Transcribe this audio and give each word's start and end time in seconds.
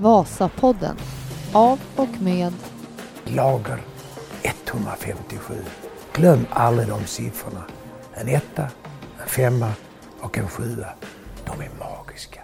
Vasapodden 0.00 0.96
av 1.52 1.80
och 1.96 2.22
med 2.22 2.52
Lager 3.24 3.80
157. 4.42 5.54
Glöm 6.12 6.46
aldrig 6.50 6.88
de 6.88 7.04
siffrorna. 7.06 7.64
En 8.14 8.28
etta, 8.28 8.62
en 9.22 9.28
femma 9.28 9.72
och 10.20 10.38
en 10.38 10.48
sjua. 10.48 10.86
De 11.44 11.60
är 11.60 11.70
magiska. 11.78 12.40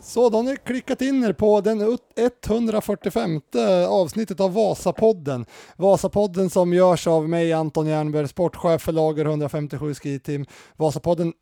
Så 0.00 0.30
då 0.30 0.38
har 0.38 0.42
ni 0.42 0.56
klickat 0.56 1.02
in 1.02 1.24
er 1.24 1.32
på 1.32 1.60
den 1.60 1.98
145 2.16 3.40
avsnittet 3.88 4.40
av 4.40 4.52
Vasapodden. 4.52 5.46
Vasapodden 5.76 6.50
som 6.50 6.72
görs 6.72 7.06
av 7.06 7.28
mig, 7.28 7.52
Anton 7.52 7.86
Jernberg, 7.86 8.28
sportchef 8.28 8.82
för 8.82 8.92
Lager 8.92 9.24
157 9.24 9.94
Ski 9.94 10.18
Team. 10.18 10.46
Vasapodden 10.76 11.32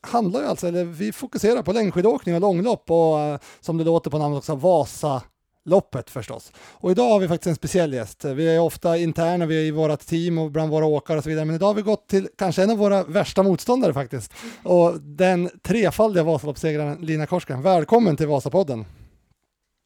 handlar 0.00 0.40
ju 0.40 0.46
alltså, 0.46 0.68
eller 0.68 0.84
vi 0.84 1.12
fokuserar 1.12 1.62
på 1.62 1.72
längdskidåkning 1.72 2.34
och 2.34 2.40
långlopp 2.40 2.90
och 2.90 3.20
eh, 3.20 3.38
som 3.60 3.78
det 3.78 3.84
låter 3.84 4.10
på 4.10 4.18
namnet 4.18 4.38
också 4.38 4.54
Vasaloppet 4.54 6.10
förstås. 6.10 6.52
Och 6.58 6.90
idag 6.90 7.10
har 7.10 7.20
vi 7.20 7.28
faktiskt 7.28 7.46
en 7.46 7.54
speciell 7.54 7.92
gäst. 7.92 8.24
Vi 8.24 8.54
är 8.54 8.60
ofta 8.60 8.96
interna, 8.96 9.46
vi 9.46 9.58
är 9.58 9.64
i 9.64 9.70
vårat 9.70 10.06
team 10.06 10.38
och 10.38 10.50
bland 10.50 10.70
våra 10.70 10.86
åkare 10.86 11.18
och 11.18 11.24
så 11.24 11.30
vidare, 11.30 11.44
men 11.44 11.54
idag 11.56 11.66
har 11.66 11.74
vi 11.74 11.82
gått 11.82 12.08
till 12.08 12.28
kanske 12.38 12.62
en 12.62 12.70
av 12.70 12.78
våra 12.78 13.04
värsta 13.04 13.42
motståndare 13.42 13.94
faktiskt. 13.94 14.32
Och 14.62 15.00
den 15.00 15.50
trefaldiga 15.62 16.24
Vasaloppssegraren 16.24 16.98
Lina 17.00 17.26
Korsgren. 17.26 17.62
Välkommen 17.62 18.16
till 18.16 18.26
Vasapodden! 18.26 18.84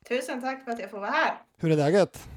Tusen 0.09 0.41
tack 0.41 0.65
för 0.65 0.71
att 0.71 0.81
jag 0.81 0.91
får 0.91 0.99
vara 0.99 1.11
här. 1.11 1.35
Hur 1.59 1.73
är 1.73 1.77
läget? 1.77 2.29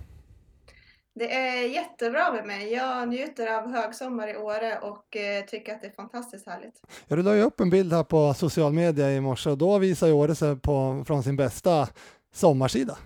Det 1.20 1.34
är 1.34 1.68
jättebra 1.68 2.32
med 2.32 2.46
mig. 2.46 2.74
Jag 2.74 3.08
njuter 3.08 3.58
av 3.58 3.72
högsommar 3.72 4.28
i 4.28 4.38
Åre 4.38 4.80
och 4.80 5.16
eh, 5.16 5.46
tycker 5.46 5.76
att 5.76 5.82
det 5.82 5.88
är 5.88 5.92
fantastiskt 5.92 6.48
härligt. 6.48 6.82
Ja, 7.08 7.16
du 7.16 7.24
la 7.24 7.36
ju 7.36 7.42
upp 7.42 7.60
en 7.60 7.70
bild 7.70 7.94
här 7.94 8.04
på 8.04 8.34
social 8.34 8.74
media 8.74 9.12
i 9.12 9.22
morse 9.22 9.50
och 9.50 9.58
då 9.58 9.78
visar 9.78 10.08
ju 10.08 10.14
Åre 10.14 10.36
sig 10.36 10.56
på, 10.56 11.04
från 11.08 11.24
sin 11.24 11.36
bästa 11.36 11.88
sommarsida. 12.34 12.98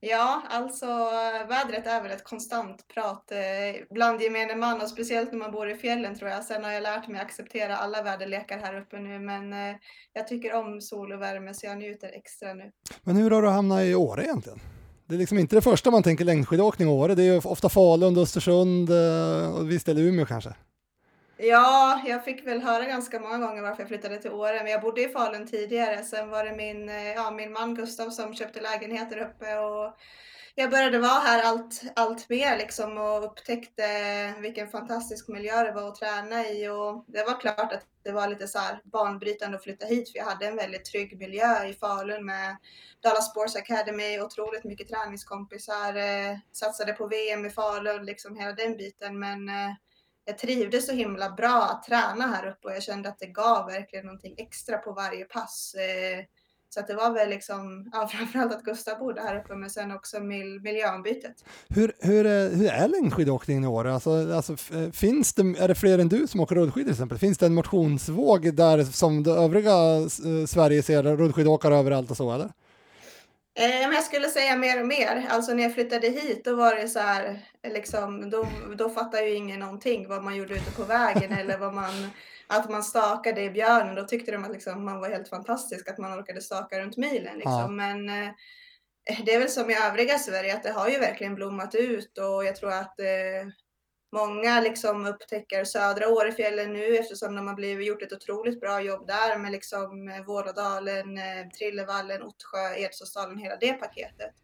Ja, 0.00 0.42
alltså 0.48 0.86
vädret 1.48 1.86
är 1.86 2.02
väl 2.02 2.10
ett 2.10 2.24
konstant 2.24 2.88
prat 2.94 3.32
eh, 3.32 3.86
bland 3.90 4.22
gemene 4.22 4.56
man 4.56 4.80
och 4.80 4.88
speciellt 4.88 5.32
när 5.32 5.38
man 5.38 5.52
bor 5.52 5.70
i 5.70 5.74
fjällen 5.74 6.18
tror 6.18 6.30
jag. 6.30 6.44
Sen 6.44 6.64
har 6.64 6.72
jag 6.72 6.82
lärt 6.82 7.08
mig 7.08 7.20
acceptera 7.20 7.76
alla 7.76 8.02
väderlekar 8.02 8.58
här 8.58 8.80
uppe 8.80 8.98
nu, 8.98 9.18
men 9.18 9.52
eh, 9.52 9.76
jag 10.12 10.28
tycker 10.28 10.54
om 10.54 10.80
sol 10.80 11.12
och 11.12 11.22
värme 11.22 11.54
så 11.54 11.66
jag 11.66 11.78
njuter 11.78 12.08
extra 12.08 12.54
nu. 12.54 12.72
Men 13.02 13.16
hur 13.16 13.30
har 13.30 13.42
du 13.42 13.48
hamnat 13.48 13.80
i 13.80 13.94
Åre 13.94 14.24
egentligen? 14.24 14.60
Det 15.10 15.16
är 15.16 15.18
liksom 15.18 15.38
inte 15.38 15.56
det 15.56 15.62
första 15.62 15.90
man 15.90 16.02
tänker 16.02 16.24
längdskidåkning 16.24 16.88
i 16.88 16.90
Åre, 16.90 17.14
det 17.14 17.22
är 17.22 17.32
ju 17.32 17.38
ofta 17.38 17.68
Falun, 17.68 18.18
Östersund 18.18 18.90
eh, 18.90 19.54
och 19.54 19.70
visst 19.70 19.88
är 19.88 19.94
det 19.94 20.00
Umeå 20.00 20.26
kanske? 20.26 20.54
Ja, 21.36 22.02
jag 22.06 22.24
fick 22.24 22.46
väl 22.46 22.62
höra 22.62 22.84
ganska 22.84 23.20
många 23.20 23.38
gånger 23.38 23.62
varför 23.62 23.82
jag 23.82 23.88
flyttade 23.88 24.18
till 24.18 24.30
Åre, 24.30 24.62
men 24.62 24.72
jag 24.72 24.80
bodde 24.80 25.02
i 25.02 25.08
Falun 25.08 25.46
tidigare. 25.46 26.02
Sen 26.02 26.30
var 26.30 26.44
det 26.44 26.56
min, 26.56 26.88
eh, 26.88 27.12
ja, 27.12 27.30
min 27.30 27.52
man 27.52 27.74
Gustav 27.74 28.10
som 28.10 28.34
köpte 28.34 28.60
lägenheter 28.60 29.18
uppe 29.18 29.58
och 29.58 29.96
jag 30.54 30.70
började 30.70 30.98
vara 30.98 31.20
här 31.20 31.42
allt, 31.42 31.82
allt 31.96 32.28
mer 32.28 32.58
liksom 32.58 32.98
och 32.98 33.24
upptäckte 33.24 33.84
vilken 34.40 34.68
fantastisk 34.68 35.28
miljö 35.28 35.64
det 35.64 35.72
var 35.72 35.88
att 35.88 35.94
träna 35.94 36.48
i 36.48 36.68
och 36.68 37.04
det 37.08 37.24
var 37.24 37.40
klart 37.40 37.72
att 37.72 37.86
det 38.02 38.12
var 38.12 38.28
lite 38.28 38.48
så 38.48 38.58
här 38.58 38.80
banbrytande 38.84 39.56
att 39.56 39.62
flytta 39.62 39.86
hit 39.86 40.12
för 40.12 40.18
jag 40.18 40.24
hade 40.24 40.46
en 40.46 40.56
väldigt 40.56 40.84
trygg 40.84 41.18
miljö 41.18 41.64
i 41.64 41.74
Falun 41.74 42.26
med 42.26 42.56
Dallas 43.02 43.30
Sports 43.30 43.56
Academy, 43.56 44.20
otroligt 44.20 44.64
mycket 44.64 44.88
träningskompisar, 44.88 45.96
eh, 45.96 46.38
satsade 46.52 46.92
på 46.92 47.06
VM 47.06 47.46
i 47.46 47.50
Falun, 47.50 48.04
liksom 48.04 48.36
hela 48.36 48.52
den 48.52 48.76
biten. 48.76 49.18
Men 49.18 49.48
eh, 49.48 49.74
jag 50.24 50.38
trivdes 50.38 50.86
så 50.86 50.92
himla 50.92 51.30
bra 51.30 51.62
att 51.62 51.82
träna 51.82 52.26
här 52.26 52.46
uppe 52.46 52.68
och 52.68 52.74
jag 52.74 52.82
kände 52.82 53.08
att 53.08 53.18
det 53.18 53.26
gav 53.26 53.66
verkligen 53.66 54.06
någonting 54.06 54.34
extra 54.38 54.78
på 54.78 54.92
varje 54.92 55.24
pass. 55.24 55.74
Eh, 55.74 56.24
så 56.70 56.80
att 56.80 56.86
det 56.86 56.94
var 56.94 57.10
väl 57.10 57.30
liksom, 57.30 57.90
ja, 57.92 58.08
framförallt 58.12 58.52
att 58.52 58.62
Gustav 58.62 58.98
bodde 58.98 59.20
här 59.20 59.36
uppe, 59.36 59.54
men 59.54 59.70
sen 59.70 59.92
också 59.92 60.20
mil, 60.20 60.60
miljöombytet. 60.60 61.44
Hur, 61.68 61.92
hur, 61.98 62.26
är, 62.26 62.50
hur 62.50 62.70
är 62.70 62.88
längdskidåkningen 62.88 63.64
i 63.64 63.66
år? 63.66 63.86
Alltså, 63.86 64.34
alltså, 64.34 64.56
finns 64.92 65.34
det, 65.34 65.42
är 65.42 65.68
det 65.68 65.74
fler 65.74 65.98
än 65.98 66.08
du 66.08 66.26
som 66.26 66.40
åker 66.40 66.54
rullskidor 66.54 66.84
till 66.84 66.92
exempel? 66.92 67.18
Finns 67.18 67.38
det 67.38 67.46
en 67.46 67.54
motionsvåg 67.54 68.54
där 68.54 68.84
som 68.84 69.22
det 69.22 69.30
övriga 69.30 69.74
Sverige 70.46 70.82
ser 70.82 71.02
rullskidåkare 71.02 71.76
överallt 71.76 72.10
och 72.10 72.16
så 72.16 72.32
eller? 72.32 72.50
Eh, 73.54 73.80
jag 73.80 74.04
skulle 74.04 74.28
säga 74.28 74.56
mer 74.56 74.80
och 74.80 74.86
mer. 74.86 75.26
Alltså 75.28 75.54
när 75.54 75.62
jag 75.62 75.74
flyttade 75.74 76.08
hit 76.08 76.44
då 76.44 76.56
var 76.56 76.74
det 76.74 76.88
så 76.88 76.98
här, 76.98 77.40
liksom, 77.64 78.30
då, 78.30 78.46
då 78.78 78.88
fattade 78.88 79.28
ju 79.28 79.34
ingen 79.34 79.60
någonting 79.60 80.08
vad 80.08 80.24
man 80.24 80.36
gjorde 80.36 80.54
ute 80.54 80.70
på 80.70 80.84
vägen 80.84 81.32
eller 81.38 81.58
vad 81.58 81.74
man, 81.74 82.10
att 82.50 82.70
man 82.70 82.82
stakade 82.82 83.42
i 83.42 83.50
björnen. 83.50 83.94
Då 83.94 84.04
tyckte 84.04 84.32
de 84.32 84.44
att 84.44 84.52
liksom, 84.52 84.84
man 84.84 85.00
var 85.00 85.08
helt 85.08 85.28
fantastisk 85.28 85.88
att 85.88 85.98
man 85.98 86.20
orkade 86.20 86.40
staka 86.40 86.80
runt 86.80 86.96
milen. 86.96 87.34
Liksom. 87.34 87.52
Ja. 87.52 87.68
Men 87.68 88.08
eh, 88.08 88.30
det 89.24 89.34
är 89.34 89.38
väl 89.38 89.48
som 89.48 89.70
i 89.70 89.76
övriga 89.76 90.18
Sverige 90.18 90.54
att 90.54 90.62
det 90.62 90.70
har 90.70 90.88
ju 90.88 90.98
verkligen 90.98 91.34
blommat 91.34 91.74
ut 91.74 92.18
och 92.18 92.44
jag 92.44 92.56
tror 92.56 92.72
att 92.72 93.00
eh, 93.00 93.52
många 94.12 94.60
liksom 94.60 95.06
upptäcker 95.06 95.64
södra 95.64 96.08
Årefjällen 96.08 96.72
nu 96.72 96.96
eftersom 96.96 97.34
de 97.36 97.46
har 97.46 97.54
blivit, 97.54 97.86
gjort 97.86 98.02
ett 98.02 98.12
otroligt 98.12 98.60
bra 98.60 98.80
jobb 98.80 99.06
där 99.06 99.38
med 99.38 99.52
liksom 99.52 100.08
eh, 100.08 100.24
Våradalen, 100.24 101.18
eh, 101.18 101.48
Trillevallen, 101.58 102.22
Ottsjö, 102.22 102.74
Edsåsdalen, 102.76 103.38
hela 103.38 103.56
det 103.56 103.72
paketet. 103.72 104.34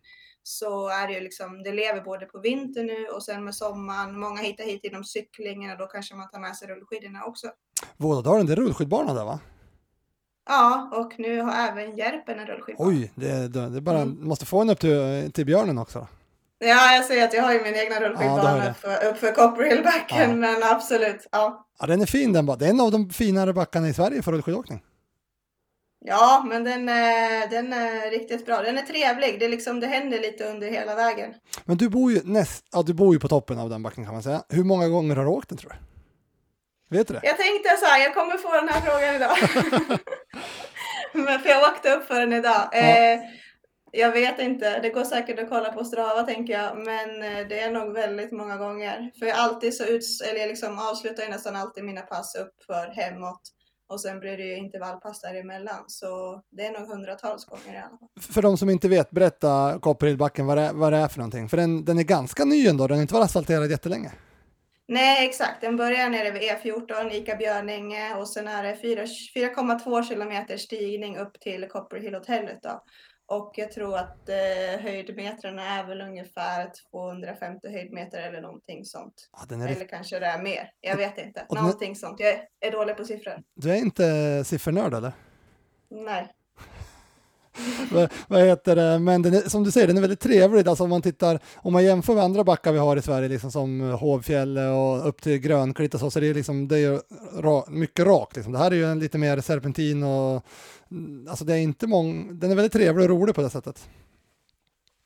Så 0.42 0.88
är 0.88 1.06
det 1.06 1.14
ju 1.14 1.20
liksom, 1.20 1.62
det 1.62 1.72
lever 1.72 2.00
både 2.00 2.26
på 2.26 2.40
vintern 2.40 2.86
nu 2.86 3.06
och 3.06 3.24
sen 3.24 3.44
med 3.44 3.54
sommaren. 3.54 4.18
Många 4.18 4.42
hittar 4.42 4.64
hit 4.64 4.84
inom 4.84 5.04
cyklingen 5.04 5.70
och 5.70 5.78
då 5.78 5.86
kanske 5.86 6.14
man 6.14 6.30
tar 6.30 6.40
med 6.40 6.56
sig 6.56 6.68
rullskidorna 6.68 7.24
också. 7.24 7.52
Våradalen, 7.96 8.46
det 8.46 8.52
är 8.52 8.56
rullskidbana 8.56 9.14
där 9.14 9.24
va? 9.24 9.38
Ja, 10.48 10.90
och 10.92 11.18
nu 11.18 11.40
har 11.40 11.52
även 11.52 11.96
Järpen 11.96 12.38
en 12.38 12.46
rullskidbana. 12.46 12.90
Oj, 12.90 13.12
det, 13.14 13.48
det, 13.48 13.68
det 13.68 13.80
bara, 13.80 14.00
mm. 14.00 14.28
måste 14.28 14.46
få 14.46 14.60
en 14.60 14.70
upp 14.70 14.80
till, 14.80 15.30
till 15.34 15.46
björnen 15.46 15.78
också. 15.78 16.06
Ja, 16.58 16.94
jag 16.94 17.04
säger 17.04 17.24
att 17.24 17.34
jag 17.34 17.42
har 17.42 17.52
ju 17.52 17.62
min 17.62 17.74
egna 17.74 18.00
rullskidbana 18.00 18.64
ja, 18.64 18.70
uppför, 18.70 19.08
uppför 19.08 19.32
Copperhill-backen, 19.32 20.30
ja. 20.30 20.36
men 20.36 20.62
absolut. 20.62 21.26
Ja. 21.32 21.66
ja, 21.80 21.86
den 21.86 22.00
är 22.00 22.06
fin 22.06 22.32
den. 22.32 22.46
Det 22.46 22.66
är 22.66 22.70
en 22.70 22.80
av 22.80 22.90
de 22.90 23.10
finare 23.10 23.52
backarna 23.52 23.88
i 23.88 23.94
Sverige 23.94 24.22
för 24.22 24.32
rullskidåkning. 24.32 24.82
Ja, 26.04 26.44
men 26.48 26.64
den 26.64 26.88
är, 26.88 27.50
den 27.50 27.72
är 27.72 28.10
riktigt 28.10 28.46
bra. 28.46 28.62
Den 28.62 28.78
är 28.78 28.82
trevlig. 28.82 29.40
Det, 29.40 29.48
liksom, 29.48 29.80
det 29.80 29.86
händer 29.86 30.20
lite 30.20 30.44
under 30.44 30.70
hela 30.70 30.94
vägen. 30.94 31.34
Men 31.64 31.76
du 31.76 31.88
bor 31.88 32.12
ju, 32.12 32.20
näst, 32.24 32.64
ja, 32.72 32.82
du 32.82 32.94
bor 32.94 33.14
ju 33.14 33.20
på 33.20 33.28
toppen 33.28 33.58
av 33.58 33.70
den 33.70 33.82
backen 33.82 34.04
kan 34.04 34.14
man 34.14 34.22
säga. 34.22 34.42
Hur 34.48 34.64
många 34.64 34.88
gånger 34.88 35.16
har 35.16 35.24
du 35.24 35.30
åkt 35.30 35.48
den 35.48 35.58
tror 35.58 35.70
du? 35.70 35.76
Vet 36.90 37.08
du 37.08 37.14
det? 37.14 37.20
Jag 37.22 37.36
tänkte 37.36 37.76
så 37.76 37.86
här, 37.86 38.02
jag 38.02 38.14
kommer 38.14 38.36
få 38.36 38.52
den 38.52 38.68
här 38.68 38.80
frågan 38.80 39.14
idag. 39.14 39.36
men 41.26 41.40
för 41.40 41.48
jag 41.48 41.72
åkte 41.72 41.94
upp 41.94 42.06
för 42.06 42.20
den 42.20 42.32
idag. 42.32 42.68
Ja. 42.72 42.78
Eh, 42.78 43.20
jag 43.92 44.12
vet 44.12 44.38
inte, 44.38 44.80
det 44.80 44.90
går 44.90 45.04
säkert 45.04 45.38
att 45.38 45.48
kolla 45.48 45.72
på 45.72 45.84
Strava 45.84 46.22
tänker 46.22 46.52
jag, 46.52 46.76
men 46.78 47.22
eh, 47.22 47.48
det 47.48 47.60
är 47.60 47.70
nog 47.70 47.92
väldigt 47.94 48.32
många 48.32 48.56
gånger. 48.56 49.10
För 49.18 49.26
jag 49.26 49.36
alltid 49.36 49.74
så 49.74 49.84
ut, 49.84 50.02
eller 50.30 50.40
jag 50.40 50.48
liksom 50.48 50.78
avslutar 50.78 51.22
jag 51.22 51.30
nästan 51.30 51.56
alltid 51.56 51.84
mina 51.84 52.02
pass 52.02 52.34
upp 52.34 52.64
för 52.66 52.86
hemåt 52.86 53.40
och 53.88 54.00
sen 54.00 54.20
blir 54.20 54.36
det 54.36 54.42
ju 54.42 54.56
intervallpass 54.56 55.20
däremellan. 55.20 55.84
Så 55.86 56.42
det 56.50 56.66
är 56.66 56.80
nog 56.80 56.88
hundratals 56.88 57.44
gånger 57.44 57.74
i 57.74 57.76
alla 57.76 57.88
fall. 57.88 58.08
För 58.20 58.42
de 58.42 58.58
som 58.58 58.70
inte 58.70 58.88
vet, 58.88 59.10
berätta 59.10 59.78
Copperhillbacken, 59.80 60.46
vad, 60.46 60.58
det, 60.58 60.70
vad 60.74 60.92
det 60.92 60.98
är 60.98 61.08
för 61.08 61.18
någonting. 61.18 61.48
För 61.48 61.56
den, 61.56 61.84
den 61.84 61.98
är 61.98 62.02
ganska 62.02 62.44
ny 62.44 62.66
ändå, 62.66 62.86
den 62.86 62.96
har 62.96 63.02
inte 63.02 63.14
varit 63.14 63.24
asfalterad 63.24 63.70
jättelänge. 63.70 64.12
Nej, 64.88 65.26
exakt. 65.26 65.60
Den 65.60 65.76
börjar 65.76 66.10
nere 66.10 66.30
vid 66.30 66.42
E14, 66.42 67.12
Ica 67.12 67.36
Björninge 67.36 68.14
och 68.14 68.28
sen 68.28 68.48
är 68.48 68.62
det 68.62 68.74
4,2 68.74 70.02
kilometer 70.02 70.56
stigning 70.56 71.18
upp 71.18 71.40
till 71.40 71.68
Copperhill-hotellet. 71.68 72.60
Och 73.28 73.52
jag 73.56 73.72
tror 73.72 73.96
att 73.96 74.28
eh, 74.28 74.80
höjdmetrarna 74.80 75.62
är 75.62 75.86
väl 75.86 76.00
ungefär 76.00 76.70
250 76.90 77.68
höjdmeter 77.68 78.22
eller 78.22 78.40
någonting 78.40 78.84
sånt. 78.84 79.28
Ja. 79.50 79.54
Eller 79.54 79.88
kanske 79.88 80.18
det 80.18 80.26
är 80.26 80.42
mer. 80.42 80.70
Jag 80.80 80.96
vet 80.96 81.18
inte. 81.18 81.46
Någonting 81.50 81.90
är... 81.90 81.94
sånt. 81.94 82.20
Jag 82.20 82.38
är 82.60 82.70
dålig 82.70 82.96
på 82.96 83.04
siffror. 83.04 83.42
Du 83.54 83.70
är 83.70 83.76
inte 83.76 84.44
siffernörd 84.44 84.94
eller? 84.94 85.12
Nej 85.90 86.35
vad 88.28 88.40
heter 88.40 88.76
det? 88.76 88.98
Men 88.98 89.22
den 89.22 89.34
är, 89.34 89.40
som 89.40 89.64
du 89.64 89.70
säger, 89.70 89.86
den 89.86 89.96
är 89.96 90.00
väldigt 90.00 90.20
trevlig. 90.20 90.68
Alltså 90.68 90.84
om 90.84 90.90
man 90.90 91.02
tittar, 91.02 91.40
om 91.56 91.72
man 91.72 91.84
jämför 91.84 92.14
med 92.14 92.24
andra 92.24 92.44
backar 92.44 92.72
vi 92.72 92.78
har 92.78 92.96
i 92.96 93.02
Sverige, 93.02 93.28
liksom 93.28 93.50
som 93.50 93.80
Hovfjäll 93.80 94.58
och 94.58 95.08
upp 95.08 95.22
till 95.22 95.38
Grönklitt 95.38 95.94
och 95.94 96.00
så, 96.00 96.10
så 96.10 96.20
det 96.20 96.26
är 96.26 96.34
liksom, 96.34 96.68
det 96.68 96.78
är 96.78 97.00
ra, 97.42 97.64
mycket 97.68 98.06
rakt. 98.06 98.36
Liksom. 98.36 98.52
Det 98.52 98.58
här 98.58 98.70
är 98.70 98.74
ju 98.74 98.84
en 98.84 99.00
lite 99.00 99.18
mer 99.18 99.40
serpentin 99.40 100.02
och 100.02 100.44
mm, 100.90 101.28
alltså 101.28 101.44
det 101.44 101.54
är 101.54 101.58
inte 101.58 101.86
många, 101.86 102.32
den 102.32 102.50
är 102.50 102.54
väldigt 102.54 102.72
trevlig 102.72 103.10
och 103.10 103.10
rolig 103.10 103.34
på 103.34 103.42
det 103.42 103.50
sättet. 103.50 103.88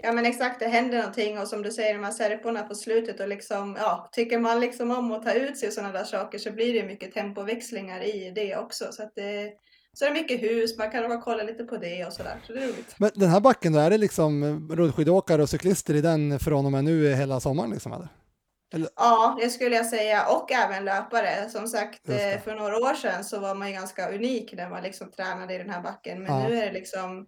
Ja 0.03 0.13
men 0.13 0.27
exakt, 0.27 0.61
det 0.61 0.69
händer 0.69 0.99
någonting 0.99 1.39
och 1.39 1.49
som 1.49 1.63
du 1.63 1.71
säger 1.71 1.95
de 1.95 2.05
här 2.05 2.13
serporna 2.13 2.63
på 2.63 2.75
slutet 2.75 3.21
och 3.21 3.29
liksom, 3.29 3.77
ja, 3.81 4.09
tycker 4.13 4.39
man 4.39 4.61
liksom 4.61 4.91
om 4.91 5.13
att 5.13 5.23
ta 5.23 5.33
ut 5.33 5.59
sig 5.59 5.71
sådana 5.71 5.93
där 5.93 6.05
saker 6.05 6.39
så 6.39 6.53
blir 6.53 6.75
det 6.75 6.87
mycket 6.87 7.15
tempoväxlingar 7.15 8.03
i 8.03 8.33
det 8.35 8.57
också. 8.57 8.85
Så 8.93 9.03
att 9.03 9.15
det, 9.15 9.53
så 10.01 10.07
är 10.07 10.11
det 10.11 10.21
mycket 10.21 10.43
hus, 10.43 10.79
man 10.79 10.91
kan 10.91 11.21
kolla 11.21 11.43
lite 11.43 11.65
på 11.65 11.77
det 11.77 12.05
och 12.05 12.13
sådär, 12.13 12.37
så 12.47 12.53
det 12.53 12.63
är 12.63 12.67
roligt. 12.67 12.95
Men 12.97 13.11
den 13.15 13.31
här 13.31 13.41
backen 13.41 13.73
då, 13.73 13.79
är 13.79 13.91
det 13.91 13.99
liksom 13.99 14.69
rullskidåkare 14.71 15.43
och 15.43 15.49
cyklister 15.49 15.95
i 15.95 16.01
den 16.01 16.39
från 16.39 16.67
och 16.67 16.73
med 16.73 16.85
nu 16.85 17.15
hela 17.15 17.41
sommaren 17.41 17.71
liksom 17.71 17.93
eller? 17.93 18.09
eller? 18.75 18.89
Ja, 18.97 19.39
det 19.41 19.51
skulle 19.51 19.77
jag 19.77 19.87
säga, 19.87 20.27
och 20.27 20.53
även 20.53 20.85
löpare. 20.85 21.49
Som 21.51 21.69
sagt, 21.69 22.09
eh, 22.09 22.41
för 22.45 22.55
några 22.55 22.77
år 22.77 22.95
sedan 22.95 23.25
så 23.25 23.41
var 23.41 23.55
man 23.55 23.69
ju 23.69 23.75
ganska 23.75 24.11
unik 24.11 24.53
när 24.53 24.71
man 24.71 24.83
liksom 24.83 25.11
tränade 25.11 25.55
i 25.55 25.59
den 25.59 25.71
här 25.71 25.83
backen, 25.83 26.23
men 26.23 26.41
ja. 26.41 26.49
nu 26.49 26.59
är 26.59 26.67
det 26.67 26.73
liksom 26.73 27.27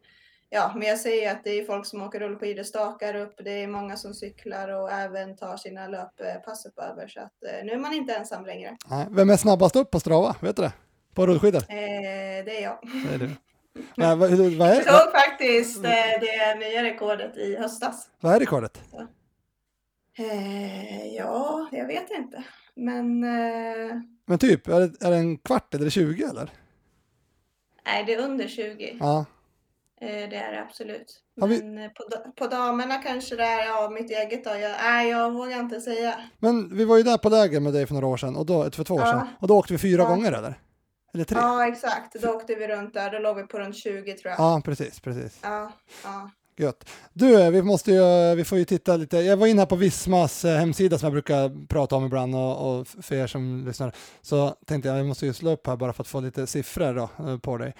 ja, 0.50 0.72
men 0.76 0.88
jag 0.88 0.98
säger 0.98 1.32
att 1.32 1.44
det 1.44 1.50
är 1.50 1.64
folk 1.64 1.86
som 1.86 2.02
åker 2.02 2.20
rullskidstakar 2.20 3.14
upp, 3.14 3.34
det 3.44 3.62
är 3.62 3.68
många 3.68 3.96
som 3.96 4.14
cyklar 4.14 4.68
och 4.68 4.92
även 4.92 5.36
tar 5.36 5.56
sina 5.56 5.88
löppass 5.88 6.66
upp 6.66 6.78
över. 6.78 7.08
Så 7.08 7.20
att 7.20 7.44
eh, 7.46 7.64
nu 7.64 7.72
är 7.72 7.78
man 7.78 7.92
inte 7.92 8.14
ensam 8.14 8.46
längre. 8.46 8.76
Nej. 8.90 9.06
Vem 9.10 9.30
är 9.30 9.36
snabbast 9.36 9.76
upp 9.76 9.90
på 9.90 10.00
Strava? 10.00 10.36
Vet 10.40 10.56
du 10.56 10.62
det? 10.62 10.72
På 11.14 11.26
rullskidor? 11.26 11.62
Eh, 11.68 12.44
det 12.44 12.58
är 12.58 12.62
jag. 12.62 12.78
Det 13.08 13.14
är 13.14 13.18
du. 13.18 13.30
Nej, 13.96 14.16
vad, 14.16 14.30
hur- 14.30 14.58
vad, 14.58 14.68
Jag 14.68 14.76
är, 14.76 14.82
tog 15.04 15.12
faktiskt 15.12 15.84
eh, 15.84 15.90
det 16.20 16.54
nya 16.58 16.82
rekordet 16.82 17.36
i 17.36 17.56
höstas. 17.56 18.08
vad 18.20 18.34
är 18.34 18.40
rekordet? 18.40 18.80
Eh, 20.18 21.06
ja, 21.14 21.68
jag 21.72 21.86
vet 21.86 22.10
inte. 22.10 22.44
Men 22.74 23.24
eh, 23.24 24.00
Men 24.26 24.38
typ, 24.38 24.68
är 24.68 24.80
det, 24.80 25.06
är 25.06 25.10
det 25.10 25.16
en 25.16 25.38
kvart 25.38 25.74
eller 25.74 25.90
20 25.90 26.24
eller? 26.24 26.50
nej, 27.86 28.04
det 28.06 28.14
är 28.14 28.18
under 28.24 28.48
20. 28.48 28.96
Ja. 29.00 29.24
Eh, 30.00 30.06
det 30.08 30.36
är 30.36 30.52
det 30.52 30.62
absolut. 30.62 31.22
Har 31.40 31.48
vi- 31.48 31.62
Men 31.62 31.78
eh, 31.84 31.90
på, 31.90 32.02
da- 32.08 32.32
på 32.36 32.46
damerna 32.46 32.94
kanske 32.98 33.36
det 33.36 33.42
är 33.44 33.66
ja, 33.66 33.90
mitt 33.90 34.10
eget 34.10 34.44
då. 34.44 34.50
Jag, 34.50 34.72
nej, 34.82 35.08
jag 35.10 35.30
vågar 35.32 35.60
inte 35.60 35.80
säga. 35.80 36.14
Men 36.38 36.76
vi 36.76 36.84
var 36.84 36.96
ju 36.96 37.02
där 37.02 37.18
på 37.18 37.28
läger 37.28 37.60
med 37.60 37.72
dig 37.72 37.86
för 37.86 37.94
några 37.94 38.06
år 38.06 38.16
sedan, 38.16 38.36
och 38.36 38.46
då, 38.46 38.70
för 38.70 38.84
två 38.84 38.94
år 38.94 39.00
Ja. 39.00 39.06
sedan, 39.06 39.28
och 39.40 39.48
då 39.48 39.58
åkte 39.58 39.72
vi 39.72 39.78
fyra 39.78 40.02
Ja. 40.02 40.08
gånger 40.08 40.32
eller? 40.32 40.54
Eller 41.14 41.24
tre? 41.24 41.38
Ja, 41.38 41.62
Ja, 41.62 41.68
exakt. 41.68 42.22
Då 42.22 42.28
åkte 42.28 42.54
vi 42.54 42.68
runt 42.68 42.94
där. 42.94 43.10
Då 43.10 43.18
låg 43.18 43.36
vi 43.36 43.42
på 43.42 43.58
runt 43.58 43.76
20 43.76 44.12
tror 44.12 44.34
jag. 44.38 44.64
precis, 44.64 45.00
precis. 45.00 45.38
Ja, 45.42 45.72
ja. 46.04 46.30
Gött. 46.56 46.88
Du, 47.12 47.50
vi 47.50 47.62
måste 47.62 47.92
ju, 47.92 48.34
vi 48.34 48.44
får 48.44 48.58
ju 48.58 48.64
titta 48.64 48.96
lite. 48.96 49.16
Jag 49.16 49.36
var 49.36 49.46
inne 49.46 49.60
här 49.60 49.66
på 49.66 49.76
Vismas 49.76 50.44
eh, 50.44 50.58
hemsida 50.58 50.98
som 50.98 51.06
jag 51.06 51.12
brukar 51.12 51.66
prata 51.66 51.96
om 51.96 52.04
ibland 52.04 52.34
och, 52.34 52.78
och 52.80 52.88
för 52.88 53.14
er 53.14 53.26
som 53.26 53.64
lyssnar 53.66 53.92
så 54.22 54.56
tänkte 54.66 54.88
jag 54.88 54.98
jag 54.98 55.06
måste 55.06 55.26
ju 55.26 55.32
slå 55.32 55.50
upp 55.50 55.66
här 55.66 55.76
bara 55.76 55.92
för 55.92 56.02
att 56.02 56.08
få 56.08 56.20
lite 56.20 56.46
siffror 56.46 56.94
då, 56.94 57.30
eh, 57.30 57.38
på 57.38 57.58
dig. 57.58 57.74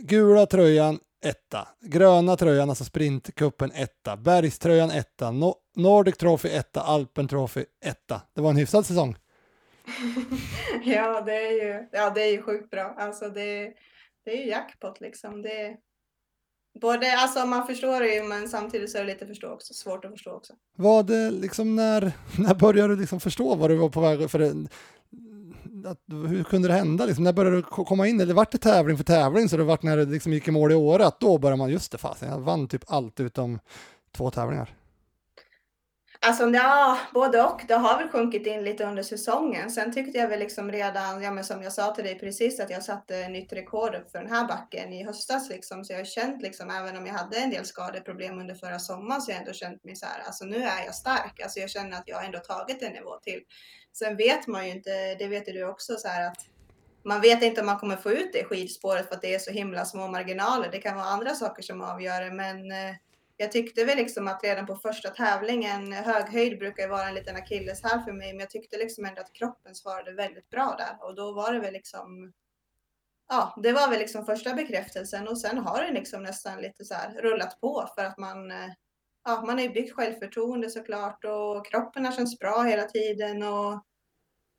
Gula 0.00 0.46
tröjan 0.46 0.98
etta, 1.24 1.68
gröna 1.80 2.36
tröjan, 2.36 2.68
alltså 2.68 2.84
sprintkuppen 2.84 3.72
etta, 3.74 4.16
bergströjan 4.16 4.90
etta, 4.90 5.30
no 5.30 5.54
Nordic 5.76 6.16
Trophy 6.16 6.48
etta, 6.48 6.80
Alpen 6.80 7.28
Trophy 7.28 7.64
etta. 7.84 8.22
Det 8.34 8.40
var 8.40 8.50
en 8.50 8.56
hyfsad 8.56 8.86
säsong. 8.86 9.16
ja, 10.84 11.20
det 11.20 11.46
är 11.46 11.52
ju, 11.52 11.88
ja, 11.92 12.10
det 12.10 12.22
är 12.22 12.32
ju 12.32 12.42
sjukt 12.42 12.70
bra. 12.70 12.94
Alltså 12.98 13.28
det, 13.28 13.72
det 14.24 14.30
är 14.30 14.36
ju 14.36 14.50
jackpot 14.50 15.00
liksom. 15.00 15.42
Det, 15.42 15.76
både, 16.80 17.16
alltså 17.18 17.46
man 17.46 17.66
förstår 17.66 18.00
det 18.00 18.14
ju, 18.14 18.22
men 18.22 18.48
samtidigt 18.48 18.90
så 18.90 18.98
är 18.98 19.04
det 19.04 19.12
lite 19.12 19.26
förstå 19.26 19.48
också, 19.48 19.74
svårt 19.74 20.04
att 20.04 20.10
förstå 20.10 20.30
också. 20.30 20.52
Var 20.76 21.02
det 21.02 21.30
liksom 21.30 21.76
när, 21.76 22.12
när 22.38 22.54
började 22.54 22.94
du 22.94 23.00
liksom 23.00 23.20
förstå 23.20 23.54
vad 23.54 23.70
du 23.70 23.76
var 23.76 23.88
på 23.88 24.00
väg 24.00 24.30
för 24.30 24.38
det, 24.38 24.68
att, 25.88 26.00
hur 26.28 26.44
kunde 26.44 26.68
det 26.68 26.74
hända? 26.74 27.06
Liksom, 27.06 27.24
när 27.24 27.32
började 27.32 27.56
du 27.56 27.62
komma 27.62 28.06
in? 28.06 28.20
Eller 28.20 28.34
vart 28.34 28.52
det 28.52 28.58
tävling 28.58 28.96
för 28.96 29.04
tävling? 29.04 29.48
Så 29.48 29.56
det 29.56 29.64
vart 29.64 29.82
när 29.82 29.96
det 29.96 30.04
liksom 30.04 30.32
gick 30.32 30.48
i 30.48 30.50
mål 30.50 30.72
i 30.72 30.74
året, 30.74 31.06
att 31.06 31.20
då 31.20 31.38
började 31.38 31.58
man, 31.58 31.70
just 31.70 31.92
det 31.92 31.98
fasen, 31.98 32.28
jag 32.28 32.40
vann 32.40 32.68
typ 32.68 32.84
allt 32.86 33.20
utom 33.20 33.58
två 34.16 34.30
tävlingar. 34.30 34.74
Alltså 36.26 36.50
ja, 36.50 36.98
både 37.12 37.42
och. 37.42 37.62
Det 37.68 37.74
har 37.74 37.98
väl 37.98 38.08
sjunkit 38.08 38.46
in 38.46 38.64
lite 38.64 38.84
under 38.84 39.02
säsongen. 39.02 39.70
Sen 39.70 39.92
tyckte 39.92 40.18
jag 40.18 40.28
väl 40.28 40.38
liksom 40.38 40.72
redan, 40.72 41.22
ja 41.22 41.30
men 41.30 41.44
som 41.44 41.62
jag 41.62 41.72
sa 41.72 41.94
till 41.94 42.04
dig 42.04 42.18
precis, 42.18 42.60
att 42.60 42.70
jag 42.70 42.82
satte 42.82 43.28
nytt 43.28 43.52
rekord 43.52 43.94
upp 43.94 44.10
för 44.10 44.18
den 44.18 44.30
här 44.30 44.48
backen 44.48 44.92
i 44.92 45.04
höstas 45.04 45.48
liksom. 45.48 45.84
Så 45.84 45.92
jag 45.92 46.00
har 46.00 46.04
känt 46.04 46.42
liksom, 46.42 46.70
även 46.70 46.96
om 46.96 47.06
jag 47.06 47.14
hade 47.14 47.36
en 47.36 47.50
del 47.50 47.64
skadeproblem 47.64 48.38
under 48.38 48.54
förra 48.54 48.78
sommaren, 48.78 49.20
så 49.20 49.30
har 49.30 49.34
jag 49.34 49.40
ändå 49.40 49.52
känt 49.52 49.84
mig 49.84 49.96
så 49.96 50.06
här, 50.06 50.22
alltså 50.26 50.44
nu 50.44 50.56
är 50.56 50.84
jag 50.84 50.94
stark. 50.94 51.40
Alltså 51.42 51.60
jag 51.60 51.70
känner 51.70 51.98
att 51.98 52.08
jag 52.08 52.24
ändå 52.24 52.38
tagit 52.38 52.82
en 52.82 52.92
nivå 52.92 53.16
till. 53.22 53.40
Sen 53.92 54.16
vet 54.16 54.46
man 54.46 54.66
ju 54.66 54.72
inte, 54.72 55.14
det 55.14 55.26
vet 55.26 55.48
ju 55.48 55.52
du 55.52 55.64
också, 55.64 55.96
så 55.96 56.08
här 56.08 56.26
att 56.26 56.38
man 57.04 57.20
vet 57.20 57.42
inte 57.42 57.60
om 57.60 57.66
man 57.66 57.78
kommer 57.78 57.96
få 57.96 58.10
ut 58.10 58.32
det 58.32 58.40
i 58.40 58.44
skidspåret 58.44 59.08
för 59.08 59.14
att 59.14 59.22
det 59.22 59.34
är 59.34 59.38
så 59.38 59.50
himla 59.50 59.84
små 59.84 60.08
marginaler. 60.08 60.68
Det 60.72 60.78
kan 60.78 60.96
vara 60.96 61.06
andra 61.06 61.34
saker 61.34 61.62
som 61.62 61.82
avgör 61.82 62.20
det, 62.20 62.30
men 62.30 62.72
eh, 62.72 62.94
jag 63.36 63.52
tyckte 63.52 63.84
väl 63.84 63.96
liksom 63.96 64.28
att 64.28 64.44
redan 64.44 64.66
på 64.66 64.76
första 64.76 65.10
tävlingen, 65.10 65.92
hög 65.92 66.28
höjd 66.28 66.58
brukar 66.58 66.82
ju 66.82 66.88
vara 66.88 67.08
en 67.08 67.14
liten 67.14 67.36
akilleshäl 67.36 68.00
för 68.04 68.12
mig, 68.12 68.32
men 68.32 68.40
jag 68.40 68.50
tyckte 68.50 68.78
liksom 68.78 69.04
ändå 69.04 69.20
att 69.20 69.32
kroppen 69.32 69.74
svarade 69.74 70.12
väldigt 70.12 70.50
bra 70.50 70.74
där. 70.78 71.08
Och 71.08 71.14
då 71.14 71.32
var 71.32 71.52
det 71.52 71.60
väl 71.60 71.72
liksom 71.72 72.32
Ja, 73.28 73.54
det 73.62 73.72
var 73.72 73.90
väl 73.90 73.98
liksom 73.98 74.26
första 74.26 74.54
bekräftelsen 74.54 75.28
och 75.28 75.38
sen 75.38 75.58
har 75.58 75.82
det 75.82 75.92
liksom 75.92 76.22
nästan 76.22 76.60
lite 76.62 76.84
så 76.84 76.94
här 76.94 77.22
rullat 77.22 77.60
på 77.60 77.88
för 77.96 78.04
att 78.04 78.18
man 78.18 78.50
eh, 78.50 78.70
Ja, 79.24 79.42
man 79.46 79.58
har 79.58 79.62
ju 79.62 79.70
byggt 79.70 79.94
självförtroende 79.94 80.70
såklart 80.70 81.24
och 81.24 81.66
kroppen 81.66 82.04
har 82.04 82.12
känts 82.12 82.38
bra 82.38 82.62
hela 82.62 82.82
tiden 82.82 83.42
och 83.42 83.84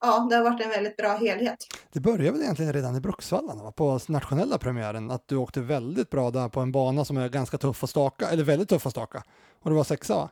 ja, 0.06 0.28
det 0.30 0.36
har 0.36 0.44
varit 0.44 0.62
en 0.64 0.70
väldigt 0.70 0.98
bra 0.98 1.16
helhet. 1.16 1.58
Det 1.94 2.00
började 2.00 2.32
väl 2.32 2.42
egentligen 2.42 2.74
redan 2.74 2.96
i 2.96 3.00
Bruksvallarna, 3.00 3.64
va? 3.64 3.72
på 3.72 4.00
nationella 4.08 4.58
premiären, 4.58 5.12
att 5.12 5.28
du 5.28 5.36
åkte 5.36 5.62
väldigt 5.62 6.10
bra 6.10 6.32
där 6.32 6.50
på 6.50 6.60
en 6.60 6.72
bana 6.72 7.06
som 7.06 7.18
är 7.18 7.30
ganska 7.30 7.58
tuff 7.58 7.84
att 7.84 7.90
staka, 7.90 8.30
eller 8.30 8.44
väldigt 8.44 8.70
tuff 8.70 8.86
att 8.86 8.92
staka. 8.92 9.24
Och 9.62 9.70
det 9.70 9.76
var 9.76 9.84
sexa 9.84 10.16
va? 10.16 10.30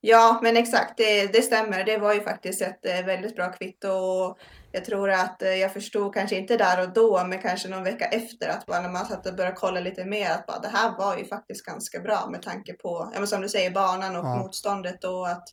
Ja, 0.00 0.40
men 0.42 0.56
exakt, 0.56 0.96
det, 0.96 1.26
det 1.26 1.42
stämmer. 1.42 1.84
Det 1.84 1.98
var 1.98 2.14
ju 2.14 2.20
faktiskt 2.20 2.62
ett 2.62 2.86
eh, 2.86 3.06
väldigt 3.06 3.36
bra 3.36 3.52
kvitto 3.52 3.88
och 3.88 4.38
jag 4.72 4.84
tror 4.84 5.10
att 5.10 5.42
eh, 5.42 5.48
jag 5.48 5.72
förstod, 5.72 6.14
kanske 6.14 6.36
inte 6.36 6.56
där 6.56 6.82
och 6.82 6.92
då, 6.92 7.24
men 7.24 7.38
kanske 7.42 7.68
någon 7.68 7.84
vecka 7.84 8.04
efter 8.04 8.48
att 8.48 8.66
bara 8.66 8.80
när 8.80 8.88
man 8.88 9.06
satt 9.06 9.26
och 9.26 9.34
började 9.34 9.56
kolla 9.56 9.80
lite 9.80 10.04
mer 10.04 10.30
att 10.30 10.46
bara, 10.46 10.58
det 10.58 10.68
här 10.68 10.98
var 10.98 11.16
ju 11.16 11.24
faktiskt 11.24 11.64
ganska 11.64 12.00
bra 12.00 12.28
med 12.30 12.42
tanke 12.42 12.72
på, 12.72 13.10
ja, 13.12 13.18
men 13.18 13.28
som 13.28 13.40
du 13.42 13.48
säger, 13.48 13.70
banan 13.70 14.16
och 14.16 14.24
Ja. 14.24 14.36
motståndet 14.36 15.04
och 15.04 15.28
att 15.28 15.48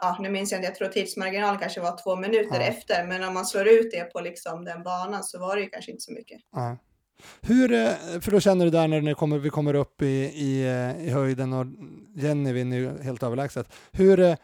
Ja, 0.00 0.16
nu 0.20 0.28
minns 0.30 0.52
jag 0.52 0.58
inte, 0.58 0.68
jag 0.68 0.74
tror 0.74 0.88
tidsmarginalen 0.88 1.58
kanske 1.60 1.80
var 1.80 2.02
två 2.02 2.16
minuter 2.16 2.60
Ja. 2.60 2.66
efter, 2.66 3.06
men 3.06 3.24
om 3.24 3.34
man 3.34 3.46
slår 3.46 3.68
ut 3.68 3.90
det 3.90 4.04
på 4.12 4.20
liksom 4.20 4.64
den 4.64 4.82
banan 4.82 5.24
så 5.24 5.38
var 5.38 5.56
det 5.56 5.62
ju 5.62 5.68
kanske 5.68 5.90
inte 5.90 6.02
så 6.02 6.12
mycket. 6.12 6.40
Ja. 6.52 6.76
Hur, 7.40 7.72
eh, 7.72 7.90
för 8.20 8.30
då 8.30 8.40
känner 8.40 8.64
du 8.64 8.70
där 8.70 8.88
när 8.88 9.00
ni 9.00 9.14
kommer, 9.14 9.38
vi 9.38 9.50
kommer 9.50 9.74
upp 9.74 10.02
i, 10.02 10.06
i, 10.34 10.62
eh, 10.66 11.06
i 11.06 11.10
höjden 11.10 11.52
och 11.52 11.66
Jenny 12.16 12.52
vinner 12.52 12.76
ju 12.76 13.02
helt 13.02 13.22
överlägset. 13.22 13.72
Hur, 13.92 14.20
eh, 14.20 14.34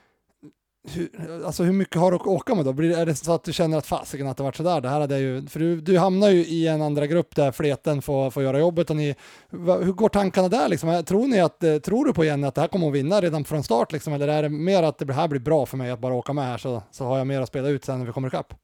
hur, 0.93 1.09
alltså 1.45 1.63
hur 1.63 1.73
mycket 1.73 2.01
har 2.01 2.11
du 2.11 2.17
att 2.17 2.27
åka 2.27 2.55
med 2.55 2.65
då? 2.65 2.73
Blir, 2.73 2.99
är 2.99 3.07
det 3.07 3.15
så 3.15 3.33
att 3.33 3.45
du 3.45 3.53
känner 3.53 3.79
att 3.79 3.87
fasiken 3.87 4.27
att 4.27 4.37
det 4.37 4.43
varit 4.43 4.57
sådär? 4.57 4.81
Det 4.81 4.89
här 4.89 5.01
hade 5.01 5.15
jag 5.15 5.23
ju, 5.23 5.47
för 5.47 5.61
du, 5.61 5.81
du 5.81 5.99
hamnar 5.99 6.29
ju 6.29 6.47
i 6.47 6.67
en 6.67 6.83
andra 6.83 7.07
grupp 7.07 7.37
där 7.37 7.53
fleten 7.53 8.03
får, 8.03 8.31
får 8.31 8.43
göra 8.43 8.59
jobbet 8.59 8.91
och 8.91 8.97
ni, 8.97 9.15
hur 9.51 9.93
går 9.93 10.09
tankarna 10.09 10.49
där 10.49 10.69
liksom? 10.69 11.05
Tror 11.07 11.27
ni 11.27 11.41
att, 11.41 11.65
eh, 11.65 11.77
tror 11.77 12.05
du 12.05 12.13
på 12.13 12.25
Jenny 12.25 12.47
att 12.47 12.55
det 12.55 12.61
här 12.61 12.69
kommer 12.69 12.89
att 12.89 12.95
vinna 12.95 13.21
redan 13.21 13.45
från 13.45 13.63
start 13.63 13.93
liksom? 13.93 14.13
Eller 14.13 14.29
är 14.29 14.43
det 14.43 14.49
mer 14.49 14.83
att 14.83 14.99
det 14.99 15.13
här 15.13 15.29
blir 15.29 15.41
bra 15.41 15.67
för 15.67 15.77
mig 15.77 15.91
att 15.91 16.01
bara 16.01 16.15
åka 16.15 16.33
med 16.33 16.45
här 16.45 16.59
så, 16.59 16.83
så 16.91 17.05
har 17.05 17.19
jag 17.19 17.27
mer 17.27 17.41
att 17.41 17.49
spela 17.49 17.69
ut 17.69 17.85
sen 17.85 17.99
när 17.99 18.07
vi 18.07 18.13
kommer 18.13 18.29
ikapp? 18.29 18.55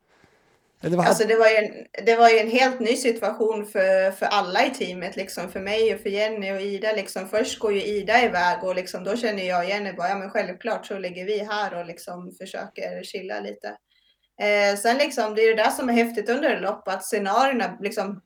Eller 0.83 0.97
vad 0.97 1.07
Alltså 1.07 1.27
det 1.27 1.37
var 1.37 1.49
ju 1.49 1.57
en, 1.57 1.87
det 2.07 2.17
var 2.17 2.29
ju 2.29 2.39
en 2.39 2.51
helt 2.51 2.81
ny 2.81 2.97
situation 2.97 3.67
för, 3.67 4.11
för 4.11 4.27
alla 4.27 4.67
i 4.67 4.71
teamet, 4.71 5.17
liksom 5.17 5.51
för 5.51 5.61
mig 5.61 5.95
och 5.95 6.01
för 6.01 6.11
Jenny 6.11 6.53
och 6.53 6.61
Ida. 6.61 6.93
Liksom. 6.93 7.29
Först 7.29 7.59
går 7.59 7.73
ju 7.73 7.83
Ida 7.83 8.25
iväg 8.25 8.65
och 8.65 8.75
liksom, 8.75 9.05
då 9.05 9.17
känner 9.17 9.43
jag 9.43 9.65
och 9.65 9.71
Jenny 9.71 9.93
bara, 9.93 10.09
ja 10.09 10.19
men 10.19 10.31
självklart 10.31 10.87
så 10.87 10.99
ligger 10.99 11.25
vi 11.25 11.39
här 11.39 11.79
och 11.79 11.87
liksom 11.87 12.33
försöker 12.41 13.03
chilla 13.03 13.41
lite. 13.41 13.69
Eh, 14.43 14.77
sen 14.77 14.99
liksom, 14.99 15.35
det 15.35 15.43
är 15.43 15.57
det 15.57 15.63
där 15.63 15.71
som 15.71 15.89
är 15.89 15.93
häftigt 15.93 16.29
under 16.29 16.61
lopp, 16.61 16.89
att 16.89 17.05
scenarierna 17.05 17.79
liksom, 17.81 18.21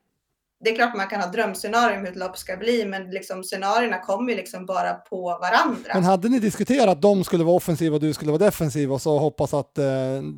det 0.64 0.71
är 0.71 0.75
klart 0.75 0.97
man 0.97 1.09
kan 1.09 1.21
ha 1.21 1.30
drömscenarier 1.30 1.99
om 1.99 2.04
hur 2.04 2.11
ett 2.11 2.16
lopp 2.16 2.38
ska 2.38 2.56
bli, 2.56 2.85
men 2.85 3.11
liksom 3.11 3.44
scenarierna 3.44 3.99
kommer 3.99 4.30
ju 4.30 4.37
liksom 4.37 4.66
bara 4.66 4.94
på 4.94 5.23
varandra. 5.23 5.90
Men 5.94 6.04
hade 6.04 6.28
ni 6.28 6.38
diskuterat 6.38 6.88
att 6.88 7.02
de 7.02 7.25
skulle 7.25 7.44
vara 7.44 7.56
offensiva 7.56 7.94
och 7.94 8.00
du 8.00 8.12
skulle 8.12 8.30
vara 8.30 8.44
defensiv 8.44 8.92
och 8.92 9.02
så 9.02 9.18
hoppas 9.18 9.54
att 9.54 9.78
eh, 9.78 9.85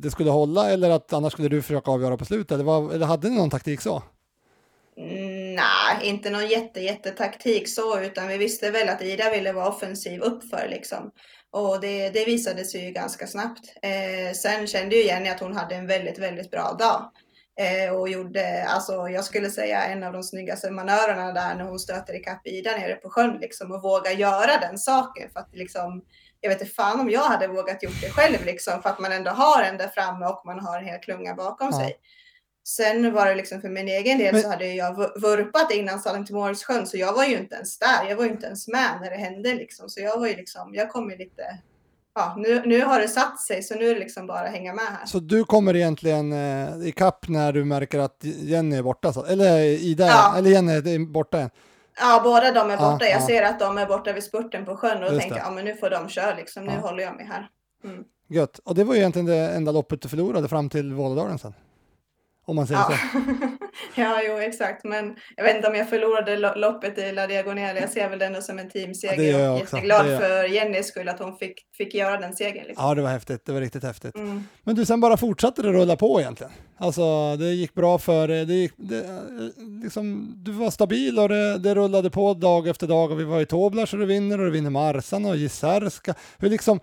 det 0.01 0.11
skulle 0.11 0.29
hålla 0.29 0.69
eller 0.69 0.89
att 0.89 1.13
annars 1.13 1.33
skulle 1.33 1.49
du 1.49 1.61
försöka 1.61 1.91
avgöra 1.91 2.17
på 2.17 2.25
slutet? 2.25 2.51
Eller, 2.51 2.63
vad, 2.63 2.93
eller 2.93 3.05
hade 3.05 3.29
ni 3.29 3.35
någon 3.35 3.49
taktik 3.49 3.81
så? 3.81 4.03
Mm, 4.97 5.55
Nej, 5.55 6.09
inte 6.09 6.29
någon 6.29 6.47
jätte, 6.47 6.81
jättetaktik 6.81 7.69
så, 7.69 7.99
utan 7.99 8.27
vi 8.27 8.37
visste 8.37 8.71
väl 8.71 8.89
att 8.89 9.01
Ida 9.01 9.29
ville 9.29 9.51
vara 9.51 9.69
offensiv 9.69 10.21
uppför 10.21 10.67
liksom. 10.69 11.11
Och 11.51 11.81
det, 11.81 12.09
det 12.09 12.25
visade 12.25 12.65
sig 12.65 12.85
ju 12.85 12.91
ganska 12.91 13.27
snabbt. 13.27 13.73
Eh, 13.81 14.33
sen 14.35 14.67
kände 14.67 14.95
ju 14.95 15.03
Jenny 15.03 15.29
att 15.29 15.39
hon 15.39 15.55
hade 15.55 15.75
en 15.75 15.87
väldigt, 15.87 16.19
väldigt 16.19 16.51
bra 16.51 16.75
dag. 16.79 17.11
Eh, 17.59 17.93
och 17.95 18.09
gjorde, 18.09 18.65
alltså 18.67 19.09
jag 19.09 19.23
skulle 19.25 19.49
säga 19.49 19.83
en 19.83 20.03
av 20.03 20.13
de 20.13 20.23
snyggaste 20.23 20.71
manövrarna 20.71 21.33
där 21.33 21.55
när 21.55 21.63
hon 21.63 21.79
stöter 21.79 22.13
ikapp 22.15 22.47
Ida 22.47 22.71
nere 22.71 22.95
på 22.95 23.09
sjön 23.09 23.37
liksom 23.41 23.71
och 23.71 23.81
vågar 23.81 24.11
göra 24.11 24.57
den 24.61 24.77
saken. 24.77 25.29
För 25.33 25.39
att 25.39 25.49
liksom, 25.55 26.01
jag 26.41 26.49
vet 26.49 26.61
inte 26.61 26.73
fan 26.73 26.99
om 26.99 27.09
jag 27.09 27.21
hade 27.21 27.47
vågat 27.47 27.83
gjort 27.83 28.01
det 28.01 28.09
själv 28.09 28.45
liksom, 28.45 28.81
för 28.81 28.89
att 28.89 28.99
man 28.99 29.11
ändå 29.11 29.31
har 29.31 29.61
en 29.63 29.77
där 29.77 29.87
framme 29.87 30.25
och 30.25 30.41
man 30.45 30.59
har 30.59 30.79
en 30.79 30.85
hel 30.85 30.99
klunga 30.99 31.35
bakom 31.35 31.69
Ja. 31.71 31.79
sig. 31.79 31.95
Sen 32.67 33.13
var 33.13 33.25
det 33.25 33.35
liksom 33.35 33.61
för 33.61 33.69
min 33.69 33.87
egen 33.87 34.17
del 34.17 34.33
Men- 34.33 34.41
så 34.43 34.49
hade 34.49 34.65
jag 34.67 34.97
vur- 34.97 35.19
vurpat 35.21 35.71
innan 35.71 35.99
Salingborgssjön 35.99 36.87
så 36.87 36.97
jag 36.97 37.13
var 37.13 37.23
ju 37.25 37.37
inte 37.37 37.55
ens 37.55 37.79
där. 37.79 38.09
Jag 38.09 38.15
var 38.15 38.23
ju 38.23 38.29
inte 38.31 38.45
ens 38.45 38.67
med 38.67 38.97
när 39.01 39.09
det 39.09 39.17
hände 39.17 39.53
liksom. 39.53 39.89
Så 39.89 40.01
jag 40.01 40.19
var 40.19 40.27
ju 40.27 40.35
liksom, 40.35 40.73
jag 40.75 40.89
kom 40.89 41.11
ju 41.11 41.17
lite, 41.17 41.43
ja 42.17 42.35
nu, 42.37 42.61
nu 42.65 42.81
har 42.85 42.99
det 42.99 43.07
satt 43.07 43.39
sig 43.41 43.63
så 43.63 43.75
nu 43.75 43.85
är 43.89 43.93
det 43.93 43.99
liksom 43.99 44.27
bara 44.27 44.39
att 44.39 44.51
hänga 44.51 44.73
med 44.73 44.83
här. 44.85 45.05
Så 45.05 45.19
du 45.19 45.43
kommer 45.43 45.75
egentligen 45.75 46.33
eh, 46.33 46.87
ikapp 46.87 47.27
när 47.29 47.53
du 47.53 47.65
märker 47.65 47.99
att 47.99 48.17
Jenny 48.23 48.75
är 48.75 48.83
borta? 48.83 49.13
Så, 49.13 49.25
eller 49.25 49.59
Ida, 49.63 50.05
Ja. 50.07 50.33
eller 50.37 50.49
Jenny 50.49 50.73
är 50.73 51.11
borta 51.11 51.37
igen? 51.37 51.49
Ja, 51.99 52.21
båda 52.23 52.51
de 52.51 52.69
är 52.71 52.77
borta. 52.77 53.05
Jag 53.05 53.21
ja. 53.21 53.25
ser 53.27 53.43
att 53.43 53.59
de 53.59 53.77
är 53.77 53.85
borta 53.85 54.13
vid 54.13 54.23
spurten 54.23 54.65
på 54.65 54.75
sjön 54.75 55.03
och 55.03 55.09
Just 55.09 55.19
tänkte 55.21 55.39
det. 55.39 55.43
ja 55.45 55.51
men 55.51 55.65
nu 55.65 55.75
får 55.75 55.89
de 55.89 56.09
köra 56.09 56.35
liksom. 56.35 56.65
Nu 56.65 56.71
Ja. 56.71 56.79
håller 56.89 57.03
jag 57.03 57.15
mig 57.15 57.25
här. 57.25 57.49
Mm. 57.83 58.03
Gött. 58.29 58.59
Och 58.59 58.75
det 58.75 58.83
var 58.83 58.93
ju 58.93 58.99
egentligen 58.99 59.25
det 59.25 59.35
enda 59.49 59.71
loppet 59.71 60.01
du 60.01 60.09
förlorade 60.09 60.47
fram 60.47 60.69
till 60.69 60.93
Vålådalen 60.93 61.39
sen. 61.39 61.53
Om 62.45 62.55
man 62.55 62.67
säger 62.67 62.79
Ja. 62.81 62.97
så. 63.13 63.17
Ja, 63.95 64.21
jo 64.27 64.37
exakt. 64.37 64.83
Men 64.83 65.15
jag 65.35 65.43
vet 65.43 65.55
inte 65.55 65.67
om 65.67 65.75
jag 65.75 65.89
förlorade 65.89 66.37
lo- 66.37 66.55
loppet 66.55 66.97
i 66.97 67.11
La 67.11 67.27
Diagonale. 67.27 67.79
Jag 67.79 67.89
ser 67.89 68.09
väl 68.09 68.19
det 68.19 68.25
ändå 68.25 68.41
som 68.41 68.59
en 68.59 68.69
teamseger. 68.69 69.23
Ja, 69.23 69.37
det 69.37 69.39
jag 69.43 69.55
och 69.55 69.61
också. 69.61 69.75
jätteglad 69.75 70.05
Det 70.05 70.17
för 70.17 70.43
Jennys 70.43 70.87
skull 70.87 71.09
att 71.09 71.19
hon 71.19 71.37
fick, 71.37 71.53
fick 71.77 71.93
göra 71.95 72.17
den 72.17 72.35
segern. 72.35 72.65
Liksom. 72.67 72.85
Ja, 72.87 72.95
det 72.95 73.01
var 73.01 73.09
häftigt. 73.09 73.45
Det 73.45 73.51
var 73.51 73.61
riktigt 73.61 73.83
häftigt. 73.83 74.15
Mm. 74.15 74.43
Men 74.63 74.75
du, 74.75 74.85
sen 74.85 74.99
bara 74.99 75.17
fortsatte 75.17 75.61
det 75.61 75.71
rulla 75.71 75.95
på 75.95 76.19
egentligen. 76.21 76.51
Alltså, 76.79 77.35
det 77.35 77.45
gick 77.45 77.73
bra 77.73 77.97
för 77.97 78.27
det 78.27 78.53
gick, 78.53 78.73
det, 78.75 79.05
liksom, 79.83 80.33
Du 80.35 80.51
var 80.51 80.71
stabil 80.71 81.19
och 81.19 81.29
det, 81.29 81.57
det 81.57 81.75
rullade 81.75 82.09
på 82.09 82.33
dag 82.33 82.67
efter 82.67 82.87
dag 82.87 83.11
och 83.11 83.19
vi 83.19 83.23
var 83.23 83.41
i 83.41 83.45
Toblar 83.45 83.85
så 83.85 83.97
du 83.97 84.05
vinner 84.05 84.39
och 84.39 84.45
du 84.45 84.51
vinner 84.51 84.69
Marsan 84.69 85.25
och 85.25 85.37
Gisärska. 85.37 86.13
Hur 86.37 86.49
liksom, 86.49 86.79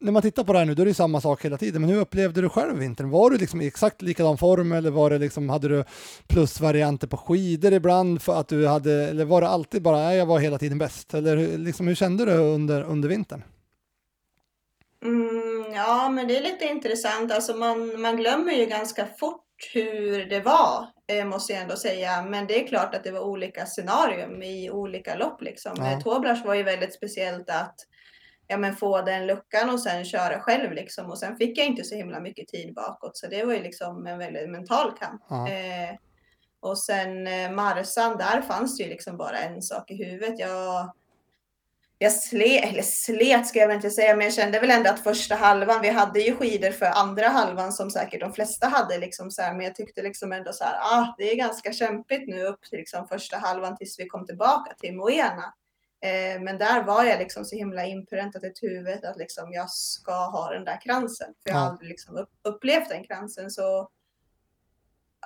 när 0.00 0.12
man 0.12 0.22
tittar 0.22 0.44
på 0.44 0.52
det 0.52 0.58
här 0.58 0.66
nu, 0.66 0.74
då 0.74 0.82
är 0.82 0.86
det 0.86 0.94
samma 0.94 1.20
sak 1.20 1.44
hela 1.44 1.58
tiden, 1.58 1.80
men 1.80 1.90
hur 1.90 2.00
upplevde 2.00 2.40
du 2.40 2.48
själv 2.48 2.78
vintern? 2.78 3.10
Var 3.10 3.30
du 3.30 3.38
liksom 3.38 3.60
i 3.60 3.66
exakt 3.66 4.02
likadan 4.02 4.38
form 4.38 4.72
eller 4.72 4.90
var 4.90 5.10
det 5.10 5.18
liksom, 5.18 5.48
hade 5.48 5.68
du 5.68 5.84
plusvarianter 6.28 7.06
på 7.06 7.16
skidor 7.16 7.72
ibland 7.72 8.22
för 8.22 8.40
att 8.40 8.48
du 8.48 8.66
hade, 8.66 8.92
eller 9.08 9.24
var 9.24 9.40
det 9.40 9.48
alltid 9.48 9.82
bara, 9.82 9.96
nej, 9.96 10.18
jag 10.18 10.26
var 10.26 10.38
hela 10.38 10.58
tiden 10.58 10.78
bäst? 10.78 11.14
Eller 11.14 11.36
hur- 11.36 11.58
liksom, 11.58 11.86
hur 11.88 11.94
kände 11.94 12.24
du 12.24 12.32
under, 12.32 12.82
under 12.82 13.08
vintern? 13.08 13.42
Mm, 15.04 15.72
ja, 15.74 16.08
men 16.08 16.28
det 16.28 16.36
är 16.36 16.42
lite 16.42 16.64
intressant. 16.64 17.32
Alltså 17.32 17.56
man, 17.56 18.00
man 18.00 18.16
glömmer 18.16 18.52
ju 18.52 18.66
ganska 18.66 19.06
fort 19.18 19.42
hur 19.74 20.24
det 20.30 20.40
var, 20.40 20.86
eh, 21.12 21.24
måste 21.24 21.52
jag 21.52 21.62
ändå 21.62 21.76
säga. 21.76 22.22
Men 22.22 22.46
det 22.46 22.62
är 22.62 22.66
klart 22.66 22.94
att 22.94 23.04
det 23.04 23.12
var 23.12 23.20
olika 23.20 23.66
scenarium 23.66 24.42
i 24.42 24.70
olika 24.70 25.14
lopp. 25.14 25.42
Liksom. 25.42 25.72
Ja. 25.76 25.90
Ja. 25.90 26.00
Toblach 26.00 26.44
var 26.44 26.54
ju 26.54 26.62
väldigt 26.62 26.94
speciellt 26.94 27.50
att 27.50 27.74
ja, 28.46 28.56
men 28.56 28.76
få 28.76 29.02
den 29.02 29.26
luckan 29.26 29.70
och 29.70 29.80
sen 29.80 30.04
köra 30.04 30.40
själv. 30.40 30.72
Liksom. 30.72 31.10
Och 31.10 31.18
sen 31.18 31.36
fick 31.36 31.58
jag 31.58 31.66
inte 31.66 31.84
så 31.84 31.94
himla 31.94 32.20
mycket 32.20 32.48
tid 32.48 32.74
bakåt. 32.74 33.16
Så 33.16 33.26
det 33.26 33.44
var 33.44 33.54
ju 33.54 33.62
liksom 33.62 34.06
en 34.06 34.18
väldigt 34.18 34.50
mental 34.50 34.98
kamp. 34.98 35.22
Ja. 35.28 35.48
Eh, 35.48 35.96
och 36.60 36.78
sen 36.78 37.26
eh, 37.26 37.50
Marsan, 37.50 38.18
där 38.18 38.42
fanns 38.42 38.76
det 38.76 38.82
ju 38.82 38.88
liksom 38.88 39.16
bara 39.16 39.38
en 39.38 39.62
sak 39.62 39.90
i 39.90 40.04
huvudet. 40.04 40.38
Jag, 40.38 40.92
jag 41.98 42.12
slet, 42.12 42.64
eller 42.64 42.82
slet 42.82 43.46
ska 43.46 43.58
jag 43.58 43.66
väl 43.66 43.76
inte 43.76 43.90
säga, 43.90 44.16
men 44.16 44.24
jag 44.24 44.34
kände 44.34 44.60
väl 44.60 44.70
ändå 44.70 44.90
att 44.90 45.02
första 45.02 45.34
halvan, 45.34 45.82
vi 45.82 45.88
hade 45.88 46.20
ju 46.20 46.36
skidor 46.36 46.70
för 46.70 46.86
andra 46.86 47.28
halvan 47.28 47.72
som 47.72 47.90
säkert 47.90 48.20
de 48.20 48.32
flesta 48.32 48.68
hade 48.68 48.98
liksom 48.98 49.30
så 49.30 49.42
här, 49.42 49.54
men 49.54 49.64
jag 49.64 49.74
tyckte 49.74 50.02
liksom 50.02 50.32
ändå 50.32 50.52
så 50.52 50.64
här, 50.64 50.74
ah, 50.74 51.14
det 51.18 51.32
är 51.32 51.36
ganska 51.36 51.72
kämpigt 51.72 52.28
nu 52.28 52.42
upp 52.42 52.62
till 52.62 52.78
liksom 52.78 53.08
första 53.08 53.36
halvan 53.38 53.76
tills 53.76 53.98
vi 53.98 54.06
kom 54.06 54.26
tillbaka 54.26 54.74
till 54.74 54.96
Moena. 54.96 55.54
Eh, 56.00 56.40
men 56.42 56.58
där 56.58 56.82
var 56.82 57.04
jag 57.04 57.18
liksom 57.18 57.44
så 57.44 57.56
himla 57.56 57.84
inpräntat 57.84 58.44
i 58.44 58.52
huvudet 58.62 59.04
att 59.04 59.16
liksom 59.16 59.52
jag 59.52 59.70
ska 59.70 60.12
ha 60.12 60.50
den 60.52 60.64
där 60.64 60.80
kransen. 60.80 61.34
För 61.42 61.50
jag 61.50 61.56
har 61.56 61.64
Ja. 61.64 61.70
aldrig 61.70 61.88
liksom 61.88 62.16
upp, 62.16 62.30
upplevt 62.48 62.88
den 62.88 63.04
kransen. 63.04 63.50
Så 63.50 63.88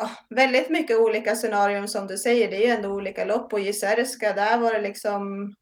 ja, 0.01 0.11
väldigt 0.31 0.71
mycket 0.71 0.99
olika 0.99 1.37
scenarion 1.37 1.89
som 1.89 2.07
du 2.07 2.19
säger. 2.19 2.51
Det 2.51 2.57
är 2.57 2.67
ju 2.69 2.75
ändå 2.77 2.89
olika 2.89 3.25
lopp 3.25 3.53
och 3.53 3.61
Jysärska, 3.61 4.33
där 4.33 4.59
var 4.59 4.73
det 4.73 4.81
liksom 4.81 5.55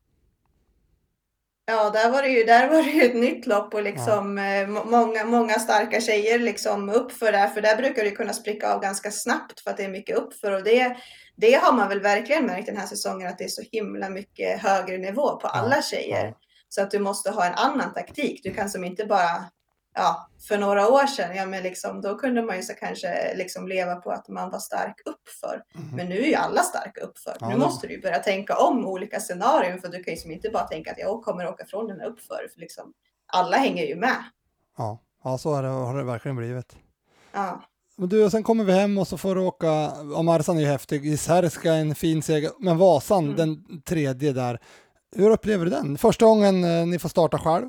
Ja, 1.70 1.90
där 1.90 2.10
var 2.10 2.22
det 2.22 2.28
ju, 2.28 2.44
där 2.44 2.68
var 2.68 2.82
det 2.82 2.90
ju 2.90 3.02
ett 3.02 3.14
nytt 3.16 3.46
lopp 3.46 3.74
och 3.74 3.82
liksom 3.82 4.38
eh, 4.38 4.68
må- 4.68 4.84
många, 4.84 5.24
många 5.24 5.54
starka 5.54 6.00
tjejer 6.00 6.38
liksom 6.38 6.88
uppför 6.90 7.32
där, 7.32 7.48
för 7.48 7.60
där 7.60 7.76
brukar 7.76 8.04
det 8.04 8.10
kunna 8.10 8.32
spricka 8.32 8.72
av 8.74 8.80
ganska 8.82 9.10
snabbt 9.10 9.60
för 9.60 9.70
att 9.70 9.76
det 9.76 9.84
är 9.84 9.88
mycket 9.88 10.16
uppför 10.18 10.52
och 10.52 10.62
det, 10.64 10.96
det 11.40 11.54
har 11.54 11.72
man 11.72 11.88
väl 11.88 12.00
verkligen 12.00 12.46
märkt 12.46 12.66
den 12.66 12.76
här 12.76 12.86
säsongen 12.86 13.28
att 13.28 13.38
det 13.38 13.44
är 13.44 13.48
så 13.48 13.62
himla 13.72 14.08
mycket 14.08 14.62
högre 14.62 14.98
nivå 14.98 15.36
på 15.36 15.48
alla 15.48 15.82
tjejer. 15.82 16.26
ja. 16.26 16.34
Så 16.68 16.82
att 16.82 16.90
du 16.90 16.98
måste 16.98 17.30
ha 17.30 17.44
en 17.44 17.54
annan 17.54 17.94
taktik. 17.94 18.40
Du 18.42 18.54
kan 18.54 18.70
som 18.70 18.84
inte 18.84 19.06
bara, 19.06 19.44
ja, 19.94 20.28
för 20.48 20.58
några 20.58 20.88
år 20.88 21.06
sedan, 21.06 21.36
ja 21.36 21.46
men 21.46 21.62
liksom, 21.62 22.00
då 22.00 22.18
kunde 22.18 22.42
man 22.42 22.56
ju 22.56 22.62
så 22.62 22.74
kanske 22.74 23.34
liksom 23.36 23.68
leva 23.68 23.96
på 23.96 24.10
att 24.10 24.28
man 24.28 24.50
var 24.50 24.58
stark 24.58 25.00
uppför. 25.04 25.62
Men 25.96 26.08
nu 26.08 26.18
är 26.18 26.26
ju 26.26 26.34
alla 26.34 26.62
starka 26.62 27.00
uppför. 27.00 27.36
Ja, 27.40 27.48
nu 27.48 27.56
måste 27.56 27.86
du 27.86 28.00
börja 28.00 28.18
tänka 28.18 28.56
om 28.56 28.86
olika 28.86 29.20
scenarion 29.20 29.80
för 29.80 29.88
du 29.88 30.04
kan 30.04 30.14
ju 30.14 30.20
som 30.20 30.30
inte 30.30 30.50
bara 30.50 30.66
tänka 30.66 30.90
att 30.92 30.98
jag 30.98 31.22
kommer 31.22 31.48
åka 31.48 31.66
från 31.66 31.86
den 31.86 32.00
här 32.00 32.06
uppför. 32.06 32.48
För 32.52 32.60
liksom, 32.60 32.92
alla 33.26 33.56
hänger 33.56 33.84
ju 33.84 33.96
med. 33.96 34.24
Ja, 34.76 34.98
ja 35.24 35.38
så 35.38 35.54
är 35.54 35.62
det, 35.62 35.68
har 35.68 35.96
det 35.96 36.04
verkligen 36.04 36.36
blivit. 36.36 36.76
Ja. 37.32 37.67
Men 37.98 38.08
du, 38.08 38.24
och 38.24 38.30
sen 38.30 38.42
kommer 38.42 38.64
vi 38.64 38.72
hem 38.72 38.98
och 38.98 39.08
så 39.08 39.18
får 39.18 39.34
du 39.34 39.40
åka, 39.40 39.66
ja 40.12 40.22
Marsan 40.22 40.56
är 40.56 40.60
ju 40.60 40.66
häftig, 40.66 41.06
Isärska 41.06 41.72
en 41.74 41.94
fin 41.94 42.22
seger, 42.22 42.50
men 42.60 42.78
Vasan, 42.78 43.24
Mm. 43.24 43.36
den 43.36 43.80
tredje 43.82 44.32
där. 44.32 44.58
Hur 45.16 45.30
upplever 45.30 45.64
du 45.64 45.70
den? 45.70 45.98
Första 45.98 46.26
gången 46.26 46.64
eh, 46.64 46.86
ni 46.86 46.98
får 46.98 47.08
starta 47.08 47.38
själv, 47.38 47.68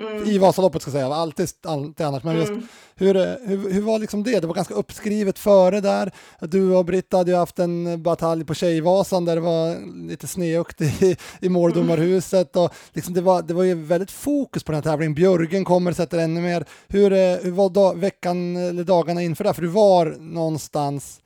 Mm. 0.00 0.24
i 0.24 0.38
Vasaloppet 0.38 0.82
ska 0.82 0.90
jag 0.90 0.92
säga, 0.92 1.14
alltid, 1.14 1.48
alltid 1.62 2.06
annars, 2.06 2.22
men 2.24 2.36
just 2.36 2.50
Mm. 2.50 2.68
hur, 2.94 3.16
eh, 3.16 3.34
hur, 3.44 3.72
hur 3.72 3.82
var 3.82 3.98
liksom 3.98 4.22
det? 4.22 4.40
Det 4.40 4.46
var 4.46 4.54
ganska 4.54 4.74
uppskrivet 4.74 5.38
före 5.38 5.80
där. 5.80 6.12
Du 6.40 6.74
och 6.76 6.84
Britta 6.84 7.16
hade 7.16 7.30
ju 7.30 7.36
haft 7.36 7.58
en 7.58 8.02
batalj 8.02 8.44
på 8.44 8.54
Tjejvasan 8.54 9.24
där 9.24 9.34
det 9.34 9.40
var 9.40 9.76
lite 10.08 10.26
sneukt 10.26 10.80
i, 10.80 11.16
i 11.40 11.48
måldomarhuset 11.48 12.56
och 12.56 12.74
liksom 12.92 13.14
det, 13.14 13.20
var, 13.20 13.42
det 13.42 13.54
var 13.54 13.62
ju 13.64 13.74
väldigt 13.74 14.10
fokus 14.10 14.64
på 14.64 14.72
den 14.72 14.82
här 14.82 14.90
tävlingen. 14.90 15.14
Björgen 15.14 15.64
kommer 15.64 15.90
och 15.90 15.96
sätter 15.96 16.18
ännu 16.18 16.40
mer. 16.40 16.64
Hur, 16.88 17.12
eh, 17.12 17.36
hur 17.42 17.50
var 17.50 17.68
dag, 17.70 17.98
veckan 17.98 18.56
eller 18.56 18.84
dagarna 18.84 19.22
inför 19.22 19.44
det? 19.44 19.54
För 19.54 19.62
du 19.62 19.68
var 19.68 20.16
någonstans 20.20 21.20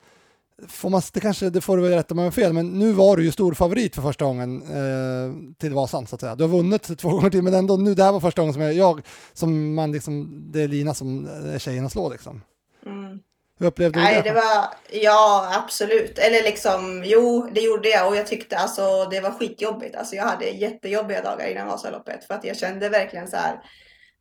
Får 0.68 0.90
man, 0.90 1.02
det 1.12 1.20
kanske, 1.20 1.50
det 1.50 1.60
får 1.60 1.76
du 1.76 1.82
väl 1.82 1.92
rätta 1.92 2.14
mig 2.14 2.26
om 2.26 2.32
fel, 2.32 2.52
men 2.52 2.78
nu 2.78 2.92
var 2.92 3.16
du 3.16 3.24
ju 3.24 3.32
stor 3.32 3.54
favorit 3.54 3.94
för 3.94 4.02
första 4.02 4.24
gången 4.24 4.62
eh, 4.62 5.56
till 5.58 5.74
Vasan 5.74 6.06
så 6.06 6.14
att 6.14 6.20
säga. 6.20 6.34
Du 6.34 6.44
har 6.44 6.48
vunnit 6.48 6.98
två 6.98 7.08
gånger 7.10 7.30
till, 7.30 7.42
men 7.42 7.54
ändå 7.54 7.76
nu, 7.76 7.94
det 7.94 8.04
här 8.04 8.12
var 8.12 8.20
första 8.20 8.42
gången 8.42 8.54
som 8.54 8.62
jag, 8.62 8.74
jag 8.74 9.02
som 9.32 9.74
man 9.74 9.92
liksom, 9.92 10.42
det 10.52 10.62
är 10.62 10.68
Lina 10.68 10.94
som 10.94 11.26
är 11.26 11.58
tjejen 11.58 11.86
att 11.86 11.92
slå 11.92 12.08
liksom. 12.08 12.42
Mm. 12.86 13.18
Hur 13.58 13.66
upplevde 13.66 13.98
du 13.98 14.04
Nej, 14.04 14.22
det? 14.22 14.28
det 14.28 14.34
var, 14.34 14.64
ja 15.02 15.52
absolut. 15.64 16.18
Eller 16.18 16.42
liksom, 16.42 17.02
jo 17.06 17.50
det 17.54 17.60
gjorde 17.60 17.88
jag 17.88 18.08
och 18.08 18.16
jag 18.16 18.26
tyckte 18.26 18.56
alltså 18.56 19.08
det 19.10 19.20
var 19.20 19.30
skitjobbigt. 19.30 19.96
Alltså 19.96 20.16
jag 20.16 20.24
hade 20.24 20.44
jättejobbiga 20.44 21.22
dagar 21.22 21.46
innan 21.46 21.66
Vasaloppet 21.66 22.24
för 22.24 22.34
att 22.34 22.44
jag 22.44 22.56
kände 22.56 22.88
verkligen 22.88 23.28
så 23.28 23.36
här. 23.36 23.60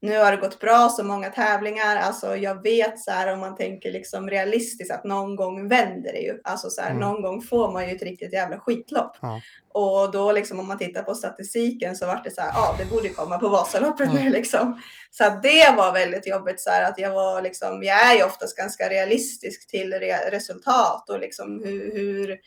Nu 0.01 0.17
har 0.17 0.31
det 0.31 0.37
gått 0.37 0.59
bra 0.59 0.89
så 0.89 1.03
många 1.03 1.29
tävlingar. 1.29 1.95
Alltså 1.95 2.35
jag 2.35 2.63
vet 2.63 2.99
så 2.99 3.11
här 3.11 3.33
om 3.33 3.39
man 3.39 3.55
tänker 3.55 3.91
liksom 3.91 4.29
realistiskt 4.29 4.91
att 4.91 5.03
någon 5.03 5.35
gång 5.35 5.67
vänder 5.67 6.11
det 6.13 6.19
ju. 6.19 6.39
Alltså 6.43 6.69
så 6.69 6.81
här, 6.81 6.89
Mm. 6.89 6.99
någon 7.01 7.21
gång 7.21 7.41
får 7.41 7.71
man 7.71 7.89
ju 7.89 7.95
ett 7.95 8.01
riktigt 8.03 8.33
jävla 8.33 8.59
skitlopp. 8.59 9.17
Ja. 9.21 9.41
Och 9.73 10.11
då 10.11 10.31
liksom 10.31 10.59
om 10.59 10.67
man 10.67 10.77
tittar 10.77 11.03
på 11.03 11.15
statistiken 11.15 11.95
så 11.95 12.05
var 12.05 12.21
det 12.23 12.31
så 12.31 12.41
här, 12.41 12.51
ja 12.55 12.75
det 12.79 12.85
borde 12.85 13.09
komma 13.09 13.37
på 13.37 13.49
Vasaloppet 13.49 14.13
nu 14.13 14.29
liksom. 14.29 14.81
Så 15.11 15.23
det 15.43 15.73
var 15.77 15.93
väldigt 15.93 16.27
jobbigt 16.27 16.61
så 16.61 16.69
här 16.69 16.83
att 16.89 16.99
jag 16.99 17.11
var 17.11 17.41
liksom, 17.41 17.83
jag 17.83 18.11
är 18.11 18.15
ju 18.15 18.23
oftast 18.23 18.57
ganska 18.57 18.89
realistisk 18.89 19.67
till 19.69 19.93
re 19.93 20.29
resultat 20.31 21.09
och 21.09 21.19
liksom 21.19 21.61
hur, 21.65 21.93
hur, 21.93 22.37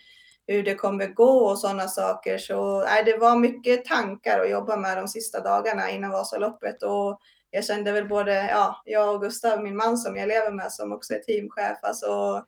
hur 0.47 0.63
det 0.63 0.75
kommer 0.75 1.07
gå 1.07 1.39
och 1.51 1.59
sådana 1.59 1.89
saker. 1.89 2.39
Så 2.39 2.81
nej, 2.85 3.05
det 3.05 3.17
var 3.17 3.37
mycket 3.37 3.85
tankar 3.85 4.41
att 4.41 4.51
jobba 4.51 4.77
med 4.77 4.97
de 4.99 5.09
sista 5.09 5.41
dagarna 5.41 5.91
innan 5.91 6.11
Vasaloppet 6.11 6.83
och 6.83 7.21
jag 7.55 7.65
kände 7.65 7.93
väl 7.93 8.09
både, 8.09 8.47
ja, 8.51 8.83
jag 8.85 9.15
och 9.15 9.21
Gustav, 9.21 9.63
min 9.63 9.77
man 9.77 9.99
som 9.99 10.17
jag 10.17 10.29
lever 10.29 10.51
med 10.51 10.73
som 10.73 10.93
också 10.93 11.15
är 11.15 11.19
teamchef, 11.19 11.79
alltså 11.83 12.45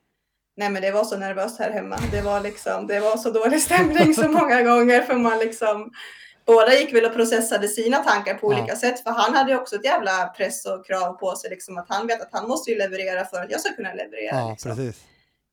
Nej 0.56 0.70
men 0.70 0.82
det 0.82 0.90
var 0.90 1.04
så 1.04 1.16
nervöst 1.16 1.58
här 1.58 1.70
hemma. 1.70 1.98
Det 2.12 2.20
var 2.20 2.40
liksom, 2.40 2.86
det 2.86 3.00
var 3.00 3.16
så 3.16 3.30
dålig 3.30 3.62
stämning 3.62 4.14
så 4.14 4.28
många 4.40 4.62
gånger 4.62 5.02
för 5.02 5.14
man 5.14 5.38
liksom 5.38 5.92
Båda 6.46 6.74
gick 6.74 6.94
väl 6.94 7.04
och 7.04 7.14
processade 7.14 7.68
sina 7.68 7.98
tankar 7.98 8.34
på 8.34 8.52
Ja. 8.52 8.58
olika 8.58 8.76
sätt 8.76 9.02
för 9.02 9.10
han 9.10 9.34
hade 9.34 9.50
ju 9.50 9.56
också 9.58 9.76
ett 9.76 9.84
jävla 9.84 10.26
press 10.36 10.66
och 10.66 10.86
krav 10.86 11.12
på 11.12 11.36
sig 11.36 11.50
liksom 11.50 11.78
att 11.78 11.86
han 11.88 12.06
vet 12.06 12.22
att 12.22 12.28
han 12.32 12.48
måste 12.48 12.70
ju 12.70 12.78
leverera 12.78 13.24
för 13.24 13.36
att 13.42 13.50
jag 13.50 13.60
ska 13.60 13.74
kunna 13.74 13.92
leverera. 13.94 14.36
Ja, 14.36 14.50
liksom. 14.50 14.70
precis. 14.76 15.02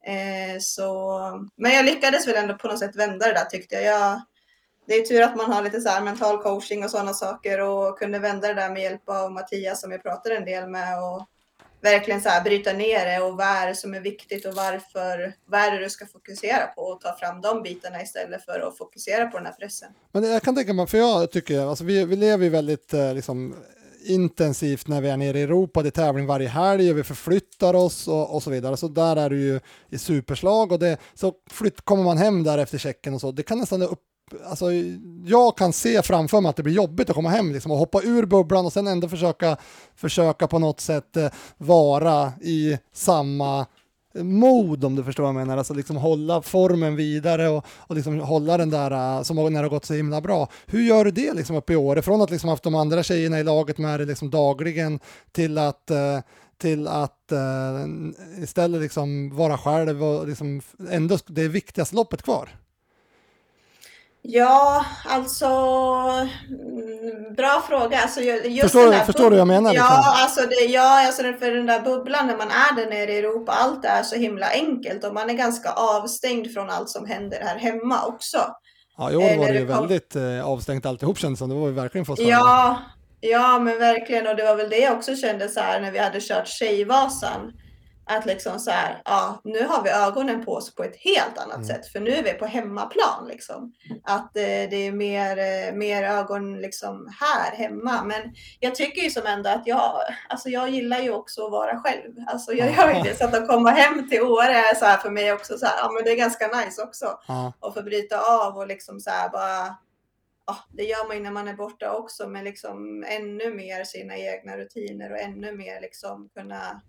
Eh, 0.05 0.59
så, 0.59 1.19
men 1.57 1.71
jag 1.71 1.85
lyckades 1.85 2.27
väl 2.27 2.35
ändå 2.35 2.53
på 2.53 2.67
något 2.67 2.79
sätt 2.79 2.95
vända 2.95 3.27
det 3.27 3.33
där 3.33 3.45
tyckte 3.45 3.75
jag. 3.75 3.83
jag 3.83 4.21
det 4.85 4.95
är 4.95 5.05
tur 5.05 5.21
att 5.21 5.37
man 5.37 5.51
har 5.51 5.63
lite 5.63 5.81
så 5.81 5.89
här 5.89 6.01
mental 6.01 6.43
coaching 6.43 6.83
och 6.83 6.91
sådana 6.91 7.13
saker 7.13 7.59
och 7.59 7.99
kunde 7.99 8.19
vända 8.19 8.47
det 8.47 8.53
där 8.53 8.69
med 8.69 8.81
hjälp 8.81 9.09
av 9.09 9.31
Mattias 9.31 9.81
som 9.81 9.91
jag 9.91 10.03
pratade 10.03 10.35
en 10.35 10.45
del 10.45 10.69
med 10.69 11.03
och 11.03 11.27
verkligen 11.81 12.21
så 12.21 12.29
här 12.29 12.43
bryta 12.43 12.73
ner 12.73 13.05
det 13.05 13.25
och 13.25 13.37
vad 13.37 13.47
är 13.47 13.67
det 13.67 13.75
som 13.75 13.93
är 13.93 13.99
viktigt 13.99 14.45
och 14.45 14.53
varför, 14.53 15.33
vad 15.45 15.61
är 15.61 15.71
det 15.71 15.83
du 15.83 15.89
ska 15.89 16.05
fokusera 16.05 16.67
på 16.67 16.81
och 16.81 17.01
ta 17.01 17.15
fram 17.15 17.41
de 17.41 17.63
bitarna 17.63 18.01
istället 18.01 18.45
för 18.45 18.59
att 18.59 18.77
fokusera 18.77 19.27
på 19.27 19.37
den 19.37 19.45
här 19.45 19.53
pressen. 19.53 19.89
Men 20.11 20.23
jag 20.23 20.41
kan 20.41 20.55
tänka 20.55 20.73
mig, 20.73 20.87
för 20.87 20.97
jag 20.97 21.31
tycker, 21.31 21.59
alltså 21.59 21.83
vi, 21.83 22.05
vi 22.05 22.15
lever 22.15 22.43
ju 22.43 22.49
väldigt 22.49 22.93
eh, 22.93 23.13
liksom, 23.13 23.55
intensivt 24.03 24.87
när 24.87 25.01
vi 25.01 25.09
är 25.09 25.17
nere 25.17 25.39
i 25.39 25.43
Europa, 25.43 25.81
det 25.81 25.89
är 25.89 25.91
tävling 25.91 26.25
varje 26.25 26.47
helg 26.47 26.91
och 26.91 26.97
vi 26.97 27.03
förflyttar 27.03 27.73
oss 27.73 28.07
och, 28.07 28.35
och 28.35 28.43
så 28.43 28.49
vidare. 28.49 28.77
Så 28.77 28.87
där 28.87 29.15
är 29.15 29.29
det 29.29 29.35
ju 29.35 29.59
i 29.89 29.97
superslag 29.97 30.71
och 30.71 30.79
det, 30.79 30.97
så 31.13 31.33
flytt, 31.49 31.81
kommer 31.81 32.03
man 32.03 32.17
hem 32.17 32.43
där 32.43 32.57
efter 32.57 32.77
checken 32.77 33.13
och 33.13 33.21
så, 33.21 33.31
det 33.31 33.43
kan 33.43 33.59
nästan 33.59 33.81
upp 33.81 34.03
Alltså, 34.45 34.65
jag 35.25 35.57
kan 35.57 35.73
se 35.73 36.01
framför 36.01 36.41
mig 36.41 36.49
att 36.49 36.55
det 36.55 36.63
blir 36.63 36.73
jobbigt 36.73 37.09
att 37.09 37.15
komma 37.15 37.29
hem 37.29 37.51
liksom, 37.51 37.71
och 37.71 37.77
hoppa 37.77 38.01
ur 38.01 38.25
bubblan 38.25 38.65
och 38.65 38.73
sen 38.73 38.87
ändå 38.87 39.09
försöka, 39.09 39.57
försöka 39.95 40.47
på 40.47 40.59
något 40.59 40.79
sätt 40.79 41.17
eh, 41.17 41.27
vara 41.57 42.33
i 42.41 42.77
samma 42.93 43.65
eh, 44.15 44.23
mod 44.23 44.85
om 44.85 44.95
du 44.95 45.03
förstår 45.03 45.23
vad 45.23 45.29
jag 45.29 45.35
menar, 45.35 45.57
alltså 45.57 45.73
liksom 45.73 45.95
hålla 45.95 46.41
formen 46.41 46.95
vidare 46.95 47.49
och, 47.49 47.65
och 47.77 47.95
liksom 47.95 48.19
hålla 48.19 48.57
den 48.57 48.69
där 48.69 49.17
eh, 49.17 49.23
som 49.23 49.35
när 49.35 49.51
det 49.51 49.57
har 49.57 49.69
gått 49.69 49.85
så 49.85 49.93
himla 49.93 50.21
bra. 50.21 50.47
Hur 50.65 50.81
gör 50.81 51.05
du 51.05 51.11
det 51.11 51.33
liksom 51.33 51.55
uppe 51.55 51.73
i 51.73 51.75
år? 51.75 52.01
Från 52.01 52.21
att 52.21 52.31
liksom 52.31 52.49
haft 52.49 52.63
de 52.63 52.75
andra 52.75 53.03
tjejerna 53.03 53.39
i 53.39 53.43
laget 53.43 53.77
med 53.77 53.99
dig 53.99 54.07
liksom 54.07 54.29
dagligen 54.29 54.99
till 55.31 55.57
att, 55.57 55.91
till 56.57 56.87
att 56.87 57.31
istället 58.37 58.81
liksom 58.81 59.35
vara 59.35 59.57
själv 59.57 60.03
och 60.03 60.27
liksom 60.27 60.61
ändå 60.89 61.17
det 61.27 61.47
viktigaste 61.47 61.95
loppet 61.95 62.21
kvar? 62.21 62.49
Ja, 64.23 64.85
alltså 65.05 65.45
mm, 65.45 67.33
bra 67.37 67.63
fråga. 67.67 67.99
Alltså, 68.01 68.21
just 68.21 68.61
förstår, 68.61 68.79
den 68.81 68.91
du, 68.91 68.97
där 68.97 69.05
förstår 69.05 69.23
du 69.23 69.29
vad 69.29 69.39
jag 69.39 69.47
menar? 69.47 69.73
Ja, 69.73 69.95
Liksom? 69.95 70.13
alltså, 70.23 70.41
det, 70.41 70.55
ja 70.71 71.05
alltså 71.07 71.23
för 71.23 71.51
den 71.51 71.65
där 71.65 71.81
bubblan 71.81 72.27
när 72.27 72.37
man 72.37 72.47
är 72.51 72.75
där 72.75 72.89
nere 72.89 73.13
i 73.13 73.17
Europa, 73.19 73.51
allt 73.51 73.85
är 73.85 74.03
så 74.03 74.15
himla 74.15 74.49
enkelt 74.49 75.03
och 75.03 75.13
man 75.13 75.29
är 75.29 75.33
ganska 75.33 75.71
avstängd 75.71 76.53
från 76.53 76.69
allt 76.69 76.89
som 76.89 77.05
händer 77.05 77.39
här 77.45 77.57
hemma 77.57 78.05
också. 78.05 78.37
Ja, 78.97 79.11
i 79.11 79.15
år 79.15 79.21
Eh, 79.23 79.39
var 79.39 79.47
det 79.47 79.53
ju 79.59 79.67
kom- 79.67 79.75
väldigt 79.87 80.15
eh, 80.15 80.45
avstängt 80.47 80.85
alltihop 80.85 81.17
kändes 81.17 81.39
det 81.39 81.43
som. 81.43 81.49
Det 81.49 81.55
var 81.55 81.67
ju 81.67 81.73
verkligen 81.73 82.05
själva. 82.05 82.31
Ja, 82.31 82.77
ja, 83.21 83.59
men 83.59 83.79
verkligen. 83.79 84.27
Och 84.27 84.35
det 84.35 84.43
var 84.43 84.55
väl 84.55 84.69
det 84.69 84.77
jag 84.79 84.97
också 84.97 85.15
kände 85.15 85.49
så 85.49 85.59
här 85.59 85.81
när 85.81 85.91
vi 85.91 85.99
hade 85.99 86.19
kört 86.21 86.47
Tjejvasan. 86.47 87.51
Att 88.17 88.25
liksom 88.25 88.59
så 88.59 88.71
här, 88.71 89.01
ja, 89.05 89.41
nu 89.43 89.65
har 89.65 89.83
vi 89.83 89.89
ögonen 89.89 90.45
på 90.45 90.53
oss 90.53 90.75
på 90.75 90.83
ett 90.83 90.95
helt 90.95 91.37
annat 91.37 91.55
Mm. 91.55 91.67
sätt. 91.67 91.87
För 91.87 91.99
nu 91.99 92.11
är 92.11 92.23
vi 92.23 92.33
på 92.33 92.45
hemmaplan 92.45 93.27
liksom. 93.27 93.73
Att 94.03 94.37
eh, 94.37 94.43
det 94.43 94.75
är 94.87 94.91
mer, 94.91 95.37
eh, 95.37 95.73
mer 95.73 96.03
ögon 96.03 96.61
liksom 96.61 97.13
här 97.19 97.51
hemma. 97.55 98.03
Men 98.03 98.21
jag 98.59 98.75
tycker 98.75 99.01
ju 99.01 99.09
som 99.09 99.25
ändå 99.25 99.49
att 99.49 99.67
jag, 99.67 100.01
alltså 100.29 100.49
jag 100.49 100.69
gillar 100.69 100.99
ju 100.99 101.11
också 101.11 101.45
att 101.45 101.51
vara 101.51 101.79
själv. 101.79 102.11
Alltså 102.27 102.53
jag 102.53 102.71
gör 102.77 102.93
ju 102.95 103.01
det. 103.01 103.15
Så 103.17 103.25
att 103.25 103.47
komma 103.47 103.69
hem 103.69 104.09
till 104.09 104.21
Åre 104.21 104.53
är 104.53 104.75
så 104.75 104.85
här 104.85 104.97
för 104.97 105.09
mig 105.09 105.33
också 105.33 105.57
så 105.57 105.65
här, 105.65 105.75
ja 105.77 105.91
men 105.91 106.03
det 106.03 106.11
är 106.11 106.15
ganska 106.17 106.47
nice 106.47 106.81
också 106.83 107.19
Ja. 107.27 107.53
och 107.59 107.73
få 107.73 107.81
bryta 107.81 108.19
av 108.19 108.57
och 108.57 108.67
liksom 108.67 108.99
så 108.99 109.09
här 109.09 109.29
bara 109.29 109.75
Ja, 110.45 110.57
det 110.73 110.83
gör 110.83 111.07
man 111.07 111.17
ju 111.17 111.23
när 111.23 111.31
man 111.31 111.47
är 111.47 111.53
borta 111.53 111.91
också, 111.93 112.27
men 112.27 112.43
liksom 112.43 113.05
ännu 113.07 113.53
mer 113.53 113.83
sina 113.83 114.17
egna 114.17 114.57
rutiner 114.57 115.11
och 115.11 115.19
ännu 115.19 115.51
mer 115.57 115.81
liksom 115.81 116.29
kunna, 116.35 116.81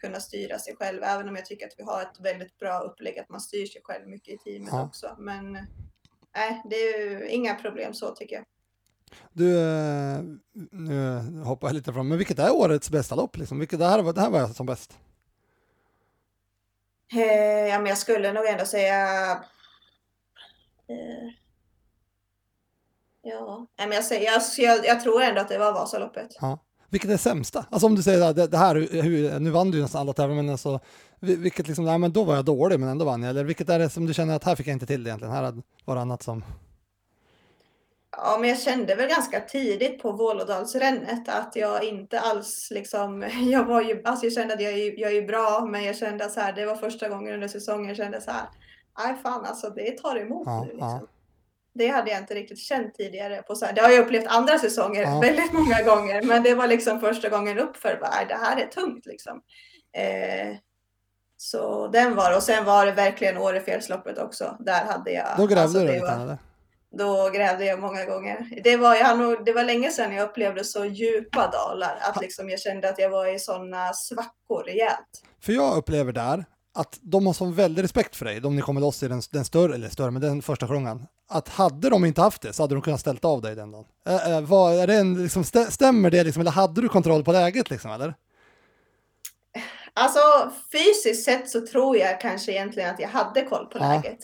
kunna 0.00 0.20
styra 0.20 0.58
sig 0.58 0.76
själv. 0.76 1.02
Även 1.02 1.28
om 1.28 1.36
jag 1.36 1.46
tycker 1.46 1.66
att 1.66 1.74
vi 1.78 1.82
har 1.82 2.02
ett 2.02 2.20
väldigt 2.20 2.58
bra 2.58 2.78
upplägg 2.78 3.18
att 3.18 3.28
man 3.28 3.40
styr 3.40 3.66
sig 3.66 3.80
själv 3.84 4.08
mycket 4.08 4.34
i 4.34 4.38
teamet 4.38 4.68
Ja. 4.72 4.84
också. 4.84 5.16
Men 5.18 5.52
nej, 6.36 6.62
det 6.70 6.76
är 6.76 6.98
ju 7.10 7.28
inga 7.28 7.54
problem 7.54 7.94
så 7.94 8.14
tycker 8.14 8.36
jag. 8.36 8.44
Du, 9.32 9.58
eh, 9.60 10.20
nu 10.70 11.40
hoppar 11.44 11.68
jag 11.68 11.74
lite 11.74 11.92
fram, 11.92 12.08
men 12.08 12.18
vilket 12.18 12.38
är 12.38 12.54
årets 12.56 12.90
bästa 12.90 13.14
lopp? 13.14 13.36
Liksom? 13.36 13.58
Vilket, 13.58 13.78
det, 13.78 13.86
här, 13.86 14.02
var- 14.02 14.12
det 14.12 14.20
här 14.20 14.30
var 14.30 14.48
som 14.48 14.66
bäst. 14.66 14.98
Eh, 17.12 17.20
ja, 17.68 17.78
men 17.78 17.86
jag 17.86 17.98
skulle 17.98 18.32
nog 18.32 18.46
ändå 18.46 18.64
säga 18.66 19.30
eh, 20.88 21.28
Ja, 23.22 23.66
men 23.76 23.92
jag, 23.92 24.04
säger, 24.04 24.32
jag, 24.32 24.42
jag, 24.58 24.86
jag 24.86 25.00
tror 25.00 25.22
ändå 25.22 25.40
att 25.40 25.48
det 25.48 25.58
var 25.58 25.72
Vasaloppet. 25.72 26.30
Ja. 26.40 26.58
Vilket 26.90 27.10
är 27.10 27.16
sämsta? 27.16 27.66
Alltså 27.70 27.86
om 27.86 27.94
du 27.94 28.02
säger 28.02 28.30
att 28.30 28.36
det, 28.36 28.46
det 28.46 28.56
här, 28.56 28.74
hur, 29.02 29.38
nu 29.40 29.50
vann 29.50 29.70
du 29.70 29.82
nästan 29.82 30.00
alla 30.00 30.12
tävlingar, 30.12 30.42
men 30.42 30.52
alltså, 30.52 30.80
vi- 31.20 31.36
vilket 31.36 31.66
liksom, 31.68 31.84
nej 31.84 31.98
men 31.98 32.12
då 32.12 32.24
var 32.24 32.34
jag 32.34 32.44
dålig 32.44 32.80
men 32.80 32.88
ändå 32.88 33.04
vann 33.04 33.22
jag. 33.22 33.30
Eller 33.30 33.44
vilket 33.44 33.68
är 33.68 33.78
det 33.78 33.90
som 33.90 34.06
du 34.06 34.14
känner 34.14 34.36
att 34.36 34.44
här 34.44 34.56
fick 34.56 34.66
jag 34.66 34.72
inte 34.72 34.86
till 34.86 35.04
det 35.04 35.08
egentligen, 35.10 35.34
här 35.34 35.54
var 35.84 35.94
det 35.94 36.00
annat 36.00 36.22
som... 36.22 36.44
Ja, 38.16 38.36
men 38.40 38.48
jag 38.48 38.58
kände 38.60 38.94
väl 38.94 39.08
ganska 39.08 39.40
tidigt 39.40 40.02
på 40.02 40.12
Vålådalsrännet 40.12 41.28
att 41.28 41.56
jag 41.56 41.84
inte 41.84 42.20
alls 42.20 42.68
liksom, 42.70 43.24
jag 43.50 43.64
var 43.64 43.82
ju, 43.82 44.02
alltså 44.04 44.26
jag 44.26 44.32
kände 44.32 44.54
att 44.54 44.62
jag 44.62 44.72
är, 44.72 45.00
jag 45.00 45.12
är 45.16 45.22
bra, 45.26 45.66
men 45.70 45.84
jag 45.84 45.96
kände 45.96 46.30
så 46.30 46.40
här, 46.40 46.52
det 46.52 46.66
var 46.66 46.76
första 46.76 47.08
gången 47.08 47.34
under 47.34 47.48
säsongen 47.48 47.88
jag 47.88 47.96
kände 47.96 48.20
så 48.20 48.30
här, 48.30 48.42
nej 48.98 49.16
fan 49.22 49.44
alltså 49.44 49.70
det 49.70 49.90
tar 49.90 50.16
emot 50.16 50.42
Ja, 50.46 50.60
nu 50.64 50.70
liksom. 50.70 50.88
ja. 50.88 51.00
Det 51.74 51.88
hade 51.88 52.10
jag 52.10 52.18
inte 52.20 52.34
riktigt 52.34 52.58
känt 52.58 52.94
tidigare 52.94 53.42
på 53.42 53.54
så 53.54 53.66
här, 53.66 53.72
det 53.72 53.80
har 53.82 53.90
jag 53.90 53.98
upplevt 54.04 54.26
andra 54.26 54.58
säsonger 54.58 55.02
Ja. 55.02 55.20
väldigt 55.20 55.52
många 55.52 55.82
gånger, 55.82 56.22
men 56.22 56.42
det 56.42 56.54
var 56.54 56.66
liksom 56.66 57.00
första 57.00 57.28
gången 57.28 57.58
upp 57.58 57.76
för 57.76 57.98
bara, 58.00 58.10
"Nej, 58.10 58.26
det 58.28 58.34
här 58.34 58.60
är 58.60 58.66
tungt 58.66 59.06
liksom. 59.06 59.40
Eh, 59.96 60.56
så 61.36 61.88
den 61.88 62.14
var 62.16 62.36
och 62.36 62.42
sen 62.42 62.64
var 62.64 62.86
det 62.86 62.92
verkligen 62.92 63.38
Årefjällsloppet 63.38 64.18
också. 64.18 64.56
Där 64.60 64.84
hade 64.84 65.10
jag. 65.12 65.28
Då 65.36 65.46
grävde 65.46 65.62
alltså, 65.62 65.78
du 65.78 65.86
lite, 65.92 66.00
var- 66.04 66.38
då 66.98 67.30
grävde 67.34 67.64
jag 67.64 67.78
många 67.80 68.04
gånger. 68.04 68.60
Det 68.64 68.76
var, 68.76 68.94
jag 68.94 69.18
nog, 69.18 69.44
det 69.44 69.52
var 69.52 69.64
länge 69.64 69.90
sedan 69.90 70.14
jag 70.14 70.28
upplevde 70.28 70.64
så 70.64 70.84
djupa 70.84 71.50
dalar. 71.50 71.98
Att 72.00 72.20
liksom 72.22 72.50
jag 72.50 72.60
kände 72.60 72.88
att 72.88 72.98
jag 72.98 73.10
var 73.10 73.26
i 73.34 73.38
sådana 73.38 73.92
svackor 73.92 74.64
rejält. 74.64 75.22
För 75.42 75.52
jag 75.52 75.76
upplever 75.76 76.12
där 76.12 76.44
att 76.74 76.98
de 77.02 77.26
har 77.26 77.32
sån 77.32 77.54
väldig 77.54 77.82
respekt 77.82 78.16
för 78.16 78.24
dig, 78.24 78.40
de 78.40 78.56
ni 78.56 78.62
kommer 78.62 78.80
loss 78.80 79.02
i 79.02 79.08
den, 79.08 79.22
den 79.32 79.44
större, 79.44 79.74
eller 79.74 79.88
större, 79.88 80.10
men 80.10 80.22
den 80.22 80.42
första 80.42 80.66
klungan. 80.66 81.06
Att 81.32 81.48
hade 81.48 81.90
de 81.90 82.04
inte 82.04 82.20
haft 82.20 82.42
det 82.42 82.52
så 82.52 82.62
hade 82.62 82.74
de 82.74 82.82
kunnat 82.82 83.00
ställt 83.00 83.24
av 83.24 83.42
dig 83.42 83.54
den 83.54 83.70
dagen. 83.72 83.84
Äh, 84.08 84.32
äh, 84.36 84.40
vad, 84.40 84.78
är 84.78 84.86
det 84.86 84.94
en, 84.94 85.22
liksom, 85.22 85.42
stä- 85.42 85.70
stämmer 85.70 86.10
det 86.10 86.24
liksom, 86.24 86.40
eller 86.40 86.50
hade 86.50 86.80
du 86.80 86.88
kontroll 86.88 87.24
på 87.24 87.32
läget 87.32 87.70
liksom, 87.70 87.90
eller? 87.90 88.14
Alltså 89.94 90.20
fysiskt 90.72 91.24
sett 91.24 91.48
så 91.50 91.66
tror 91.66 91.96
jag 91.96 92.20
kanske 92.20 92.52
egentligen 92.52 92.90
att 92.94 93.00
jag 93.00 93.08
hade 93.08 93.42
koll 93.42 93.66
på 93.66 93.78
Ja. 93.78 93.88
läget. 93.88 94.18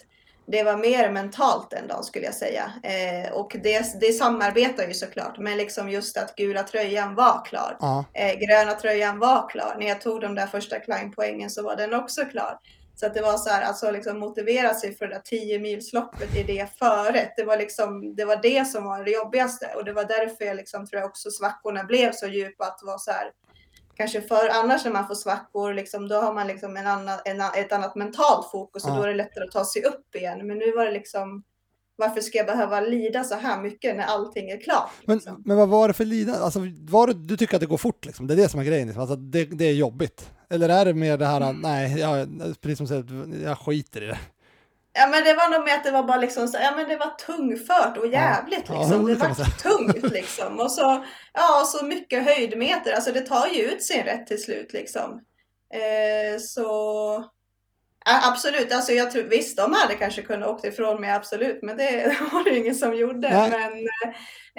Det 0.48 0.62
var 0.62 0.76
mer 0.76 1.10
mentalt 1.10 1.70
den 1.70 1.88
dagen 1.88 2.04
skulle 2.04 2.24
jag 2.24 2.34
säga. 2.34 2.72
Eh, 2.82 3.32
och 3.32 3.56
det, 3.62 4.00
det 4.00 4.12
samarbetar 4.12 4.86
ju 4.88 4.94
såklart. 4.94 5.38
Men 5.38 5.56
liksom 5.58 5.90
just 5.90 6.16
att 6.16 6.34
gula 6.36 6.62
tröjan 6.62 7.14
var 7.14 7.44
klar. 7.44 7.76
Ja, 7.80 8.04
Eh, 8.14 8.34
gröna 8.38 8.72
tröjan 8.72 9.18
var 9.18 9.48
klar. 9.48 9.76
När 9.78 9.86
jag 9.88 10.00
tog 10.00 10.20
de 10.20 10.34
där 10.34 10.46
första 10.46 10.80
Klein-poängen 10.80 11.50
så 11.50 11.62
var 11.62 11.76
den 11.76 11.94
också 11.94 12.24
klar. 12.24 12.58
Så 13.00 13.06
att 13.06 13.14
det 13.14 13.22
var 13.22 13.36
så 13.36 13.50
här, 13.50 13.62
alltså 13.62 13.90
liksom 13.90 14.18
motivera 14.18 14.74
sig 14.74 14.94
för 14.96 15.06
det 15.06 15.14
där 15.14 15.20
10 15.24 15.58
milsloppet 15.58 16.36
i 16.36 16.42
det 16.42 16.78
före. 16.78 17.32
Det 17.36 17.44
var 17.44 17.56
liksom, 17.56 18.14
det 18.16 18.24
var 18.24 18.36
det 18.42 18.64
som 18.68 18.84
var 18.84 19.04
det 19.04 19.10
jobbigaste. 19.10 19.66
Och 19.76 19.84
det 19.84 19.92
var 19.92 20.04
därför 20.04 20.44
jag 20.44 20.56
liksom, 20.56 20.86
tror 20.86 21.00
jag 21.00 21.08
också 21.10 21.30
svackorna 21.30 21.84
blev 21.84 22.12
så 22.12 22.26
djupa 22.26 22.64
att 22.64 22.78
det 22.78 22.86
var 22.86 22.98
så 22.98 23.10
här. 23.10 23.30
Kanske 23.96 24.20
för 24.20 24.48
annars 24.48 24.84
när 24.84 24.92
man 24.92 25.06
får 25.08 25.14
svackor, 25.14 25.74
liksom, 25.74 26.08
då 26.08 26.14
har 26.16 26.34
man 26.34 26.46
liksom 26.46 26.76
en 26.76 26.86
annan, 26.86 27.18
en, 27.24 27.40
ett 27.40 27.72
annat 27.72 27.96
mentalt 27.96 28.50
fokus 28.50 28.84
och 28.84 28.90
Ja. 28.90 28.94
då 28.96 29.02
är 29.02 29.08
det 29.08 29.14
lättare 29.14 29.44
att 29.44 29.50
ta 29.52 29.64
sig 29.64 29.82
upp 29.84 30.14
igen. 30.14 30.46
Men 30.46 30.58
nu 30.58 30.72
var 30.72 30.84
det 30.84 30.90
liksom, 30.92 31.42
varför 31.96 32.20
ska 32.20 32.38
jag 32.38 32.46
behöva 32.46 32.80
lida 32.80 33.24
så 33.24 33.34
här 33.34 33.62
mycket 33.62 33.96
när 33.96 34.04
allting 34.04 34.50
är 34.50 34.60
klart? 34.60 34.90
men, 35.06 35.16
Liksom? 35.16 35.42
men 35.46 35.56
vad 35.56 35.68
var 35.68 35.88
det 35.88 35.94
för 35.94 36.04
lidande? 36.04 36.40
Alltså, 36.40 36.60
var 36.88 37.06
det, 37.06 37.14
du 37.14 37.36
tycker 37.36 37.54
att 37.54 37.60
det 37.60 37.66
går 37.66 37.76
fort 37.76 38.04
liksom? 38.04 38.26
Det 38.26 38.34
är 38.34 38.36
det 38.36 38.48
som 38.48 38.60
är 38.60 38.64
grejen, 38.64 38.86
liksom. 38.86 39.00
alltså, 39.00 39.16
det, 39.16 39.44
det 39.44 39.64
är 39.64 39.72
jobbigt. 39.74 40.30
Eller 40.50 40.68
är 40.68 40.84
det 40.84 40.94
mer 40.94 41.16
det 41.16 41.26
här, 41.26 41.40
att, 41.40 41.56
nej, 41.56 41.98
jag, 41.98 42.28
precis 42.60 42.78
som 42.78 42.86
säger, 42.86 43.04
jag 43.44 43.58
skiter 43.58 44.02
i 44.02 44.06
det. 44.06 44.18
Ja 44.98 45.06
men 45.06 45.24
det 45.24 45.34
var 45.34 45.50
nog 45.50 45.64
med 45.64 45.74
att 45.74 45.84
det 45.84 45.90
var 45.90 46.02
bara 46.02 46.16
liksom 46.16 46.48
så, 46.48 46.58
ja 46.62 46.72
men 46.76 46.88
det 46.88 46.96
var 46.96 47.10
tungfört 47.26 47.96
och 47.96 48.06
jävligt 48.06 48.64
Ja, 48.68 48.80
liksom. 48.80 49.06
det 49.06 49.14
det 49.14 49.20
kan 49.20 49.34
var 49.34 49.44
tungt 49.44 50.12
liksom. 50.12 50.60
Och 50.60 50.72
så, 50.72 51.04
ja 51.32 51.64
så 51.66 51.84
mycket 51.84 52.24
höjdmeter, 52.24 52.92
alltså 52.92 53.12
det 53.12 53.20
tar 53.20 53.46
ju 53.46 53.62
ut 53.62 53.82
sin 53.82 54.02
rätt 54.04 54.26
till 54.26 54.42
slut 54.42 54.72
liksom. 54.72 55.20
Eh, 55.74 56.38
så 56.40 56.62
ja, 58.04 58.20
absolut, 58.32 58.72
alltså 58.72 58.92
jag 58.92 59.10
tror, 59.10 59.22
visst 59.22 59.56
de 59.56 59.72
hade 59.72 59.94
kanske 59.94 60.22
kunnat 60.22 60.48
åka 60.48 60.68
ifrån 60.68 61.00
mig 61.00 61.10
absolut, 61.10 61.58
men 61.62 61.76
det 61.76 62.16
var 62.32 62.44
det 62.44 62.58
ingen 62.58 62.74
som 62.74 62.96
gjorde. 62.96 63.28
Nej. 63.30 63.50
Men, 63.50 63.72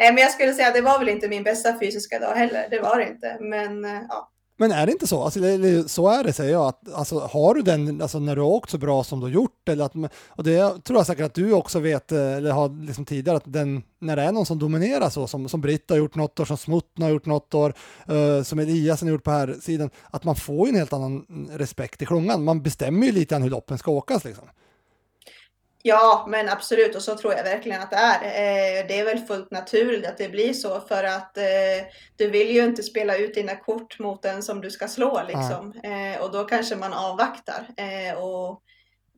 eh, 0.06 0.14
men 0.14 0.18
jag 0.18 0.32
skulle 0.32 0.54
säga 0.54 0.68
att 0.68 0.74
det 0.74 0.82
var 0.82 1.00
väl 1.00 1.10
inte 1.10 1.28
min 1.28 1.44
bästa 1.44 1.80
fysiska 1.80 2.20
dag 2.20 2.36
heller, 2.36 2.68
det 2.70 2.80
var 2.80 2.98
det 2.98 3.08
inte. 3.08 3.38
Men 3.40 3.86
eh, 3.86 4.02
ja. 4.10 4.32
Men 4.60 4.72
är 4.72 4.86
det 4.86 4.92
inte 4.92 5.08
så? 5.08 5.24
Alltså, 5.24 5.40
så 5.88 6.10
är 6.10 6.24
det 6.24 6.34
säger 6.34 6.52
jag. 6.52 6.68
Att, 6.68 6.94
alltså, 6.94 7.20
har 7.20 7.54
du 7.54 7.62
den, 7.62 8.02
alltså, 8.02 8.20
när 8.20 8.36
du 8.36 8.42
har 8.42 8.50
åkt 8.50 8.70
så 8.70 8.78
bra 8.78 9.04
som 9.04 9.20
du 9.20 9.26
har 9.26 9.32
gjort, 9.32 9.70
eller 9.70 9.86
att, 9.86 10.12
och 10.28 10.44
det 10.44 10.84
tror 10.84 11.00
jag 11.00 11.06
säkert 11.06 11.26
att 11.26 11.34
du 11.34 11.54
också 11.54 11.80
vet, 11.80 12.12
eh, 12.12 12.34
eller 12.34 12.52
har 12.52 12.86
liksom 12.86 13.06
tidigare, 13.06 13.38
att 13.38 13.54
den, 13.54 13.84
när 14.00 14.16
det 14.16 14.22
är 14.22 14.32
någon 14.32 14.46
som 14.46 14.60
dominerar 14.60 15.10
så, 15.10 15.28
som, 15.28 15.50
som 15.50 15.62
Britta 15.62 15.94
har 15.94 16.00
gjort 16.00 16.16
något 16.16 16.40
år, 16.40 16.46
som 16.46 16.58
Smutten 16.58 17.04
har 17.04 17.10
gjort 17.10 17.26
något 17.26 17.54
år, 17.54 17.74
uh, 18.12 18.44
som 18.44 18.60
Eliasen 18.60 19.08
har 19.08 19.14
gjort 19.14 19.24
på 19.24 19.32
här 19.32 19.56
sidan, 19.62 19.90
att 20.12 20.24
man 20.24 20.36
får 20.36 20.68
ju 20.68 20.70
en 20.70 20.80
helt 20.80 20.94
annan 20.94 21.48
respekt 21.52 22.02
i 22.02 22.06
klungan. 22.06 22.44
Man 22.44 22.62
bestämmer 22.62 23.06
ju 23.06 23.12
lite 23.12 23.36
grann 23.36 23.44
hur 23.44 23.50
loppen 23.50 23.78
ska 23.78 23.92
åkas 23.92 24.24
liksom. 24.24 24.46
Ja, 25.88 26.26
men 26.28 26.50
absolut 26.50 26.96
och 26.96 27.02
så 27.02 27.18
tror 27.18 27.34
jag 27.34 27.44
verkligen 27.44 27.82
att 27.82 27.92
det 27.92 27.96
är. 27.96 28.24
Eh, 28.24 28.88
det 28.88 29.00
är 29.00 29.06
väl 29.06 29.20
fullt 29.20 29.52
naturligt 29.52 30.08
att 30.08 30.18
det 30.18 30.30
blir 30.30 30.54
så 30.54 30.80
för 30.80 31.04
att 31.04 31.38
eh, 31.38 31.44
du 32.16 32.30
vill 32.30 32.50
ju 32.56 32.64
inte 32.64 32.84
spela 32.84 33.18
ut 33.18 33.34
dina 33.34 33.56
kort 33.56 34.00
mot 34.00 34.22
den 34.22 34.44
som 34.44 34.62
du 34.62 34.72
ska 34.72 34.88
slå 34.88 35.22
liksom. 35.28 35.74
Eh, 35.84 36.22
och 36.22 36.32
då 36.32 36.44
kanske 36.44 36.76
man 36.76 36.94
avvaktar. 36.94 37.68
Eh, 37.78 38.24
och 38.24 38.62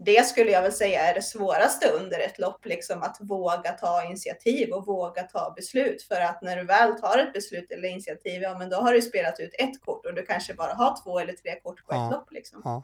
det 0.06 0.26
skulle 0.28 0.52
jag 0.52 0.62
väl 0.62 0.72
säga 0.74 1.02
är 1.02 1.14
det 1.14 1.22
svåraste 1.22 1.90
under 1.90 2.20
ett 2.20 2.40
lopp, 2.40 2.66
liksom 2.66 3.04
att 3.04 3.18
våga 3.20 3.72
ta 3.72 4.06
initiativ 4.06 4.70
och 4.74 4.86
våga 4.86 5.24
ta 5.24 5.54
beslut. 5.56 6.04
För 6.04 6.22
att 6.22 6.42
när 6.42 6.56
du 6.58 6.64
väl 6.64 7.02
tar 7.02 7.18
ett 7.18 7.34
beslut 7.34 7.72
eller 7.72 7.88
initiativ, 7.90 8.42
ja 8.42 8.58
men 8.58 8.70
då 8.70 8.78
har 8.78 8.94
du 8.94 9.02
spelat 9.02 9.40
ut 9.40 9.56
ett 9.60 9.82
kort 9.86 10.06
och 10.06 10.14
du 10.14 10.26
kanske 10.26 10.54
bara 10.54 10.74
har 10.74 11.04
två 11.04 11.20
eller 11.20 11.34
tre 11.34 11.60
kort 11.64 11.86
på 11.86 11.94
Ja. 11.96 12.06
ett 12.06 12.12
lopp 12.12 12.32
liksom. 12.32 12.62
Ja. 12.64 12.84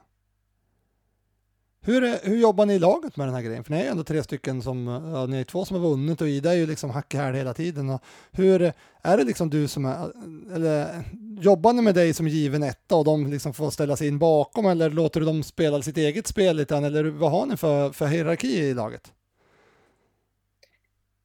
Hur, 1.86 2.04
är- 2.04 2.19
hur 2.24 2.38
jobbar 2.38 2.65
ni 2.65 2.74
i 2.74 2.80
laget 2.80 3.17
med 3.17 3.28
den 3.28 3.36
här 3.36 3.41
grejen? 3.41 3.63
För 3.63 3.71
ni 3.71 3.78
är 3.80 3.84
ju 3.84 3.89
ändå 3.89 4.04
tre 4.04 4.24
stycken 4.24 4.62
som, 4.62 4.88
ja, 4.88 5.26
ni 5.26 5.39
är 5.39 5.43
två 5.43 5.65
som 5.65 5.76
har 5.82 5.89
vunnit 5.89 6.21
och 6.21 6.28
Ida 6.28 6.52
är 6.52 6.56
ju 6.58 6.67
liksom 6.67 6.89
hack 6.89 7.13
i 7.13 7.17
häl 7.17 7.36
hela 7.36 7.54
tiden. 7.54 7.89
Och 7.89 8.02
hur, 8.32 8.74
är 9.02 9.17
det 9.17 9.24
liksom 9.24 9.50
du 9.50 9.67
som 9.67 9.86
är, 9.86 10.12
eller 10.56 11.04
jobbar 11.39 11.74
ni 11.74 11.82
med 11.82 11.95
dig 11.95 12.13
som 12.13 12.28
given 12.28 12.63
etta 12.63 12.95
och 12.95 13.06
de 13.06 13.28
liksom 13.32 13.54
får 13.54 13.69
ställa 13.69 13.95
sig 13.95 14.08
in 14.08 14.19
bakom 14.19 14.65
eller 14.65 14.89
låter 14.89 15.19
du 15.19 15.26
dem 15.26 15.43
spela 15.43 15.82
sitt 15.82 15.98
eget 15.98 16.28
spel 16.28 16.56
lite 16.58 16.74
grann, 16.74 16.84
eller 16.84 17.04
vad 17.04 17.32
har 17.32 17.45
ni 17.45 17.58
för, 17.58 17.91
för 17.91 18.06
hierarki 18.08 18.48
i 18.60 18.74
laget? 18.74 19.12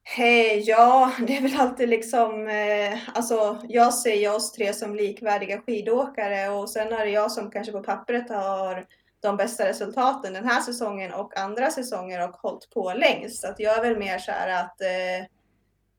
Hey, 0.03 0.59
ja, 0.65 1.11
det 1.27 1.37
är 1.37 1.41
väl 1.41 1.59
alltid 1.59 1.89
liksom, 1.89 2.47
eh, 2.47 2.99
alltså 3.13 3.57
jag 3.69 3.93
ser 3.93 4.15
ju 4.15 4.29
oss 4.29 4.51
tre 4.51 4.73
som 4.73 4.95
likvärdiga 4.95 5.61
skidåkare 5.61 6.49
och 6.49 6.69
sen 6.69 6.93
är 6.93 7.05
det 7.05 7.11
jag 7.11 7.31
som 7.31 7.51
kanske 7.51 7.71
på 7.71 7.79
pappret 7.83 8.29
har 8.29 8.85
de 9.21 9.37
bästa 9.37 9.67
resultaten 9.67 10.33
den 10.33 10.47
här 10.47 10.61
säsongen 10.61 11.13
och 11.13 11.37
andra 11.37 11.71
säsonger 11.71 12.29
och 12.29 12.35
hållit 12.35 12.69
på 12.69 12.93
längst. 12.93 13.41
Så 13.41 13.47
att 13.47 13.59
jag 13.59 13.77
är 13.77 13.81
väl 13.81 13.97
mer 13.97 14.19
så 14.19 14.31
här 14.31 14.63
att 14.63 14.81
eh, 14.81 15.27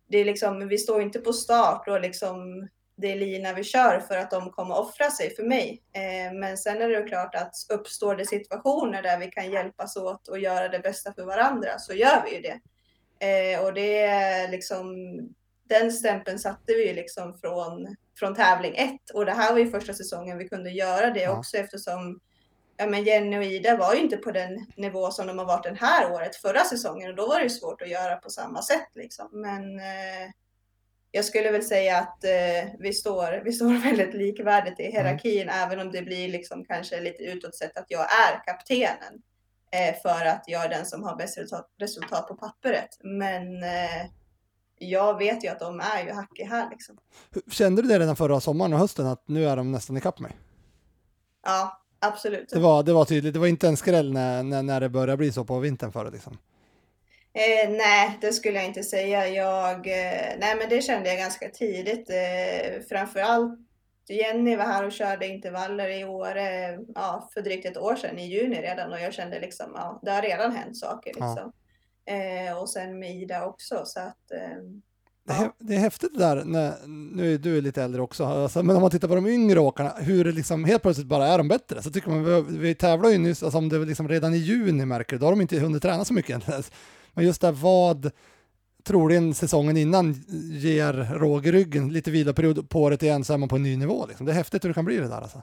det 0.09 0.19
är 0.19 0.25
liksom, 0.25 0.69
vi 0.69 0.79
står 0.79 1.03
inte 1.03 1.19
på 1.19 1.33
start 1.33 1.89
och 1.89 2.01
liksom 2.01 2.69
det 2.97 3.13
är 3.13 3.17
lina 3.17 3.53
vi 3.53 3.65
kör 3.65 4.01
för 4.01 4.17
att 4.17 4.31
de 4.31 4.51
kommer 4.51 4.79
offra 4.79 5.11
sig 5.11 5.35
för 5.37 5.43
mig. 5.43 5.83
Eh, 5.93 6.35
men 6.35 6.59
sen 6.59 6.83
är 6.83 6.89
det 6.89 7.03
klart 7.03 7.35
att 7.35 7.55
uppstår 7.69 8.17
det 8.17 8.27
situationer 8.27 9.03
där 9.03 9.19
vi 9.19 9.27
kan 9.27 9.51
hjälpas 9.51 9.97
åt 9.97 10.29
och 10.29 10.39
göra 10.39 10.69
det 10.69 10.79
bästa 10.79 11.13
för 11.13 11.25
varandra 11.25 11.79
så 11.79 11.95
gör 11.95 12.25
vi 12.25 12.37
ju 12.37 12.43
det. 12.43 12.61
Eh, 13.27 13.65
och 13.65 13.75
det 13.75 13.99
är 13.99 14.49
liksom, 14.49 14.97
den 15.69 15.93
stämpeln 15.93 16.39
satte 16.39 16.73
vi 16.75 16.89
ju 16.89 16.95
liksom 16.95 17.39
från, 17.39 17.97
från 18.19 18.35
tävling 18.35 18.77
ett 18.77 19.11
och 19.15 19.27
det 19.27 19.33
här 19.33 19.53
var 19.53 19.59
ju 19.59 19.71
första 19.71 19.95
säsongen 19.95 20.39
vi 20.39 20.49
kunde 20.49 20.71
göra 20.71 21.11
det 21.11 21.23
ja. 21.23 21.39
också 21.39 21.57
eftersom 21.57 22.21
ja, 22.83 22.89
men 22.89 23.05
Jenny 23.05 23.39
och 23.39 23.45
Ida 23.45 23.77
var 23.77 23.95
ju 23.95 24.01
inte 24.01 24.17
på 24.17 24.31
den 24.31 24.67
nivå 24.77 25.11
som 25.11 25.27
de 25.27 25.39
har 25.39 25.47
varit 25.47 25.65
den 25.65 25.77
här 25.77 26.13
året, 26.13 26.37
förra 26.37 26.65
säsongen 26.65 27.11
och 27.11 27.17
då 27.17 27.27
var 27.27 27.37
det 27.37 27.43
ju 27.43 27.51
svårt 27.51 27.83
att 27.83 27.89
göra 27.89 28.17
på 28.17 28.31
samma 28.31 28.63
sätt 28.63 28.89
liksom. 28.95 29.29
Men 29.33 29.79
eh, 29.79 30.31
jag 31.11 31.25
skulle 31.25 31.51
väl 31.51 31.63
säga 31.63 31.99
att 31.99 32.25
eh, 32.25 32.73
vi, 32.79 32.93
står, 32.93 33.45
vi 33.45 33.53
står 33.53 33.83
väldigt 33.85 34.15
likvärdigt 34.15 34.81
i 34.81 34.83
hierarkin, 34.83 35.49
mm. 35.49 35.55
även 35.55 35.81
om 35.81 35.93
det 35.93 36.03
blir 36.03 36.29
liksom 36.29 36.65
kanske 36.65 37.01
lite 37.01 37.23
utåt 37.23 37.55
sett 37.55 37.77
att 37.79 37.87
jag 37.89 38.01
är 38.01 38.45
kaptenen 38.45 39.23
eh, 39.71 39.95
för 40.03 40.27
att 40.27 40.45
jag 40.47 40.65
är 40.65 40.69
den 40.69 40.87
som 40.87 41.03
har 41.03 41.17
bäst 41.17 41.39
resultat, 41.39 41.69
resultat 41.79 42.29
på 42.29 42.35
pappret. 42.35 42.99
Men 43.01 43.63
eh, 43.63 44.07
jag 44.79 45.19
vet 45.19 45.45
ju 45.45 45.49
att 45.49 45.61
de 45.61 45.81
är 45.81 46.05
ju 46.05 46.13
hack 46.13 46.39
i 46.39 46.45
här 46.45 46.71
liksom. 46.71 46.99
Kände 47.51 47.83
du 47.83 47.89
det 47.89 47.99
redan 47.99 48.17
förra 48.17 48.41
sommaren 48.41 48.73
och 48.73 48.79
hösten 48.79 49.07
att 49.07 49.29
nu 49.29 49.45
är 49.47 49.57
de 49.57 49.73
nästan 49.73 49.97
ikapp 49.97 50.19
mig? 50.19 50.37
Ja, 51.45 51.82
absolut. 52.03 52.49
Det 52.49 52.59
var, 52.59 52.83
det 52.83 52.93
var 52.93 53.05
tydligt, 53.05 53.35
det 53.35 53.41
var 53.41 53.47
inte 53.47 53.69
en 53.69 53.77
skräll 53.77 54.13
när, 54.13 54.43
när, 54.43 54.63
när 54.63 54.81
det 54.81 54.89
började 54.89 55.17
bli 55.17 55.33
så 55.33 55.45
på 55.45 55.59
vintern 55.59 55.93
förra 55.93 56.11
liksom. 56.11 56.39
Eh, 57.35 57.71
nej, 57.71 58.19
det 58.21 58.33
skulle 58.33 58.57
jag 58.57 58.67
inte 58.67 58.83
säga. 58.83 59.29
Jag, 59.29 59.77
eh, 59.87 60.37
nej, 60.39 60.57
men 60.59 60.69
det 60.69 60.83
kände 60.83 61.09
jag 61.09 61.19
ganska 61.19 61.49
tidigt. 61.49 62.11
Eh, 62.11 62.81
framförallt 62.89 63.59
Jenny 64.09 64.57
var 64.57 64.65
här 64.65 64.87
och 64.87 64.93
körde 64.93 65.27
intervaller 65.27 65.89
i 65.89 66.05
år, 66.05 66.37
ja, 66.95 67.31
för 67.35 67.43
drygt 67.43 67.67
ett 67.67 67.77
år 67.77 67.97
sedan, 67.97 68.19
i 68.19 68.27
juni 68.27 68.63
redan, 68.63 68.93
och 68.93 69.01
jag 69.01 69.15
kände 69.15 69.41
liksom, 69.41 69.73
ja, 69.75 70.01
det 70.03 70.11
har 70.11 70.23
redan 70.23 70.53
hänt 70.53 70.77
saker. 70.77 71.11
Liksom. 71.11 71.53
Ja. 72.05 72.15
Eh, 72.15 72.59
och 72.59 72.69
sen 72.69 72.99
med 72.99 73.11
Ida 73.11 73.47
också, 73.47 73.83
så 73.85 74.01
att 74.01 74.33
eh, 75.29 75.45
det, 75.59 75.75
är, 75.75 75.79
häftigt 75.79 76.11
det 76.15 76.19
där, 76.19 76.45
när, 76.45 76.87
nu 76.87 77.35
är 77.35 77.39
du 77.39 77.61
lite 77.61 77.83
äldre 77.83 78.03
också, 78.03 78.25
alltså, 78.25 78.63
men 78.63 78.77
om 78.77 78.83
man 78.83 78.91
tittar 78.91 79.09
på 79.09 79.15
de 79.15 79.27
yngre 79.27 79.61
åkarna, 79.61 79.93
hur 79.99 80.25
det 80.25 80.33
liksom 80.33 80.65
helt 80.65 80.83
plötsligt 80.83 81.07
bara 81.07 81.27
är 81.27 81.39
de 81.39 81.49
bättre. 81.49 81.83
Så 81.83 81.91
tycker 81.91 82.11
man, 82.11 82.25
vi, 82.25 82.59
vi 82.59 82.75
tävlar 82.75 83.11
ju 83.11 83.19
nyss, 83.19 83.43
alltså 83.43 83.59
om 83.59 83.69
det 83.69 83.79
liksom 83.79 84.09
redan 84.09 84.35
i 84.35 84.39
juni 84.39 84.87
märker 84.87 85.19
då 85.19 85.27
har 85.27 85.33
de 85.33 85.41
inte 85.41 85.59
hunnit 85.59 85.83
träna 85.83 86.05
så 86.05 86.15
mycket 86.15 86.43
Men 87.15 87.25
just 87.25 87.41
det, 87.41 87.53
vad 87.53 88.11
troligen 88.85 89.35
säsongen 89.35 89.77
innan 89.77 90.13
ger 90.51 90.93
råg 91.19 91.47
i 91.47 91.53
ryggen, 91.53 91.93
lite 91.93 92.11
viloperiod 92.11 92.71
på 92.71 92.83
året 92.83 93.03
igen 93.03 93.25
så 93.25 93.33
är 93.33 93.39
man 93.39 93.49
på 93.49 93.57
en 93.57 93.63
ny 93.63 93.77
nivå. 93.77 94.07
Liksom. 94.07 94.27
Det 94.27 94.33
är 94.33 94.37
häftigt 94.37 94.65
hur 94.65 94.69
det 94.69 94.75
kan 94.75 94.85
bli 94.85 94.97
det 94.97 95.09
där 95.09 95.21
alltså. 95.21 95.43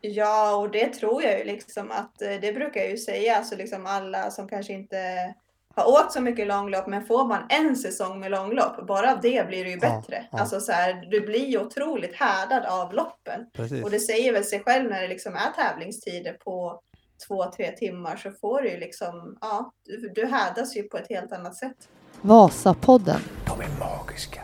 Ja, 0.00 0.56
och 0.56 0.70
det 0.70 0.86
tror 0.88 1.22
jag 1.22 1.38
ju 1.38 1.44
liksom 1.44 1.90
att 1.90 2.22
eh, 2.22 2.40
det 2.40 2.52
brukar 2.52 2.80
jag 2.80 2.90
ju 2.90 2.96
säga, 2.96 3.36
alltså 3.36 3.56
liksom 3.56 3.86
alla 3.86 4.30
som 4.30 4.48
kanske 4.48 4.72
inte 4.72 5.34
har 5.80 6.02
åkt 6.04 6.12
så 6.12 6.20
mycket 6.20 6.46
långlopp, 6.46 6.86
men 6.86 7.06
får 7.06 7.24
man 7.26 7.42
en 7.48 7.76
säsong 7.76 8.20
med 8.20 8.30
långlopp, 8.30 8.86
bara 8.86 9.12
av 9.12 9.20
det 9.20 9.46
blir 9.48 9.64
det 9.64 9.70
ju 9.70 9.78
bättre. 9.78 10.16
Ja, 10.16 10.28
ja. 10.30 10.38
Alltså 10.38 10.60
så 10.60 10.72
här, 10.72 11.08
du 11.10 11.20
blir 11.20 11.46
ju 11.46 11.58
otroligt 11.58 12.14
härdad 12.14 12.64
av 12.64 12.94
loppen. 12.94 13.46
Precis. 13.52 13.84
Och 13.84 13.90
det 13.90 14.00
säger 14.00 14.32
väl 14.32 14.44
sig 14.44 14.60
själv 14.60 14.90
när 14.90 15.02
det 15.02 15.08
liksom 15.08 15.34
är 15.34 15.52
tävlingstider 15.56 16.32
på 16.32 16.80
två, 17.26 17.44
tre 17.56 17.70
timmar 17.70 18.16
så 18.16 18.30
får 18.40 18.62
du 18.62 18.70
ju 18.70 18.76
liksom, 18.76 19.38
ja, 19.40 19.72
du, 19.84 20.12
du 20.14 20.26
härdas 20.26 20.76
ju 20.76 20.82
på 20.82 20.96
ett 20.96 21.08
helt 21.08 21.32
annat 21.32 21.56
sätt. 21.56 21.88
Vasapodden. 22.20 23.20
De 23.46 23.60
är 23.60 23.78
magiska. 23.78 24.40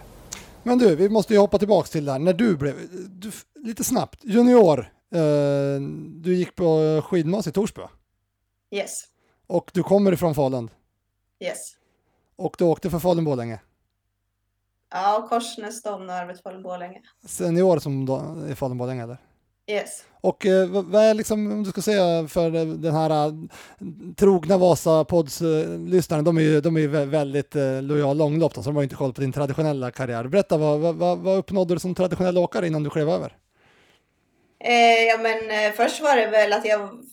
Men 0.62 0.78
du, 0.78 0.96
vi 0.96 1.08
måste 1.08 1.32
ju 1.32 1.38
hoppa 1.38 1.58
tillbaks 1.58 1.90
till 1.90 2.04
där, 2.04 2.18
när 2.18 2.32
du 2.32 2.56
blev, 2.56 2.74
du, 3.08 3.30
lite 3.54 3.84
snabbt, 3.84 4.24
junior, 4.24 4.78
eh, 5.14 5.80
du 6.14 6.34
gick 6.34 6.54
på 6.54 7.02
skidmas 7.04 7.46
i 7.46 7.52
Torsby 7.52 7.82
Yes. 8.70 9.04
Och 9.46 9.70
du 9.74 9.82
kommer 9.82 10.12
ifrån 10.12 10.34
Falun? 10.34 10.70
Yes. 11.40 11.72
Och 12.36 12.54
du 12.58 12.64
åkte 12.64 12.90
för 12.90 12.98
Falun-Borlänge? 12.98 13.58
Ja, 14.90 15.26
Korsnäs, 15.28 15.82
Domnarvet, 15.82 16.42
Falun-Borlänge. 16.42 17.00
Senior 17.26 17.78
som 17.78 18.06
då, 18.06 18.16
i 18.50 18.54
Falun-Borlänge 18.54 19.02
eller? 19.02 19.18
Yes. 19.66 20.04
Och 20.20 20.46
eh, 20.46 20.68
vad 20.68 21.02
är 21.02 21.14
liksom, 21.14 21.52
om 21.52 21.62
du 21.62 21.70
ska 21.70 21.82
säga 21.82 22.28
för 22.28 22.50
den 22.76 22.94
här 22.94 23.28
uh, 23.28 23.34
trogna 24.16 24.58
Vasa-pods-lyssnarna, 24.58 26.22
de 26.22 26.36
är 26.36 26.42
ju 26.42 26.60
de 26.60 26.76
är 26.76 27.06
väldigt 27.06 27.56
uh, 27.56 27.82
lojala 27.82 28.12
långlopp, 28.12 28.54
så 28.54 28.60
de 28.60 28.76
har 28.76 28.82
inte 28.82 28.94
koll 28.94 29.12
på 29.12 29.20
din 29.20 29.32
traditionella 29.32 29.90
karriär. 29.90 30.24
Berätta, 30.24 30.56
vad, 30.56 30.94
vad, 30.94 31.18
vad 31.18 31.38
uppnådde 31.38 31.74
du 31.74 31.78
som 31.78 31.94
traditionell 31.94 32.38
åkare 32.38 32.66
innan 32.66 32.82
du 32.82 32.90
klev 32.90 33.08
över? 33.08 33.36
Eh, 34.58 35.04
ja, 35.08 35.18
men 35.18 35.50
eh, 35.50 35.72
först 35.72 36.02
var 36.02 36.16
det 36.16 36.26
väl 36.26 36.52
att 36.52 36.64
jag 36.64 37.04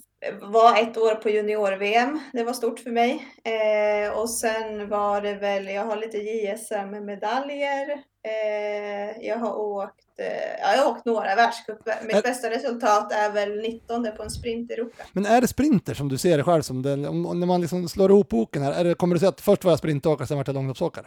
var 0.42 0.78
ett 0.78 0.98
år 0.98 1.16
på 1.16 1.30
junior-VM. 1.30 2.20
Det 2.34 2.44
var 2.44 2.54
stort 2.54 2.80
för 2.80 2.92
mig. 2.92 3.28
Eh, 3.44 4.18
och 4.18 4.30
sen 4.30 4.90
var 4.90 5.22
det 5.22 5.34
väl, 5.34 5.68
jag 5.68 5.86
har 5.86 5.98
lite 5.98 6.18
JSM-medaljer. 6.18 7.90
Eh, 8.26 9.28
jag 9.28 9.38
har 9.38 9.56
åkt, 9.56 10.20
eh, 10.20 10.62
jag 10.62 10.84
har 10.84 10.92
åkt 10.92 11.06
några 11.06 11.36
världscup. 11.36 11.80
Mitt 12.04 12.16
är... 12.16 12.22
bästa 12.22 12.50
resultat 12.50 13.12
är 13.12 13.32
väl 13.32 13.62
19 13.62 14.08
på 14.18 14.24
en 14.24 14.30
sprint 14.30 14.72
i 14.72 14.74
Europa. 14.74 15.04
Men 15.12 15.26
är 15.26 15.42
det 15.42 15.48
sprinter 15.48 15.94
som 15.94 16.10
du 16.10 16.18
ser 16.18 16.38
det 16.38 16.44
själv 16.44 16.62
som? 16.62 16.82
Det, 16.82 17.08
om, 17.08 17.40
när 17.40 17.48
man 17.48 17.62
liksom 17.62 17.90
slår 17.90 18.12
ihop 18.12 18.30
boken 18.30 18.62
här, 18.62 18.72
är 18.72 18.84
det, 18.84 18.96
kommer 18.96 19.16
du 19.16 19.20
säga 19.20 19.30
att 19.30 19.42
först 19.42 19.64
var 19.64 19.72
jag 19.72 19.80
sprintåkare, 19.80 20.28
sen 20.28 20.38
var 20.38 20.44
jag 20.48 20.54
långloppsåkare? 20.54 21.06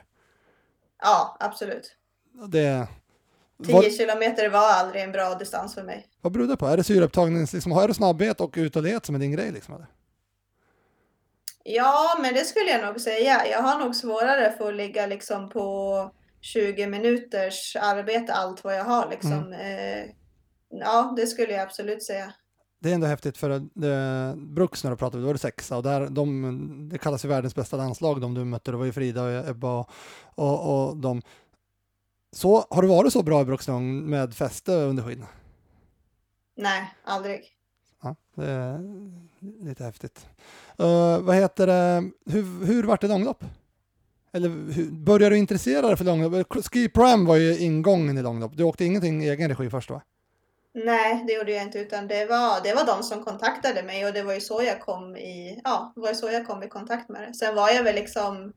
Ja, 1.03 1.37
absolut. 1.41 1.97
Det, 2.49 2.89
10 3.67 3.91
kilometer 3.91 4.49
var 4.49 4.73
aldrig 4.73 5.03
en 5.03 5.13
bra 5.13 5.35
distans 5.35 5.75
för 5.75 5.83
mig. 5.83 6.07
Vad 6.27 6.33
beror 6.33 6.47
det 6.47 6.57
på? 6.57 6.67
Är 6.67 6.77
det 6.77 6.85
syreupptagnings, 6.85 7.53
liksom, 7.53 7.73
har 7.73 7.89
du 7.89 7.95
snabbhet 7.95 8.41
och 8.41 8.55
uthållighet 8.57 9.07
som 9.07 9.15
är 9.15 9.19
din 9.19 9.33
grej? 9.33 9.53
Liksom, 9.53 9.75
eller? 9.75 9.87
Ja, 11.65 12.19
men 12.23 12.35
det 12.35 12.45
skulle 12.45 12.71
jag 12.71 12.87
nog 12.87 13.01
säga. 13.01 13.47
Jag 13.47 13.63
har 13.63 13.79
nog 13.79 13.95
svårare 13.95 14.55
för 14.59 14.69
att 14.69 14.75
ligga 14.75 15.07
liksom 15.07 15.49
på 15.49 16.11
20 16.41 16.87
minuters 16.87 17.77
arbete, 17.77 18.33
allt 18.33 18.65
vad 18.65 18.75
jag 18.77 18.85
har. 18.85 19.11
Liksom. 19.11 19.33
Mm. 19.33 19.53
Eh, 19.53 20.11
ja, 20.71 21.15
det 21.17 21.27
skulle 21.27 21.53
jag 21.53 21.63
absolut 21.63 22.03
säga. 22.03 22.33
Det 22.79 22.91
är 22.91 22.95
ändå 22.95 23.07
häftigt 23.07 23.39
för 23.39 23.63
det, 23.75 24.35
Brooks 24.37 24.85
när 24.85 24.91
du 24.91 24.97
pratade, 24.97 25.23
då 25.23 25.27
var 25.27 25.35
det 25.35 25.39
sexa 25.39 25.77
och 25.77 25.83
där, 25.83 26.09
de, 26.09 26.89
det 26.93 26.99
kallas 26.99 27.25
ju 27.25 27.29
världens 27.29 27.55
bästa 27.55 27.77
landslag, 27.77 28.21
de 28.21 28.35
du 28.35 28.45
mötte, 28.45 28.71
det 28.71 28.77
var 28.77 28.85
ju 28.85 28.93
Frida 28.93 29.23
och 29.23 29.49
Ebba 29.49 29.79
och, 29.79 29.89
och, 30.35 30.89
och 30.89 30.97
de. 30.97 31.23
Så, 32.33 32.67
har 32.71 32.83
du 32.83 32.89
varit 32.89 33.13
så 33.13 33.23
bra 33.23 33.41
i 33.41 33.45
Broxlong 33.45 34.11
med 34.11 34.35
fäste 34.35 34.73
under 34.73 35.03
skidorna? 35.03 35.29
Nej, 36.57 36.95
aldrig. 37.05 37.53
Ja, 38.03 38.17
det 38.35 38.51
är 38.51 38.81
lite 39.65 39.85
häftigt. 39.85 40.27
Uh, 40.81 41.19
vad 41.19 41.37
heter 41.37 41.67
det, 41.67 42.11
hur, 42.27 42.67
hur 42.67 42.83
vart 42.83 43.01
det 43.01 43.09
långlopp? 43.09 43.45
Eller 44.33 44.49
hur, 44.49 44.91
började 44.91 45.35
du 45.35 45.39
intressera 45.39 45.87
dig 45.87 45.97
för 45.97 46.05
långlopp? 46.05 46.65
Ski 46.73 46.89
Pram 46.89 47.27
var 47.27 47.37
ju 47.37 47.59
ingången 47.59 48.19
i 48.19 48.23
långlopp. 48.23 48.57
Du 48.57 48.65
åkte 48.65 48.85
ingenting 48.85 49.25
i 49.25 49.29
egen 49.29 49.49
regi 49.49 49.71
först 49.71 49.91
va? 49.91 50.03
Nej, 50.85 51.25
det 51.27 51.33
gjorde 51.33 51.53
jag 51.53 51.63
inte, 51.63 51.79
utan 51.79 52.09
det 52.09 52.27
var, 52.27 52.61
det 52.63 52.75
var 52.75 52.87
de 52.87 53.03
som 53.03 53.25
kontaktade 53.25 53.83
mig 53.83 54.07
och 54.07 54.13
det 54.13 54.23
var 54.23 54.35
ju 54.35 54.41
så 54.41 54.63
jag 54.63 54.81
kom 54.81 55.17
i, 55.17 55.61
ja, 55.65 55.93
det 55.95 56.01
var 56.01 56.15
så 56.15 56.31
jag 56.31 56.47
kom 56.47 56.63
i 56.63 56.69
kontakt 56.69 57.09
med 57.09 57.23
det. 57.23 57.35
Sen 57.35 57.55
var 57.55 57.71
jag 57.71 57.83
väl 57.83 57.95
liksom, 57.95 58.53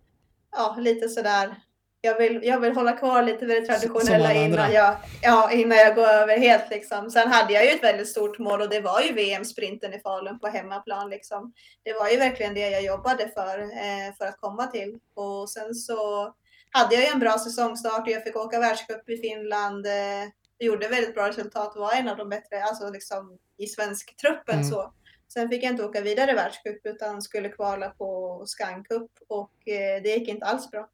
ja, 0.51 0.75
lite 0.79 1.09
sådär 1.09 1.55
jag 2.01 2.17
vill, 2.17 2.39
jag 2.43 2.59
vill 2.59 2.73
hålla 2.73 2.91
kvar 2.91 3.23
lite 3.23 3.45
vid 3.45 3.61
det 3.61 3.67
traditionella 3.67 4.33
innan 4.33 4.73
jag, 4.73 4.95
ja, 5.21 5.51
innan 5.51 5.77
jag 5.77 5.95
går 5.95 6.07
över 6.07 6.37
helt. 6.37 6.69
Liksom. 6.69 7.11
Sen 7.11 7.27
hade 7.27 7.53
jag 7.53 7.65
ju 7.65 7.71
ett 7.71 7.83
väldigt 7.83 8.09
stort 8.09 8.39
mål 8.39 8.61
och 8.61 8.69
det 8.69 8.81
var 8.81 9.01
ju 9.01 9.13
VM-sprinten 9.13 9.93
i 9.93 9.99
Falun 9.99 10.39
på 10.39 10.47
hemmaplan. 10.47 11.09
Liksom. 11.09 11.53
Det 11.83 11.93
var 11.93 12.09
ju 12.09 12.17
verkligen 12.17 12.53
det 12.53 12.69
jag 12.69 12.83
jobbade 12.83 13.29
för, 13.33 13.59
eh, 13.59 14.15
för 14.17 14.25
att 14.25 14.37
komma 14.37 14.67
till. 14.67 14.99
Och 15.15 15.49
sen 15.49 15.75
så 15.75 16.33
hade 16.71 16.95
jag 16.95 17.03
ju 17.03 17.09
en 17.09 17.19
bra 17.19 17.37
säsongstart 17.37 18.07
och 18.07 18.13
jag 18.13 18.23
fick 18.23 18.35
åka 18.35 18.59
världscup 18.59 19.09
i 19.09 19.17
Finland. 19.17 19.85
Eh, 19.85 20.29
gjorde 20.59 20.87
väldigt 20.87 21.15
bra 21.15 21.27
resultat, 21.27 21.73
var 21.75 21.93
en 21.93 22.09
av 22.09 22.17
de 22.17 22.29
bättre 22.29 22.63
alltså 22.63 22.89
liksom, 22.89 23.37
i 23.57 23.67
svensk 23.67 24.17
truppen. 24.17 24.55
Mm. 24.55 24.69
Så. 24.69 24.93
Sen 25.33 25.49
fick 25.49 25.63
jag 25.63 25.71
inte 25.71 25.85
åka 25.85 26.01
vidare 26.01 26.33
världscup 26.33 26.85
utan 26.85 27.21
skulle 27.21 27.49
kvala 27.49 27.89
på 27.89 28.43
Scan 28.45 28.83
Cup 28.83 29.11
och 29.27 29.67
eh, 29.67 30.01
det 30.03 30.09
gick 30.09 30.27
inte 30.27 30.45
alls 30.45 30.71
bra. 30.71 30.89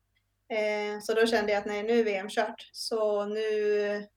Eh, 0.50 1.00
så 1.02 1.14
då 1.14 1.28
kände 1.28 1.52
jag 1.52 1.60
att 1.60 1.66
nej, 1.66 1.84
nu 1.84 2.00
är 2.00 2.04
VM 2.04 2.30
kört. 2.30 2.70
Så 2.72 3.26
nu 3.26 4.08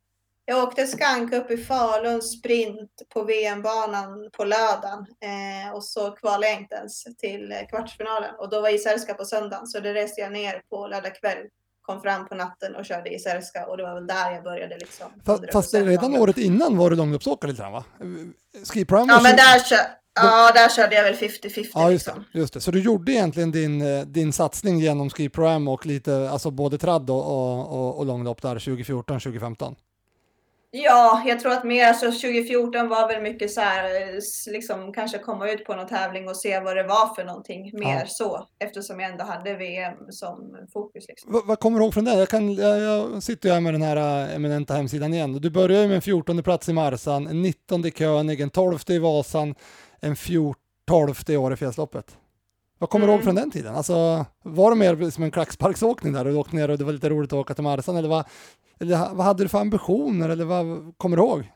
jag 0.45 0.63
åkte 0.63 0.87
skank 0.87 1.33
upp 1.33 1.51
i 1.51 1.57
Falun 1.57 2.23
sprint 2.23 3.03
på 3.09 3.23
VM-banan 3.23 4.31
på 4.33 4.45
lördagen 4.45 5.07
eh, 5.21 5.75
och 5.75 5.85
så 5.85 6.11
kvalade 6.11 6.47
jag 6.47 6.61
inte 6.61 6.75
ens 6.75 7.05
till 7.05 7.55
kvartsfinalen 7.69 8.35
och 8.39 8.51
då 8.51 8.61
var 8.61 8.69
Iserska 8.69 9.15
på 9.15 9.25
söndagen 9.25 9.67
så 9.67 9.81
det 9.81 9.95
reste 9.95 10.21
jag 10.21 10.33
ner 10.33 10.63
på 10.71 10.87
lördag 10.87 11.15
kväll 11.15 11.39
kom 11.83 12.03
fram 12.03 12.29
på 12.29 12.35
natten 12.35 12.77
och 12.77 12.85
körde 12.85 13.15
Iserska 13.15 13.67
och 13.67 13.77
det 13.77 13.83
var 13.83 13.95
väl 13.95 14.07
där 14.07 14.33
jag 14.33 14.43
började 14.43 14.79
liksom. 14.79 15.07
Fast, 15.27 15.53
fast 15.53 15.75
redan 15.75 16.17
året 16.17 16.39
innan 16.39 16.77
var 16.77 16.91
du 16.91 16.97
långloppsåkare 16.97 17.51
lite 17.51 17.63
grann 17.63 17.73
va? 17.73 17.85
Ski 18.73 18.87
Ja 18.89 19.21
men 19.23 19.37
där, 19.37 19.59
ja, 20.15 20.51
där 20.55 20.69
körde 20.69 20.95
jag 20.97 21.05
väl 21.05 21.15
50-50 21.15 21.67
Ja, 21.75 21.91
just, 21.91 22.07
liksom. 22.07 22.25
just 22.33 22.55
det. 22.55 22.61
Så 22.61 22.71
du 22.71 22.83
gjorde 22.83 23.13
egentligen 23.13 23.51
din, 23.51 23.83
eh, 23.83 24.01
din 24.01 24.33
satsning 24.33 24.79
genom 24.79 25.11
Ski 25.11 25.29
Pro 25.29 25.73
och 25.73 25.87
lite, 25.87 26.31
alltså 26.31 26.51
både 26.51 26.79
tradd 26.79 27.11
och, 27.11 27.27
och, 27.73 27.99
och, 27.99 28.07
långlopp 28.07 28.43
där 28.43 28.55
2014, 28.55 29.21
2015? 29.21 29.75
Ja, 30.71 31.23
jag 31.27 31.41
tror 31.41 31.53
att 31.53 31.65
mer, 31.65 31.85
alltså 31.87 32.07
2014 32.07 32.89
var 32.89 33.09
väl 33.09 33.23
mycket 33.23 33.51
så 33.51 33.61
här, 33.61 33.85
eh, 33.85 34.19
liksom 34.53 34.93
kanske 34.93 35.19
komma 35.19 35.51
ut 35.51 35.65
på 35.65 35.75
någon 35.77 35.87
tävling 35.87 36.29
och 36.29 36.37
se 36.37 36.61
vad 36.61 36.77
det 36.77 36.83
var 36.83 37.15
för 37.15 37.25
någonting, 37.25 37.71
mer 37.73 38.01
Ja. 38.01 38.07
så, 38.07 38.47
eftersom 38.59 39.01
jag 39.01 39.11
ändå 39.11 39.25
hade 39.25 39.55
VM 39.55 39.95
som 40.11 40.57
fokus. 40.73 41.05
Liksom. 41.09 41.33
Vad, 41.33 41.47
vad 41.47 41.59
kommer 41.59 41.79
du 41.79 41.85
ihåg 41.85 41.95
från 41.95 42.05
det? 42.05 42.15
Jag, 42.15 42.29
kan, 42.29 42.55
jag, 42.55 42.79
jag 42.81 43.23
sitter 43.23 43.49
ju 43.49 43.55
här 43.55 43.61
med 43.61 43.75
den 43.75 43.83
här 43.83 43.97
äh, 43.97 44.35
eminenta 44.35 44.75
hemsidan 44.75 45.15
igen. 45.15 45.33
Du 45.33 45.51
började 45.51 45.83
ju 45.83 45.89
med 45.89 45.97
en 45.97 46.03
14 46.03 46.43
plats 46.43 46.69
i 46.69 46.73
Marsan, 46.73 47.27
en 47.27 47.43
19 47.43 47.87
i 47.87 47.91
König, 47.91 48.41
en 48.41 48.51
12 48.51 48.79
i 48.89 48.99
Vasan, 48.99 49.55
en 50.01 50.17
14 50.17 50.59
i 51.29 51.37
Årefjällsloppet. 51.37 52.17
Vad 52.79 52.91
kommer 52.91 53.07
du 53.07 53.13
ihåg 53.13 53.21
Mm. 53.21 53.25
från 53.25 53.35
den 53.35 53.51
tiden? 53.51 53.75
Alltså, 53.75 54.27
var 54.45 54.71
det 54.71 54.77
mer 54.77 55.11
som 55.11 55.25
en 55.25 55.31
klacksparksåkning 55.31 56.13
där? 56.13 56.25
Du 56.25 56.35
åkte 56.37 56.57
ner 56.57 56.69
och 56.71 56.79
det 56.79 56.85
var 56.85 56.93
lite 56.93 57.09
roligt 57.09 57.33
att 57.33 57.39
åka 57.39 57.55
till 57.55 57.65
Marsan 57.65 57.97
eller 57.97 58.09
vad, 58.09 58.25
eller 58.81 59.15
vad 59.15 59.27
hade 59.27 59.45
du 59.45 59.49
för 59.49 59.59
ambitioner 59.59 60.29
eller 60.29 60.45
vad 60.45 60.95
kommer 60.97 61.17
du 61.17 61.23
ihåg? 61.23 61.51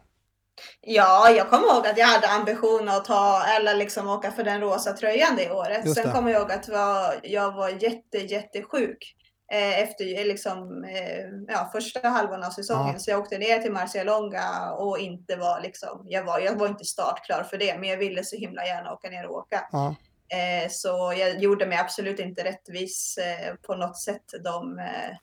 Ja, 0.81 1.31
jag 1.31 1.51
kommer 1.51 1.65
ihåg 1.75 1.87
att 1.87 1.99
jag 1.99 2.07
hade 2.07 2.29
ambition 2.29 2.89
att 2.89 3.05
ta 3.05 3.43
eller 3.59 3.75
liksom 3.77 4.09
åka 4.09 4.31
för 4.31 4.45
den 4.45 4.61
rosa 4.61 4.93
tröjan 4.93 5.37
det 5.37 5.51
året. 5.51 5.85
Just 5.87 6.03
Sen 6.03 6.13
kommer 6.13 6.31
jag 6.33 6.41
ihåg 6.41 6.53
att 6.53 6.69
var, 6.69 7.15
jag 7.23 7.53
var 7.53 7.69
jätte, 7.69 8.19
jättesjuk 8.19 9.15
efter 9.57 10.19
eh, 10.21 10.27
liksom, 10.27 10.85
eh, 10.85 11.25
ja, 11.49 11.69
första 11.73 12.09
halvan 12.09 12.43
av 12.45 12.51
säsongen. 12.51 12.93
Ja. 12.93 12.99
Så 12.99 13.11
jag 13.11 13.21
åkte 13.21 13.39
ner 13.39 13.59
till 13.59 13.73
Marcialonga 13.73 14.73
och 14.73 14.99
inte 14.99 15.37
var 15.37 15.61
liksom, 15.61 16.03
jag 16.09 16.25
var, 16.25 16.41
jag 16.41 16.55
var 16.57 16.67
inte 16.69 16.85
startklar 16.85 17.43
för 17.51 17.59
det, 17.59 17.79
men 17.79 17.89
jag 17.89 17.97
ville 17.97 18.25
så 18.25 18.37
himla 18.37 18.67
gärna 18.67 18.93
åka 18.93 19.11
ner 19.11 19.27
och 19.27 19.37
åka. 19.37 19.69
Ja. 19.73 19.95
Eh, 20.29 20.69
så 20.71 21.15
jag 21.19 21.39
gjorde 21.43 21.67
mig 21.67 21.79
absolut 21.79 22.21
inte 22.21 22.45
rättvis 22.45 23.19
eh, 23.19 23.55
på 23.55 23.75
något 23.75 23.99
sätt. 24.01 24.25
De, 24.45 24.79
eh, 24.79 25.17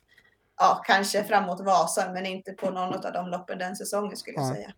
ja, 0.59 0.81
kanske 0.85 1.23
framåt 1.23 1.59
Vasan, 1.61 2.13
men 2.13 2.25
inte 2.25 2.51
på 2.51 2.69
någon 2.69 2.93
av 3.05 3.13
de 3.13 3.27
loppen 3.27 3.57
den 3.57 3.75
säsongen 3.75 4.17
skulle 4.17 4.37
jag 4.37 4.49
Ja. 4.49 4.53
säga. 4.55 4.71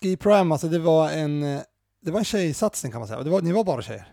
Ski 0.00 0.16
Prime, 0.16 0.54
alltså 0.54 0.66
det 0.68 0.78
var 0.78 1.10
en, 1.10 1.42
eh, 1.42 1.60
det 2.02 2.10
var 2.10 2.18
en 2.18 2.24
tjejsatsning 2.24 2.92
kan 2.92 3.00
man 3.00 3.08
säga. 3.08 3.22
Det 3.22 3.30
var, 3.30 3.40
ni 3.40 3.52
var 3.52 3.64
bara 3.64 3.82
tjejer. 3.82 4.08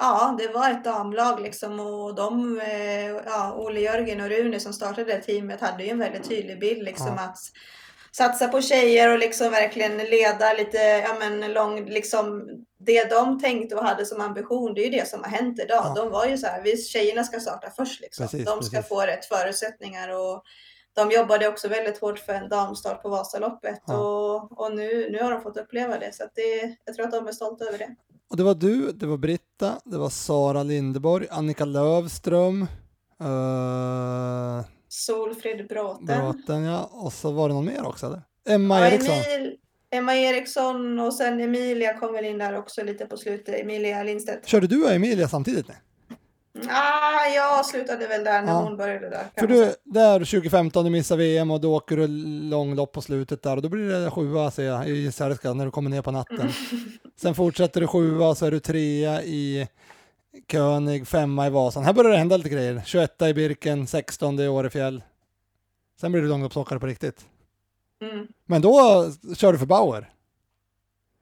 Ja, 0.00 0.34
det 0.38 0.48
var 0.48 0.70
ett 0.70 0.84
damlag 0.84 1.40
liksom 1.40 1.80
och 1.80 2.14
de, 2.14 2.60
eh, 2.60 3.06
ja, 3.26 3.54
Olle 3.56 3.80
Jörgen 3.80 4.20
och 4.20 4.28
Rune 4.28 4.60
som 4.60 4.72
startade 4.72 5.04
det 5.04 5.20
teamet 5.22 5.60
hade 5.60 5.84
ju 5.84 5.90
en 5.90 5.98
väldigt 5.98 6.28
tydlig 6.28 6.60
bild 6.60 6.82
liksom 6.82 7.06
Ja. 7.16 7.22
att 7.24 7.38
satsa 8.12 8.48
på 8.48 8.60
tjejer 8.62 9.12
och 9.12 9.18
liksom 9.18 9.50
verkligen 9.50 9.98
leda 9.98 10.52
lite, 10.52 10.78
ja 10.78 11.16
men 11.18 11.52
lång, 11.52 11.84
liksom 11.86 12.48
det 12.78 13.10
de 13.10 13.40
tänkte 13.40 13.76
och 13.76 13.84
hade 13.84 14.06
som 14.06 14.20
ambition, 14.20 14.74
det 14.74 14.80
är 14.80 14.84
ju 14.84 14.98
det 14.98 15.08
som 15.08 15.22
har 15.22 15.30
hänt 15.30 15.60
idag. 15.60 15.82
Ja. 15.84 15.92
De 15.96 16.10
var 16.10 16.26
ju 16.26 16.38
så 16.38 16.46
här, 16.46 16.62
vi 16.62 16.76
tjejerna 16.76 17.24
ska 17.24 17.40
starta 17.40 17.70
först 17.76 18.00
liksom. 18.00 18.24
Precis, 18.26 18.46
de 18.46 18.62
ska 18.62 18.76
precis. 18.76 18.88
få 18.88 19.00
rätt 19.00 19.24
förutsättningar 19.24 20.08
och 20.08 20.42
de 20.92 21.10
jobbade 21.10 21.48
också 21.48 21.68
väldigt 21.68 22.00
hårt 22.00 22.18
för 22.18 22.32
en 22.32 22.48
damstart 22.48 23.02
på 23.02 23.08
Vasaloppet 23.08 23.80
Ja. 23.86 23.96
och, 23.98 24.60
och 24.60 24.76
nu, 24.76 25.10
nu 25.10 25.22
har 25.22 25.30
de 25.30 25.40
fått 25.42 25.56
uppleva 25.56 25.98
det 25.98 26.14
så 26.14 26.24
det, 26.34 26.76
jag 26.84 26.94
tror 26.94 27.06
att 27.06 27.12
de 27.12 27.26
är 27.28 27.32
stolta 27.32 27.64
över 27.64 27.78
det. 27.78 27.94
Och 28.30 28.36
det 28.36 28.42
var 28.42 28.54
du, 28.54 28.92
det 28.92 29.06
var 29.06 29.16
Britta, 29.16 29.80
det 29.84 29.98
var 29.98 30.10
Sara 30.10 30.62
Lindeborg, 30.62 31.26
Annika 31.30 31.64
Lövström, 31.64 32.62
uh, 33.22 34.64
Solfrid 34.88 35.66
Bråten. 35.68 36.06
Bråten 36.06 36.62
ja, 36.64 36.90
och 36.92 37.12
så 37.12 37.30
var 37.30 37.48
det 37.48 37.54
någon 37.54 37.64
mer 37.64 37.86
också 37.86 38.06
eller? 38.06 38.22
Emma 38.48 38.80
Ja, 38.80 38.86
Eriksson. 38.86 39.14
Emil, 39.14 39.56
Emma 39.90 40.14
Eriksson 40.16 41.00
och 41.00 41.14
sen 41.14 41.40
Emilia 41.40 41.98
kom 41.98 42.12
väl 42.12 42.24
in 42.24 42.38
där 42.38 42.58
också 42.58 42.82
lite 42.84 43.06
på 43.06 43.16
slutet. 43.16 43.60
Emilia 43.60 44.02
Lindstedt. 44.02 44.46
Körde 44.46 44.66
du 44.66 44.84
och 44.84 44.92
Emilia 44.92 45.28
samtidigt? 45.28 45.68
Nej? 45.68 45.76
Ah, 46.68 47.26
jag 47.34 47.66
slutade 47.66 48.06
väl 48.06 48.24
där 48.24 48.42
när 48.42 48.52
Ja. 48.52 48.60
hon 48.60 48.76
började 48.76 49.10
där. 49.10 49.24
För 49.36 49.46
du, 49.46 49.74
där 49.84 50.18
2015 50.18 50.84
du 50.84 50.90
missar 50.90 51.16
VM 51.16 51.50
och 51.50 51.60
då 51.60 51.76
åker 51.76 51.96
du 51.96 52.06
långlopp 52.50 52.92
på 52.92 53.02
slutet 53.02 53.42
där 53.42 53.56
och 53.56 53.62
då 53.62 53.68
blir 53.68 54.04
det 54.04 54.10
sjua 54.10 54.50
ser 54.50 54.62
jag 54.64 54.88
i 54.88 55.12
Särska 55.12 55.52
när 55.54 55.64
du 55.64 55.70
kommer 55.70 55.90
ner 55.90 56.02
på 56.02 56.10
natten. 56.10 56.48
Sen 57.16 57.34
fortsätter 57.34 57.80
du 57.80 57.86
sjua 57.86 58.28
och 58.28 58.36
så 58.36 58.46
är 58.46 58.50
du 58.50 58.60
trea 58.60 59.22
i 59.22 59.68
König, 60.52 61.06
femma 61.08 61.46
i 61.46 61.50
Vasan. 61.50 61.84
Här 61.84 61.92
börjar 61.92 62.10
det 62.10 62.18
hända 62.18 62.36
lite 62.36 62.48
grejer. 62.48 62.82
21 62.86 63.22
i 63.22 63.34
Birken, 63.34 63.86
16 63.86 64.40
i 64.40 64.48
Årefjäll. 64.48 65.02
Sen 66.00 66.12
blir 66.12 66.22
du 66.22 66.28
långloppsåkare 66.28 66.78
på 66.80 66.86
riktigt. 66.86 67.26
Mm. 68.02 68.26
Men 68.46 68.62
då 68.62 69.06
kör 69.36 69.52
du 69.52 69.58
för 69.58 69.66
Bauer. 69.66 70.10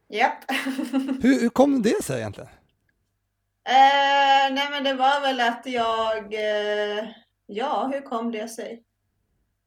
Japp. 0.08 0.44
Hur, 1.22 1.40
hur 1.40 1.48
kom 1.48 1.82
det 1.82 2.04
sig 2.04 2.18
egentligen? 2.18 2.50
Eh, 3.68 4.54
nej 4.54 4.68
men 4.70 4.84
det 4.84 4.94
var 4.94 5.20
väl 5.20 5.40
att 5.40 5.62
jag, 5.64 6.34
eh, 6.34 7.08
ja 7.46 7.90
hur 7.92 8.00
kom 8.00 8.32
det 8.32 8.48
sig? 8.48 8.82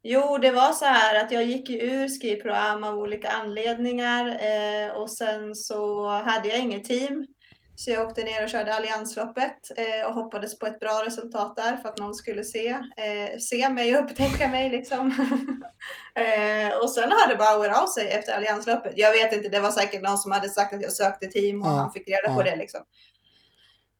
Jo, 0.03 0.37
det 0.37 0.51
var 0.51 0.71
så 0.71 0.85
här 0.85 1.23
att 1.23 1.31
jag 1.31 1.43
gick 1.43 1.69
ur 1.69 2.07
Ski 2.07 2.35
Pro 2.35 2.53
Am 2.53 2.83
av 2.83 2.97
olika 2.97 3.29
anledningar 3.29 4.27
eh, 4.27 4.91
och 4.91 5.11
sen 5.11 5.55
så 5.55 6.07
hade 6.09 6.49
jag 6.49 6.59
inget 6.59 6.83
team. 6.83 7.27
Så 7.75 7.91
jag 7.91 8.07
åkte 8.07 8.23
ner 8.23 8.43
och 8.43 8.49
körde 8.49 8.75
Alliansloppet 8.75 9.71
eh, 9.77 10.07
och 10.07 10.13
hoppades 10.13 10.59
på 10.59 10.65
ett 10.65 10.79
bra 10.79 11.03
resultat 11.05 11.55
där 11.55 11.77
för 11.77 11.89
att 11.89 11.97
någon 11.97 12.15
skulle 12.15 12.43
se, 12.43 12.69
eh, 12.69 13.37
se 13.39 13.69
mig 13.69 13.97
och 13.97 14.03
upptäcka 14.03 14.47
mig 14.47 14.69
liksom. 14.69 15.07
eh, 16.15 16.77
och 16.81 16.89
sen 16.89 17.11
hörde 17.11 17.35
Bauer 17.35 17.69
av 17.83 17.87
sig 17.87 18.07
efter 18.07 18.33
Alliansloppet. 18.33 18.93
Jag 18.95 19.11
vet 19.11 19.33
inte, 19.33 19.49
det 19.49 19.59
var 19.59 19.71
säkert 19.71 20.01
någon 20.01 20.17
som 20.17 20.31
hade 20.31 20.49
sagt 20.49 20.73
att 20.73 20.81
jag 20.81 20.91
sökte 20.91 21.27
team 21.27 21.61
och 21.61 21.67
Ja, 21.67 21.71
han 21.71 21.91
fick 21.91 22.07
reda 22.07 22.27
ja. 22.27 22.35
på 22.35 22.43
det 22.43 22.55
liksom. 22.55 22.81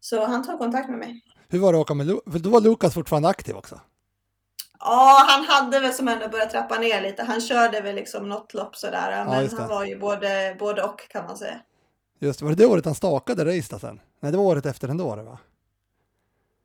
Så 0.03 0.25
han 0.25 0.43
tog 0.47 0.59
kontakt 0.59 0.89
med 0.89 0.99
mig. 0.99 1.21
Hur 1.49 1.59
var 1.59 1.73
det 1.73 1.79
att 1.79 1.81
åka 1.81 1.93
med 1.93 2.07
Lu- 2.07 2.31
För 2.31 2.39
då 2.39 2.49
var 2.49 2.61
Lukas 2.61 2.93
fortfarande 2.93 3.29
aktiv 3.29 3.55
också. 3.55 3.79
Ja, 4.79 5.25
han 5.29 5.45
hade 5.45 5.79
väl 5.79 5.93
som 5.93 6.07
ändå 6.07 6.27
börjat 6.27 6.49
trappa 6.51 6.77
ner 6.79 7.01
lite. 7.01 7.23
Han 7.23 7.41
körde 7.41 7.81
väl 7.81 7.95
liksom 7.95 8.29
något 8.29 8.53
lopp 8.53 8.75
sådär. 8.75 9.25
Men 9.25 9.41
just 9.43 9.55
det. 9.55 9.61
han 9.61 9.69
var 9.69 9.85
ju 9.85 9.99
både, 9.99 10.55
både 10.59 10.83
och 10.83 11.09
kan 11.09 11.25
man 11.25 11.37
säga. 11.37 11.59
Just 12.19 12.39
det, 12.39 12.45
var 12.45 12.51
det 12.51 12.63
det 12.63 12.65
året 12.65 12.85
han 12.85 12.95
stakade 12.95 13.43
då 13.43 13.51
sen? 13.79 13.99
Nej, 14.19 14.31
det 14.31 14.37
var 14.37 14.45
året 14.45 14.65
efter 14.65 14.89
ändå 14.89 15.15
det 15.15 15.23
va? 15.23 15.37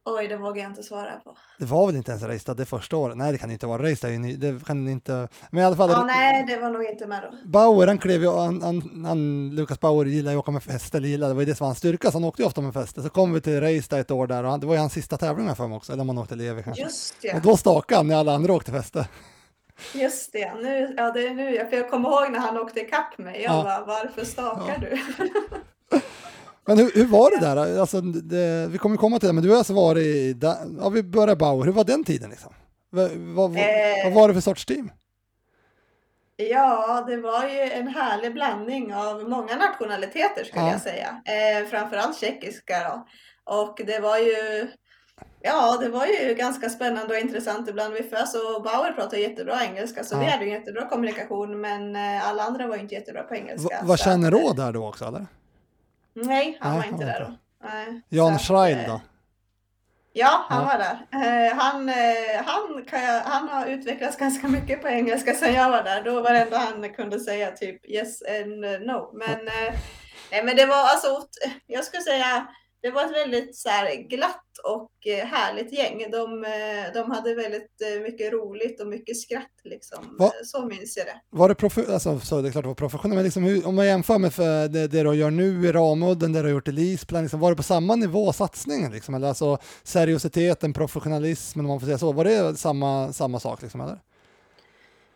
Oj, 0.08 0.28
det 0.28 0.36
vågar 0.36 0.62
jag 0.62 0.70
inte 0.70 0.82
svara 0.82 1.12
på. 1.24 1.36
Det 1.58 1.64
var 1.64 1.86
väl 1.86 1.96
inte 1.96 2.10
ens 2.10 2.22
race 2.24 2.54
det 2.54 2.64
första 2.64 2.96
året? 2.96 3.16
Nej, 3.16 3.32
det 3.32 3.38
kan 3.38 3.50
inte 3.50 3.66
vara. 3.66 3.82
Ny, 4.18 4.36
det 4.36 4.64
kan 4.66 4.88
inte... 4.88 5.28
Men 5.50 5.62
i 5.62 5.66
alla 5.66 5.76
fall, 5.76 5.90
Ja, 5.90 6.04
nej, 6.04 6.44
det 6.46 6.56
var 6.56 6.70
nog 6.70 6.84
inte 6.84 7.06
med 7.06 7.22
då. 7.22 7.48
Bauer, 7.48 7.86
han 7.86 7.98
klev 7.98 8.22
ju, 8.22 8.30
han, 8.30 8.62
han, 8.62 9.04
han, 9.06 9.50
Lukas 9.54 9.80
Bauer 9.80 10.04
gillar 10.04 10.32
ju 10.32 10.38
att 10.38 10.42
åka 10.42 10.50
med 10.50 10.62
eller 10.94 11.08
gillar, 11.08 11.28
det 11.28 11.34
var 11.34 11.42
ju 11.42 11.46
det 11.46 11.54
som 11.54 11.64
var 11.64 11.68
hans 11.68 11.78
styrka, 11.78 12.10
så 12.10 12.16
han 12.16 12.24
åkte 12.24 12.42
ju 12.42 12.46
ofta 12.48 12.60
med 12.60 12.74
fäste. 12.74 13.02
Så 13.02 13.08
kom 13.08 13.32
vi 13.32 13.40
till 13.40 13.60
där 13.88 14.00
ett 14.00 14.10
år 14.10 14.26
där 14.26 14.44
och 14.44 14.50
han, 14.50 14.60
det 14.60 14.66
var 14.66 14.74
ju 14.74 14.80
hans 14.80 14.92
sista 14.92 15.16
tävling 15.16 15.48
här 15.48 15.54
för 15.54 15.66
mig 15.66 15.76
också, 15.76 15.92
eller 15.92 16.00
om 16.02 16.08
han 16.08 16.18
åkte 16.18 16.34
Levi 16.34 16.62
kanske. 16.62 16.82
Just 16.82 17.22
det. 17.22 17.34
Och 17.34 17.40
då 17.40 17.56
stakade 17.56 17.98
han 17.98 18.06
när 18.08 18.16
alla 18.16 18.34
andra 18.34 18.52
åkte 18.52 18.72
fäste. 18.72 19.08
Just 19.94 20.32
det. 20.32 20.54
Nu, 20.54 20.94
ja, 20.96 21.10
det 21.12 21.26
är 21.26 21.34
nu. 21.34 21.66
För 21.70 21.76
jag 21.76 21.90
kommer 21.90 22.08
ihåg 22.08 22.32
när 22.32 22.38
han 22.38 22.56
åkte 22.58 22.80
ikapp 22.80 23.18
mig. 23.18 23.42
Jag 23.42 23.54
Ja. 23.54 23.62
bara, 23.62 23.84
varför 23.84 24.24
stakar 24.24 24.78
du? 24.78 24.98
Men 26.66 26.78
hur, 26.78 26.90
hur 26.94 27.06
var 27.06 27.30
det 27.30 27.40
där? 27.46 27.80
Alltså, 27.80 28.00
det, 28.00 28.66
vi 28.70 28.78
kommer 28.78 28.96
komma 28.96 29.18
till 29.18 29.26
det, 29.26 29.32
men 29.32 29.44
du 29.44 29.50
har 29.50 29.56
alltså 29.58 29.72
varit 29.74 30.02
i, 30.04 30.36
ja 30.80 30.88
vi 30.88 31.02
börjar 31.02 31.36
Bauer, 31.36 31.64
hur 31.64 31.72
var 31.72 31.84
den 31.84 32.04
tiden 32.04 32.30
liksom? 32.30 32.52
Vad, 32.90 33.10
vad, 33.10 33.50
vad, 33.50 33.56
Eh. 33.58 34.04
vad 34.04 34.12
var 34.12 34.28
det 34.28 34.34
för 34.34 34.40
sorts 34.40 34.66
team? 34.66 34.90
Ja, 36.36 37.04
det 37.08 37.16
var 37.16 37.48
ju 37.48 37.60
en 37.60 37.88
härlig 37.88 38.32
blandning 38.34 38.94
av 38.94 39.28
många 39.28 39.56
nationaliteter 39.56 40.44
skulle 40.44 40.64
Ja. 40.64 40.70
jag 40.72 40.80
säga. 40.80 41.20
Eh, 41.24 41.66
framförallt 41.68 42.18
tjeckiska 42.18 42.74
då. 42.88 43.06
Och 43.54 43.80
det 43.86 43.98
var 43.98 44.18
ju 44.18 44.66
Ja, 45.40 45.76
det 45.80 45.88
var 45.88 46.06
ju 46.06 46.34
ganska 46.34 46.68
spännande 46.70 47.14
och 47.14 47.20
intressant 47.20 47.68
ibland. 47.68 47.94
Vi 47.94 48.02
för 48.02 48.24
så 48.26 48.60
Bauer 48.60 48.92
pratar 48.92 49.16
jättebra 49.16 49.64
engelska 49.64 50.04
så 50.04 50.14
Ja. 50.14 50.18
vi 50.18 50.24
hade 50.26 50.44
en 50.44 50.50
jättebra 50.50 50.88
kommunikation 50.88 51.60
men 51.60 51.96
eh, 51.96 52.28
alla 52.28 52.42
andra 52.42 52.66
var 52.66 52.76
ju 52.76 52.82
inte 52.82 52.94
jättebra 52.94 53.22
på 53.22 53.34
engelska. 53.34 53.76
Va, 53.82 53.86
var 53.88 53.96
så 53.96 54.02
att, 54.02 54.14
Channe 54.14 54.28
eh, 54.28 54.54
där 54.54 54.72
då 54.72 54.88
också 54.88 55.04
eller? 55.04 55.26
Nej, 56.16 56.58
han 56.60 56.70
Nej, 56.70 56.78
var 56.78 56.84
han 56.84 56.92
inte 56.94 57.04
var 57.06 57.12
där 57.12 57.20
då. 57.20 57.36
Nej, 57.68 58.00
Jan 58.08 58.38
Schreil 58.38 58.78
eh, 58.78 58.86
då? 58.86 59.00
Ja, 60.12 60.44
han 60.48 60.62
Ja. 60.62 60.66
var 60.66 60.78
där. 60.78 61.06
Eh, 61.48 61.56
han, 61.56 61.88
eh, 61.88 62.44
han, 62.46 62.84
kan 62.84 63.02
jag, 63.02 63.20
han 63.22 63.48
har 63.48 63.66
utvecklats 63.66 64.16
ganska 64.16 64.48
mycket 64.48 64.82
på 64.82 64.88
engelska 64.88 65.34
sedan 65.34 65.54
jag 65.54 65.70
var 65.70 65.82
där. 65.82 66.02
Då 66.02 66.20
var 66.20 66.32
det 66.32 66.40
enda 66.40 66.58
han 66.58 66.94
kunde 66.94 67.20
säga 67.20 67.50
typ 67.50 67.86
yes 67.90 68.22
and 68.22 68.60
no. 68.86 69.10
Men, 69.18 69.46
eh, 69.48 69.74
nej, 70.30 70.44
men 70.44 70.56
det 70.56 70.66
var 70.66 70.76
alltså, 70.88 71.26
jag 71.66 71.84
skulle 71.84 72.02
säga, 72.02 72.46
det 72.86 72.92
var 72.92 73.04
ett 73.04 73.12
väldigt 73.12 73.56
så 73.56 73.68
här, 73.68 74.08
glatt 74.08 74.42
och 74.64 75.06
eh, 75.06 75.26
härligt 75.26 75.72
gäng. 75.72 76.10
De, 76.10 76.44
eh, 76.44 76.92
de 76.94 77.10
hade 77.10 77.34
väldigt 77.34 77.82
eh, 77.82 78.02
mycket 78.02 78.32
roligt 78.32 78.80
och 78.80 78.86
mycket 78.86 79.16
skratt 79.20 79.60
liksom. 79.64 80.16
Va? 80.18 80.32
Så 80.44 80.66
minns 80.66 80.96
jag 80.96 81.06
det. 81.06 81.20
Var 81.30 81.48
det 81.48 81.54
profe- 81.54 81.92
alltså, 81.92 82.20
så 82.20 82.40
det 82.40 82.48
är 82.48 82.52
klart 82.52 82.64
det 82.64 82.68
var 82.68 82.74
professionellt, 82.74 83.14
men 83.14 83.24
liksom 83.24 83.44
hur, 83.44 83.66
om 83.66 83.74
man 83.74 83.86
jämför 83.86 84.18
med 84.18 84.34
för 84.34 84.68
det, 84.68 84.88
det 84.88 85.02
du 85.02 85.14
gör 85.14 85.30
nu 85.30 85.66
i 85.66 85.72
Ramudden, 85.72 86.32
det 86.32 86.38
du 86.38 86.44
har 86.44 86.50
gjort 86.50 86.68
i 86.68 86.72
Lisplan, 86.72 87.22
liksom, 87.22 87.40
var 87.40 87.50
det 87.50 87.56
på 87.56 87.62
samma 87.62 87.96
nivå 87.96 88.32
satsningen? 88.32 88.92
Liksom, 88.92 89.14
eller 89.14 89.28
alltså 89.28 89.58
seriositeten, 89.82 90.72
professionalismen, 90.72 91.64
om 91.64 91.68
man 91.68 91.80
får 91.80 91.86
säga 91.86 91.98
så, 91.98 92.12
var 92.12 92.24
det 92.24 92.56
samma, 92.56 93.12
samma 93.12 93.40
sak? 93.40 93.62
Liksom, 93.62 93.80
eller? 93.80 93.98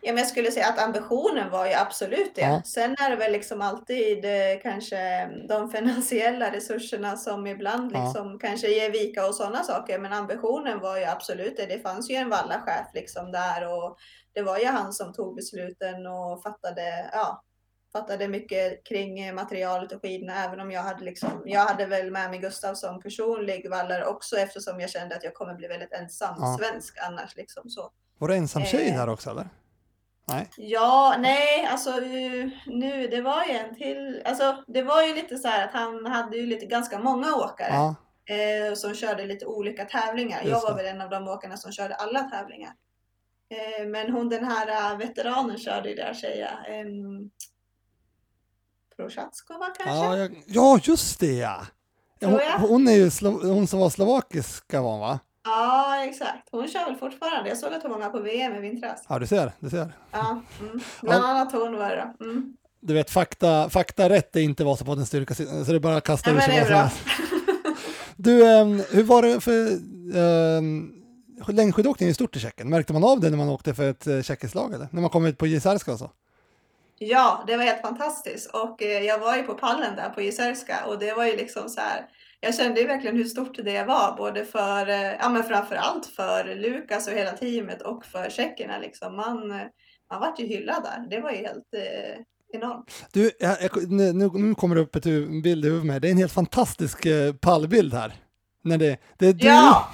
Ja, 0.03 0.11
men 0.13 0.17
jag 0.17 0.27
skulle 0.27 0.51
säga 0.51 0.67
att 0.67 0.79
ambitionen 0.83 1.49
var 1.49 1.65
ju 1.65 1.73
absolut 1.73 2.35
det. 2.35 2.41
Ja. 2.41 2.61
Sen 2.65 2.91
är 2.99 3.09
det 3.09 3.15
väl 3.15 3.31
liksom 3.31 3.61
alltid 3.61 4.25
eh, 4.25 4.61
kanske 4.61 5.29
de 5.49 5.69
finansiella 5.71 6.51
resurserna 6.51 7.17
som 7.17 7.47
ibland 7.47 7.91
Ja. 7.95 8.03
liksom 8.03 8.39
kanske 8.39 8.67
ger 8.67 8.91
vika 8.91 9.27
och 9.27 9.35
sådana 9.35 9.63
saker. 9.63 9.99
Men 9.99 10.13
ambitionen 10.13 10.79
var 10.79 10.97
ju 10.97 11.03
absolut 11.05 11.57
det. 11.57 11.65
Det 11.65 11.79
fanns 11.79 12.09
ju 12.09 12.15
en 12.15 12.29
vallachef 12.29 12.87
liksom 12.93 13.31
där 13.31 13.67
och 13.73 13.97
det 14.33 14.41
var 14.41 14.57
ju 14.57 14.65
han 14.65 14.93
som 14.93 15.13
tog 15.13 15.35
besluten 15.35 16.07
och 16.07 16.43
fattade, 16.43 17.09
ja, 17.13 17.43
fattade 17.93 18.27
mycket 18.27 18.85
kring 18.85 19.19
eh, 19.19 19.33
materialet 19.33 19.91
och 19.91 20.01
skidorna. 20.01 20.45
Även 20.45 20.59
om 20.59 20.71
jag 20.71 20.81
hade 20.81 21.03
liksom, 21.05 21.41
jag 21.45 21.65
hade 21.65 21.85
väl 21.85 22.11
med 22.11 22.29
mig 22.29 22.39
Gustav 22.39 22.73
som 22.75 22.99
personlig 23.01 23.69
vallare 23.69 24.05
också 24.05 24.37
eftersom 24.37 24.79
jag 24.79 24.89
kände 24.89 25.15
att 25.15 25.23
jag 25.23 25.33
kommer 25.33 25.53
bli 25.53 25.67
väldigt 25.67 25.93
ensam 25.93 26.35
Ja. 26.39 26.57
svensk 26.59 26.97
annars 27.07 27.35
liksom 27.35 27.69
så. 27.69 27.91
Var 28.17 28.27
du 28.27 28.35
ensam 28.35 28.65
tjej 28.65 28.89
Eh. 28.89 28.95
där 28.97 29.09
också 29.09 29.29
eller? 29.29 29.49
Nej? 30.25 30.49
Ja, 30.57 31.15
nej, 31.19 31.65
alltså 31.71 31.89
eh, 31.89 32.49
nu, 32.65 33.07
det 33.07 33.21
var 33.21 33.45
ju 33.45 33.51
en 33.51 33.75
till, 33.75 34.21
alltså 34.25 34.63
det 34.67 34.81
var 34.81 35.03
ju 35.03 35.15
lite 35.15 35.37
så 35.37 35.47
här 35.47 35.67
att 35.67 35.73
han 35.73 36.05
hade 36.05 36.37
ju 36.37 36.45
lite 36.45 36.65
ganska 36.65 36.99
många 36.99 37.35
åkare 37.35 37.73
Ja, 37.73 37.95
eh, 38.35 38.73
som 38.73 38.95
körde 38.95 39.25
lite 39.25 39.45
olika 39.45 39.85
tävlingar. 39.85 40.41
Just 40.41 40.51
Jag 40.51 40.61
var 40.61 40.75
väl 40.75 40.85
en 40.85 41.01
av 41.01 41.09
de 41.09 41.27
åkarna 41.27 41.57
som 41.57 41.71
körde 41.71 41.95
alla 41.95 42.23
tävlingar. 42.23 42.73
Eh, 43.49 43.87
men 43.87 44.11
hon 44.11 44.29
den 44.29 44.45
här 44.45 44.91
eh, 44.91 44.97
veteranen 44.97 45.57
körde 45.57 45.89
ju 45.89 45.95
där 45.95 46.13
säger 46.13 46.49
jag. 46.65 46.85
Um, 46.85 47.31
Prochatskova 48.95 49.65
kanske? 49.65 50.05
ja, 50.05 50.17
jag, 50.17 50.43
ja, 50.47 50.79
just 50.83 51.19
det 51.19 51.33
ja! 51.33 51.65
Hon, 52.21 52.39
hon 52.69 52.87
är 52.87 52.91
ju 52.91 53.09
hon 53.29 53.67
som 53.67 53.79
var 53.79 53.89
slovakiska 53.89 54.81
var 54.81 54.91
hon, 54.91 54.99
va? 54.99 55.19
Ja, 55.43 56.03
exakt. 56.05 56.47
Hon 56.51 56.67
kör 56.67 56.85
väl 56.85 56.95
fortfarande. 56.95 57.49
Jag 57.49 57.57
såg 57.57 57.73
att 57.73 57.83
hon 57.83 57.91
var 57.91 57.99
med 57.99 58.11
på 58.11 58.19
VM 58.19 58.55
i 58.55 58.59
vintras. 58.59 59.03
Ja, 59.09 59.19
du 59.19 59.27
ser, 59.27 59.51
du 59.59 59.69
ser. 59.69 59.93
Ja, 60.11 60.41
mm. 60.59 60.79
bland 61.01 61.25
annat 61.25 61.51
hon 61.51 61.77
var 61.77 61.89
det 61.89 62.13
då. 62.17 62.25
Mm. 62.25 62.53
Du 62.79 62.93
vet, 62.93 63.09
fakta, 63.09 63.69
fakta 63.69 64.09
rätt 64.09 64.35
är 64.35 64.39
inte 64.39 64.63
Vasapoddens 64.63 65.07
styrka, 65.07 65.33
så 65.33 65.43
det 65.43 65.75
är 65.75 65.79
bara 65.79 65.97
att 65.97 66.03
kasta 66.03 66.29
Ja, 66.29 66.35
ur 66.35 66.39
sig 66.39 66.59
vad 66.59 66.67
som 66.67 66.75
helst. 66.75 66.97
Du, 68.15 68.51
ehm, 68.51 68.83
hur 68.91 69.03
var 69.03 69.21
det 69.21 69.41
för 69.41 69.67
um, 70.57 70.93
längdskidåkning 71.47 72.09
är 72.09 72.13
stort 72.13 72.35
i 72.35 72.39
Tjeckien? 72.39 72.69
Märkte 72.69 72.93
man 72.93 73.03
av 73.03 73.19
det 73.19 73.29
när 73.29 73.37
man 73.37 73.49
åkte 73.49 73.73
för 73.73 73.89
ett 73.89 74.07
uh, 74.07 74.21
tjeckiskt 74.21 74.55
lag 74.55 74.73
eller? 74.73 74.87
När 74.91 75.01
man 75.01 75.09
kom 75.09 75.25
ut 75.25 75.37
på 75.37 75.47
Jizerska 75.47 75.91
och 75.91 75.99
så? 75.99 76.11
Ja, 76.97 77.43
det 77.47 77.57
var 77.57 77.63
helt 77.63 77.81
fantastiskt 77.81 78.49
och 78.55 78.83
eh, 78.83 79.03
jag 79.03 79.19
var 79.19 79.35
ju 79.35 79.43
på 79.43 79.53
pallen 79.53 79.95
där 79.95 80.09
på 80.09 80.21
Jizerska 80.21 80.85
och 80.87 80.99
det 80.99 81.13
var 81.13 81.25
ju 81.25 81.35
liksom 81.35 81.69
så 81.69 81.81
här. 81.81 82.05
Jag 82.43 82.55
kände 82.55 82.81
ju 82.81 82.87
verkligen 82.87 83.15
hur 83.15 83.25
stort 83.25 83.57
det 83.63 83.83
var, 83.83 84.17
både 84.17 84.45
för, 84.45 84.89
eh, 84.89 85.13
ja 85.19 85.29
men 85.29 85.43
framför 85.43 85.75
allt 85.75 86.05
för 86.05 86.55
Lukas 86.55 87.07
och 87.07 87.13
hela 87.13 87.31
teamet 87.31 87.81
och 87.81 88.05
för 88.05 88.29
tjeckerna 88.29 88.77
liksom. 88.79 89.15
Man, 89.15 89.47
man 90.11 90.19
vart 90.19 90.39
ju 90.39 90.45
hyllad 90.45 90.83
där. 90.83 91.09
Det 91.09 91.21
var 91.21 91.31
ju 91.31 91.37
helt 91.37 91.73
eh, 91.75 92.23
enormt. 92.53 93.05
Du, 93.11 93.31
jag, 93.39 93.57
nu, 93.91 94.13
nu 94.13 94.55
kommer 94.55 94.75
det 94.75 94.81
upp 94.81 94.95
ett 94.95 95.03
bild 95.43 95.65
i 95.65 95.67
huvudet 95.67 95.85
med 95.85 96.01
Det 96.01 96.07
är 96.07 96.11
en 96.11 96.17
helt 96.17 96.31
fantastisk 96.31 97.05
eh, 97.05 97.33
pallbild 97.33 97.93
här. 97.93 98.13
När 98.63 98.77
det, 98.77 98.97
det 99.17 99.27
är 99.27 99.33
du, 99.33 99.47
Ja! 99.47 99.87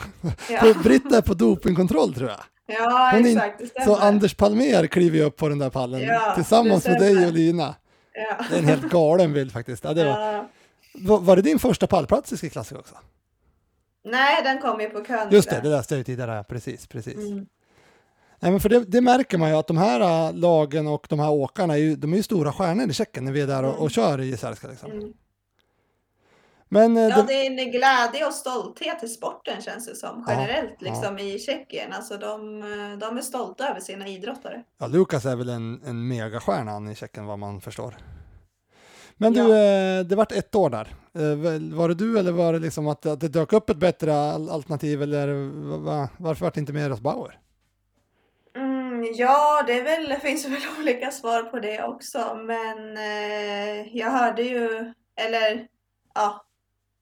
Ja, 0.49 0.73
Britta 0.83 1.17
är 1.17 1.21
på 1.21 1.33
dopingkontroll 1.33 2.13
tror 2.13 2.29
jag. 2.29 2.39
ja 2.67 3.11
Hon 3.13 3.25
exakt, 3.25 3.59
det 3.59 3.67
stämmer. 3.67 3.85
Så 3.85 3.95
Anders 3.95 4.35
Palmer 4.35 4.87
kliver 4.87 5.17
ju 5.17 5.23
upp 5.23 5.37
på 5.37 5.49
den 5.49 5.59
där 5.59 5.69
pallen 5.69 6.01
Ja, 6.01 6.31
tillsammans 6.35 6.87
med 6.87 6.99
dig 6.99 7.25
och 7.25 7.33
Lina. 7.33 7.75
Ja. 8.13 8.45
Det 8.49 8.55
är 8.55 8.59
en 8.59 8.65
helt 8.67 8.89
galen 8.89 9.33
bild 9.33 9.51
faktiskt. 9.51 9.83
Ja, 9.83 9.93
det 9.93 10.03
var, 10.05 10.33
Ja. 10.33 10.49
Var, 10.93 11.35
det 11.35 11.41
din 11.41 11.59
första 11.59 11.87
pallplats 11.87 12.33
i 12.33 12.37
skiklassiker 12.37 12.79
också? 12.79 12.95
Nej, 14.03 14.43
den 14.43 14.61
kom 14.61 14.79
ju 14.81 14.89
på 14.89 15.03
kön. 15.03 15.27
Just 15.31 15.49
det, 15.49 15.61
där. 15.61 15.85
det 15.89 15.97
ju 15.97 16.03
tidigare. 16.03 16.35
ja, 16.35 16.43
Precis, 16.43 16.87
precis. 16.87 17.15
Mm. 17.15 17.45
Nej, 18.39 18.51
men 18.51 18.59
för 18.59 18.69
det, 18.69 18.79
det 18.79 19.01
märker 19.01 19.37
man 19.37 19.49
ju 19.49 19.55
att 19.55 19.67
de 19.67 19.77
här 19.77 20.27
äh, 20.27 20.33
lagen 20.33 20.87
och 20.87 21.07
de 21.09 21.19
här 21.19 21.31
åkarna 21.31 21.73
är 21.73 21.77
ju, 21.77 21.95
de 21.95 22.13
är 22.13 22.17
ju 22.17 22.23
stora 22.23 22.53
stjärnor 22.53 22.89
i 22.89 22.93
Tjeckien 22.93 23.25
när 23.25 23.31
vi 23.31 23.41
är 23.41 23.47
där 23.47 23.63
och, 23.63 23.83
och 23.83 23.91
kör 23.91 24.21
i 24.21 24.25
Jizerska. 24.25 24.67
Liksom. 24.67 24.91
Mm. 24.91 25.13
Men 26.69 26.97
äh, 26.97 27.03
Ja, 27.03 27.15
det, 27.15 27.23
det 27.23 27.33
är 27.33 27.45
en 27.45 27.71
glädje 27.71 28.27
och 28.27 28.33
stolthet 28.33 29.03
i 29.03 29.07
sporten 29.07 29.61
känns 29.61 29.85
det 29.85 29.95
som 29.95 30.23
Ja, 30.27 30.33
generellt 30.33 30.75
ja. 30.79 30.91
liksom 30.91 31.19
i 31.19 31.39
Tjeckien. 31.39 31.93
Alltså 31.93 32.17
de, 32.17 32.61
de 32.99 33.17
är 33.17 33.21
stolta 33.21 33.69
över 33.69 33.79
sina 33.79 34.07
idrottare. 34.07 34.63
ja, 34.77 34.87
Lukas 34.87 35.25
är 35.25 35.35
väl 35.35 35.49
en, 35.49 35.81
en 35.85 36.07
megastjärna 36.07 36.91
i 36.91 36.95
Tjeckien 36.95 37.25
vad 37.25 37.39
man 37.39 37.61
förstår. 37.61 37.95
Men 39.17 39.33
du, 39.33 39.39
Ja. 39.39 39.45
eh, 39.99 40.05
det 40.05 40.15
vart 40.15 40.31
ett 40.31 40.55
år 40.55 40.69
där. 40.69 40.87
Eh, 41.15 41.75
Var 41.77 41.87
det 41.87 41.95
du 41.95 42.19
eller 42.19 42.31
var 42.31 42.53
det 42.53 42.59
liksom 42.59 42.87
att, 42.87 43.05
att 43.05 43.19
det 43.21 43.27
dök 43.27 43.53
upp 43.53 43.69
ett 43.69 43.77
bättre 43.77 44.13
al- 44.15 44.49
alternativ 44.49 45.01
eller 45.03 45.27
va, 45.69 45.77
va, 45.77 46.09
varför 46.17 46.45
vart 46.45 46.53
det 46.53 46.59
inte 46.59 46.73
mer 46.73 46.89
Bauer? 47.01 47.39
Mm, 48.55 49.13
ja, 49.15 49.63
det 49.67 49.81
väl, 49.81 50.09
det 50.09 50.19
finns 50.19 50.45
väl 50.45 50.61
olika 50.79 51.11
svar 51.11 51.43
på 51.43 51.59
det 51.59 51.83
också, 51.83 52.35
men 52.35 52.97
eh, 52.97 53.97
jag 53.97 54.09
hörde 54.11 54.43
ju, 54.43 54.93
eller 55.15 55.67
ja, 56.15 56.45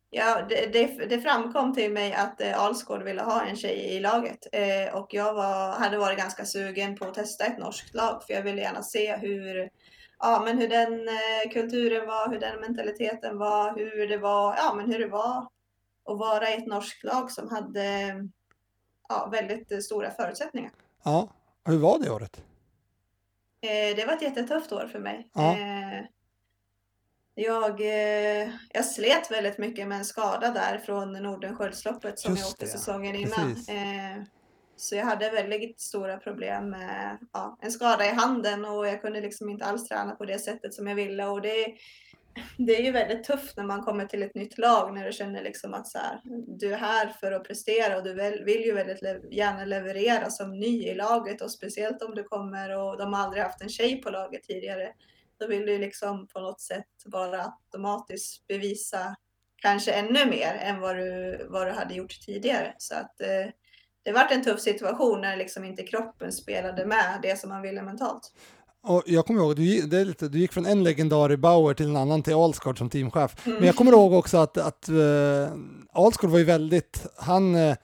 ja 0.10 0.42
det, 0.50 0.66
det, 0.74 1.06
det 1.06 1.22
framkom 1.22 1.74
till 1.74 1.92
mig 1.92 2.14
att 2.14 2.42
eh, 2.42 2.60
Alsgård 2.62 3.04
ville 3.04 3.22
ha 3.22 3.42
en 3.46 3.56
tjej 3.56 3.96
i 3.96 4.00
laget 4.00 4.38
eh, 4.52 4.96
och 4.96 5.08
jag 5.14 5.34
var, 5.34 5.72
hade 5.80 5.98
varit 5.98 6.18
ganska 6.18 6.46
sugen 6.46 6.96
på 6.96 7.06
att 7.06 7.14
testa 7.14 7.46
ett 7.46 7.58
norskt 7.60 7.94
lag 7.96 8.24
för 8.28 8.34
jag 8.34 8.42
ville 8.42 8.62
gärna 8.62 8.84
se 8.84 9.16
hur, 9.18 9.70
ja, 10.20 10.42
men 10.46 10.58
hur 10.58 10.68
den 10.68 11.08
eh, 11.08 11.52
kulturen 11.52 12.08
var, 12.08 12.30
hur 12.30 12.40
den 12.40 12.60
mentaliteten 12.60 13.38
var, 13.38 13.76
hur 13.76 14.08
det 14.08 14.18
var, 14.18 14.56
ja, 14.56 14.74
men 14.74 14.92
hur 14.92 15.00
det 15.00 15.08
var 15.08 15.48
att 16.06 16.18
vara 16.18 16.50
i 16.50 16.54
ett 16.54 16.68
norskt 16.68 17.04
lag 17.04 17.32
som 17.32 17.50
hade 17.50 18.14
ja, 19.10 19.30
väldigt 19.32 19.72
eh, 19.72 19.80
stora 19.80 20.12
förutsättningar. 20.12 20.72
Ja, 21.04 21.30
hur 21.66 21.78
var 21.78 22.00
det 22.00 22.10
året? 22.10 22.42
Eh, 23.62 23.96
det 23.96 24.06
var 24.06 24.14
ett 24.14 24.22
jättetufft 24.22 24.72
år 24.72 24.88
för 24.92 25.00
mig. 25.00 25.30
Ja. 25.34 25.58
Jag, 27.38 27.82
jag 28.74 28.86
slet 28.86 29.32
väldigt 29.32 29.58
mycket 29.58 29.88
med 29.88 29.98
en 29.98 30.06
skada 30.06 30.52
där 30.52 30.78
från 30.78 31.14
Nordenskiöldsloppet 31.14 32.20
som 32.20 32.32
Just 32.32 32.44
jag 32.44 32.50
åkte 32.50 32.66
det, 32.66 32.72
säsongen 32.72 33.16
innan. 33.16 33.56
Precis. 33.56 33.70
Så 34.78 34.96
jag 34.96 35.06
hade 35.06 35.30
väldigt 35.30 35.80
stora 35.80 36.18
problem 36.18 36.70
med 36.70 37.18
ja, 37.34 37.58
en 37.62 37.72
skada 37.72 38.06
i 38.06 38.10
handen 38.10 38.66
och 38.66 38.88
jag 38.88 39.02
kunde 39.02 39.22
liksom 39.22 39.50
inte 39.50 39.66
alls 39.66 39.88
träna 39.88 40.16
på 40.16 40.26
det 40.26 40.40
sättet 40.40 40.74
som 40.74 40.88
jag 40.88 40.96
ville. 40.96 41.26
Och 41.26 41.42
det, 41.42 41.76
det 42.58 42.76
är 42.76 42.82
ju 42.82 42.92
väldigt 42.92 43.24
tufft 43.24 43.58
när 43.58 43.64
man 43.64 43.82
kommer 43.82 44.06
till 44.06 44.24
ett 44.24 44.36
nytt 44.36 44.58
lag 44.58 44.94
när 44.94 45.06
du 45.06 45.12
känner 45.12 45.44
liksom 45.44 45.74
att 45.74 45.88
så 45.88 45.98
här, 45.98 46.22
du 46.60 46.74
är 46.74 46.78
här 46.78 47.08
för 47.08 47.32
att 47.32 47.44
prestera 47.44 47.98
och 47.98 48.04
du 48.04 48.14
vill 48.46 48.62
ju 48.62 48.72
väldigt 48.72 49.02
le- 49.02 49.22
gärna 49.32 49.66
leverera 49.66 50.30
som 50.30 50.60
ny 50.60 50.84
i 50.84 50.96
laget 50.96 51.42
och 51.42 51.52
speciellt 51.52 52.02
om 52.02 52.16
du 52.16 52.24
kommer 52.24 52.78
och 52.78 52.98
de 52.98 53.14
har 53.14 53.24
aldrig 53.24 53.44
haft 53.44 53.62
en 53.62 53.70
tjej 53.70 54.02
på 54.02 54.10
laget 54.10 54.44
tidigare. 54.44 54.94
Då 55.40 55.48
vill 55.48 55.66
du 55.66 55.78
liksom 55.78 56.28
på 56.28 56.40
något 56.40 56.62
sätt 56.62 56.86
bara 57.06 57.42
automatiskt 57.42 58.48
bevisa 58.48 59.16
kanske 59.56 59.92
ännu 59.92 60.26
mer 60.26 60.54
än 60.62 60.80
vad 60.80 60.96
du, 60.96 61.40
vad 61.50 61.68
du 61.68 61.72
hade 61.72 61.94
gjort 61.94 62.22
tidigare. 62.26 62.74
Så 62.78 62.96
att 62.96 63.22
eh, 63.22 63.48
det 64.06 64.12
vart 64.12 64.32
en 64.32 64.44
tuff 64.44 64.60
situation 64.60 65.22
när 65.22 65.38
liksom 65.38 65.64
inte 65.64 65.84
kroppen 65.84 66.32
spelade 66.32 66.86
med 66.86 67.20
det 67.22 67.40
som 67.40 67.50
man 67.50 67.62
ville 67.62 67.82
mentalt. 67.82 68.32
Och 68.84 69.04
jag 69.06 69.26
kommer 69.26 69.40
ihåg, 69.40 69.56
du, 69.56 69.82
det 69.82 70.06
lite, 70.06 70.28
du 70.28 70.40
gick 70.40 70.54
från 70.54 70.66
en 70.66 70.84
legendar 70.84 71.32
i 71.32 71.38
Bauer 71.38 71.74
till 71.74 71.90
en 71.90 71.98
annan 71.98 72.24
till 72.24 72.34
Alsgaard 72.34 72.78
som 72.78 72.90
teamchef. 72.90 73.48
Mm. 73.48 73.58
Men 73.58 73.68
jag 73.68 73.76
kommer 73.76 73.92
ihåg 73.92 74.14
också 74.14 74.38
att, 74.38 74.58
att 74.58 74.90
uh, 74.90 75.48
Alsgaard 75.94 76.32
var 76.32 76.40
ju 76.40 76.44
väldigt, 76.44 77.08
han, 77.18 77.56
eh, 77.56 77.76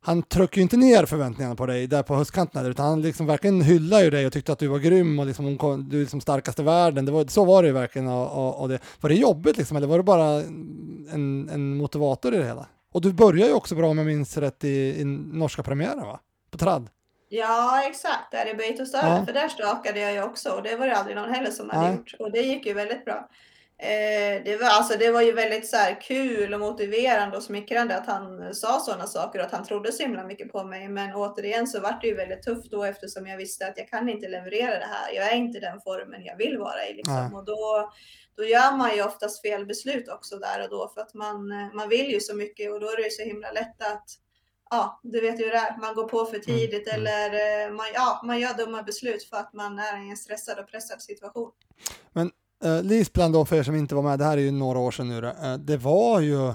han 0.00 0.22
tryckte 0.22 0.56
ju 0.56 0.62
inte 0.62 0.76
ner 0.76 1.06
förväntningarna 1.06 1.54
på 1.54 1.66
dig 1.66 1.86
där 1.86 2.02
på 2.02 2.14
höstkanten, 2.14 2.66
utan 2.66 2.86
han 2.86 3.02
liksom 3.02 3.26
verkligen 3.26 3.62
hyllade 3.62 4.04
ju 4.04 4.10
dig 4.10 4.26
och 4.26 4.32
tyckte 4.32 4.52
att 4.52 4.58
du 4.58 4.66
var 4.66 4.78
grym 4.78 5.18
och 5.18 5.26
liksom, 5.26 5.56
du 5.90 5.96
är 5.96 6.00
liksom 6.00 6.20
starkast 6.20 6.58
i 6.58 6.62
världen. 6.62 7.04
Det 7.04 7.12
var, 7.12 7.24
så 7.24 7.44
var 7.44 7.62
det 7.62 7.68
ju 7.68 7.74
verkligen. 7.74 8.08
Och, 8.08 8.46
och, 8.46 8.60
och 8.60 8.68
det, 8.68 8.78
var 9.00 9.10
det 9.10 9.16
jobbigt 9.16 9.56
liksom, 9.56 9.76
eller 9.76 9.86
var 9.86 9.96
det 9.96 10.04
bara 10.04 10.28
en, 11.12 11.48
en 11.48 11.76
motivator 11.76 12.34
i 12.34 12.38
det 12.38 12.46
hela? 12.46 12.66
Och 12.92 13.00
du 13.00 13.12
började 13.12 13.50
ju 13.50 13.56
också 13.56 13.74
bra 13.74 13.88
om 13.88 13.98
jag 13.98 14.06
minns 14.06 14.36
rätt 14.36 14.64
i, 14.64 15.00
i 15.00 15.04
norska 15.04 15.62
premiären 15.62 16.06
va? 16.06 16.20
På 16.50 16.58
tradd. 16.58 16.90
Ja, 17.28 17.82
exakt. 17.86 18.30
Där 18.30 18.50
i 18.50 18.54
Beitostölen. 18.54 19.16
Ja. 19.16 19.26
För 19.26 19.32
där 19.32 19.48
stakade 19.48 20.00
jag 20.00 20.12
ju 20.12 20.22
också 20.22 20.50
och 20.50 20.62
det 20.62 20.76
var 20.76 20.86
det 20.86 20.96
aldrig 20.96 21.16
någon 21.16 21.34
heller 21.34 21.50
som 21.50 21.70
hade 21.70 21.88
Nej. 21.88 21.96
gjort. 21.96 22.14
Och 22.18 22.32
det 22.32 22.40
gick 22.40 22.66
ju 22.66 22.74
väldigt 22.74 23.04
bra. 23.04 23.28
Eh, 23.82 24.42
det, 24.44 24.56
var, 24.60 24.68
alltså, 24.68 24.98
det 24.98 25.10
var 25.10 25.22
ju 25.22 25.32
väldigt 25.32 25.70
så 25.70 25.76
här, 25.76 26.00
kul 26.00 26.54
och 26.54 26.60
motiverande 26.60 27.36
och 27.36 27.42
smickrande 27.42 27.96
att 27.96 28.06
han 28.06 28.54
sa 28.54 28.80
sådana 28.80 29.06
saker 29.06 29.38
och 29.38 29.44
att 29.44 29.52
han 29.52 29.64
trodde 29.64 29.92
så 29.92 30.02
himla 30.02 30.24
mycket 30.24 30.52
på 30.52 30.64
mig. 30.64 30.88
Men 30.88 31.14
återigen 31.14 31.66
så 31.66 31.80
var 31.80 31.98
det 32.00 32.06
ju 32.06 32.14
väldigt 32.14 32.42
tufft 32.42 32.70
då 32.70 32.84
eftersom 32.84 33.26
jag 33.26 33.36
visste 33.36 33.66
att 33.66 33.78
jag 33.78 33.88
kan 33.88 34.08
inte 34.08 34.28
leverera 34.28 34.78
det 34.78 34.88
här. 34.90 35.14
Jag 35.14 35.32
är 35.32 35.36
inte 35.36 35.60
den 35.60 35.80
formen 35.80 36.24
jag 36.24 36.36
vill 36.36 36.58
vara 36.58 36.86
i. 36.86 36.94
Liksom. 36.94 37.34
Och 37.34 37.44
då, 37.44 37.92
då 38.40 38.46
gör 38.46 38.76
man 38.76 38.96
ju 38.96 39.02
oftast 39.02 39.42
fel 39.42 39.66
beslut 39.66 40.08
också 40.08 40.38
där 40.38 40.64
och 40.64 40.70
då 40.70 40.90
för 40.94 41.00
att 41.00 41.14
man, 41.14 41.48
man 41.74 41.88
vill 41.88 42.10
ju 42.10 42.20
så 42.20 42.34
mycket 42.34 42.72
och 42.72 42.80
då 42.80 42.86
är 42.86 42.96
det 42.96 43.02
ju 43.02 43.10
så 43.10 43.22
himla 43.22 43.52
lätt 43.52 43.82
att 43.82 44.04
ja, 44.70 45.00
du 45.02 45.20
vet 45.20 45.40
ju 45.40 45.44
hur 45.44 45.50
det 45.50 45.56
är. 45.56 45.80
Man 45.80 45.94
går 45.94 46.08
på 46.08 46.24
för 46.24 46.34
mm, 46.34 46.42
tidigt 46.44 46.88
mm. 46.88 47.00
eller 47.00 47.66
eh, 47.66 47.72
man, 47.72 47.86
ja, 47.94 48.20
man 48.24 48.40
gör 48.40 48.54
dumma 48.54 48.82
beslut 48.82 49.22
för 49.22 49.36
att 49.36 49.52
man 49.52 49.78
är 49.78 50.06
i 50.06 50.10
en 50.10 50.16
stressad 50.16 50.58
och 50.58 50.70
pressad 50.70 51.02
situation. 51.02 51.50
Men 52.12 52.30
uh, 52.64 52.82
Lisplan 52.82 53.32
då, 53.32 53.44
för 53.44 53.56
er 53.56 53.62
som 53.62 53.76
inte 53.76 53.94
var 53.94 54.02
med, 54.02 54.18
det 54.18 54.24
här 54.24 54.36
är 54.36 54.42
ju 54.42 54.50
några 54.50 54.78
år 54.78 54.90
sedan 54.90 55.08
nu, 55.08 55.26
uh, 55.26 55.54
det 55.54 55.76
var 55.76 56.20
ju 56.20 56.52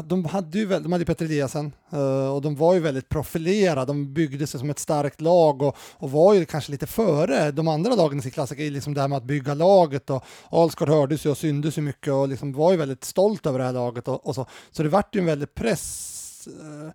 de 0.00 0.24
hade 0.24 0.58
ju 0.58 0.66
de 0.66 0.92
hade 0.92 1.04
Petter 1.04 1.24
Eliasen 1.24 1.72
eh, 1.92 2.34
och 2.34 2.42
de 2.42 2.56
var 2.56 2.74
ju 2.74 2.80
väldigt 2.80 3.08
profilerade, 3.08 3.86
de 3.86 4.14
byggde 4.14 4.46
sig 4.46 4.60
som 4.60 4.70
ett 4.70 4.78
starkt 4.78 5.20
lag 5.20 5.62
och, 5.62 5.76
och 5.92 6.10
var 6.10 6.34
ju 6.34 6.44
kanske 6.44 6.72
lite 6.72 6.86
före 6.86 7.50
de 7.50 7.68
andra 7.68 7.94
lagen 7.94 8.18
i 8.18 8.22
sin 8.22 8.30
klassiker, 8.30 8.70
liksom 8.70 8.94
det 8.94 9.00
här 9.00 9.08
med 9.08 9.16
att 9.16 9.24
bygga 9.24 9.54
laget 9.54 10.10
och 10.10 10.24
Alsgaard 10.50 10.88
hördes 10.88 11.26
ju 11.26 11.30
och 11.30 11.38
syndes 11.38 11.78
ju 11.78 11.82
mycket 11.82 12.12
och 12.12 12.28
liksom 12.28 12.52
var 12.52 12.72
ju 12.72 12.78
väldigt 12.78 13.04
stolt 13.04 13.46
över 13.46 13.58
det 13.58 13.64
här 13.64 13.72
laget 13.72 14.08
och, 14.08 14.26
och 14.26 14.34
så. 14.34 14.46
Så 14.70 14.82
det 14.82 14.88
vart 14.88 15.14
ju 15.14 15.18
en 15.18 15.26
väldig 15.26 15.54
press 15.54 16.48
eh, 16.60 16.92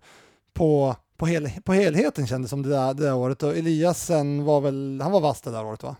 på, 0.52 0.96
på, 1.16 1.26
hel, 1.26 1.50
på 1.64 1.72
helheten 1.72 2.26
kändes 2.26 2.50
som 2.50 2.62
det 2.62 2.68
där, 2.68 2.94
det 2.94 3.02
där 3.02 3.14
året 3.14 3.42
och 3.42 3.56
Eliassen 3.56 4.44
var 4.44 4.60
väl, 4.60 5.00
han 5.02 5.12
var 5.12 5.20
vass 5.20 5.40
det 5.40 5.50
där 5.50 5.64
året 5.64 5.82
va? 5.82 5.96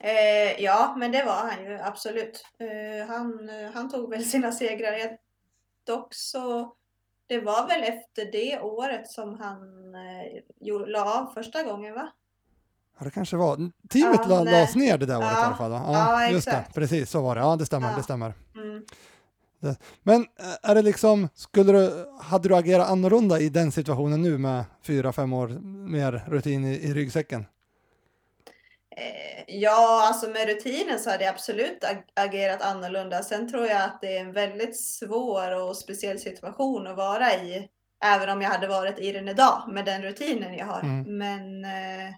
Eh, 0.00 0.62
ja, 0.62 0.94
men 0.98 1.12
det 1.12 1.24
var 1.24 1.32
han 1.32 1.64
ju 1.64 1.78
absolut. 1.78 2.44
Eh, 2.58 3.08
han, 3.08 3.48
eh, 3.48 3.70
han 3.74 3.90
tog 3.90 4.10
väl 4.10 4.24
sina 4.24 4.52
segrar. 4.52 4.92
Jag, 4.92 5.16
dock 5.86 6.14
så, 6.14 6.72
det 7.26 7.40
var 7.40 7.68
väl 7.68 7.82
efter 7.82 8.32
det 8.32 8.60
året 8.60 9.10
som 9.10 9.34
han 9.40 9.94
eh, 9.94 10.86
la 10.86 11.20
av 11.20 11.26
första 11.34 11.62
gången 11.62 11.94
va? 11.94 12.08
Ja, 12.98 13.04
det 13.04 13.10
kanske 13.10 13.36
var. 13.36 13.56
Teamet 13.88 14.20
ja, 14.28 14.44
lades 14.44 14.74
ner 14.74 14.98
det 14.98 15.06
där 15.06 15.18
året 15.18 15.28
ja, 15.32 15.40
i 15.40 15.44
alla 15.44 15.56
fall. 15.56 15.72
Ja, 15.72 16.22
ja 16.22 16.30
just 16.30 16.46
det. 16.46 16.64
Precis, 16.74 17.10
så 17.10 17.22
var 17.22 17.34
det. 17.34 17.40
Ja, 17.40 17.56
det 17.56 17.66
stämmer. 17.66 17.96
Det 17.96 18.02
stämmer. 18.02 18.34
Mm. 18.54 18.84
Men 20.02 20.20
eh, 20.20 20.70
är 20.70 20.74
det 20.74 20.82
liksom, 20.82 21.28
skulle 21.34 21.72
du, 21.72 22.06
hade 22.20 22.48
du 22.48 22.56
agerat 22.56 22.90
annorlunda 22.90 23.40
i 23.40 23.48
den 23.48 23.72
situationen 23.72 24.22
nu 24.22 24.38
med 24.38 24.64
fyra, 24.82 25.12
fem 25.12 25.32
år 25.32 25.48
mer 25.88 26.24
rutin 26.28 26.64
i, 26.64 26.74
i 26.74 26.94
ryggsäcken? 26.94 27.46
Eh, 28.96 29.44
ja, 29.46 30.06
alltså 30.08 30.28
med 30.28 30.46
rutinen 30.48 30.98
så 30.98 31.10
hade 31.10 31.24
jag 31.24 31.34
absolut 31.34 31.84
agerat 32.14 32.62
annorlunda. 32.62 33.22
Sen 33.22 33.48
tror 33.48 33.66
jag 33.66 33.82
att 33.82 34.00
det 34.00 34.16
är 34.16 34.20
en 34.20 34.32
väldigt 34.32 34.80
svår 34.80 35.62
och 35.62 35.76
speciell 35.76 36.18
situation 36.18 36.86
att 36.86 36.96
vara 36.96 37.34
i, 37.34 37.68
även 38.04 38.28
om 38.28 38.42
jag 38.42 38.50
hade 38.50 38.66
varit 38.66 38.98
i 38.98 39.12
den 39.12 39.28
idag 39.28 39.62
med 39.68 39.84
den 39.84 40.02
rutinen 40.02 40.54
jag 40.54 40.66
har. 40.66 40.80
Mm. 40.80 41.18
Men 41.18 41.64
eh, 41.64 42.14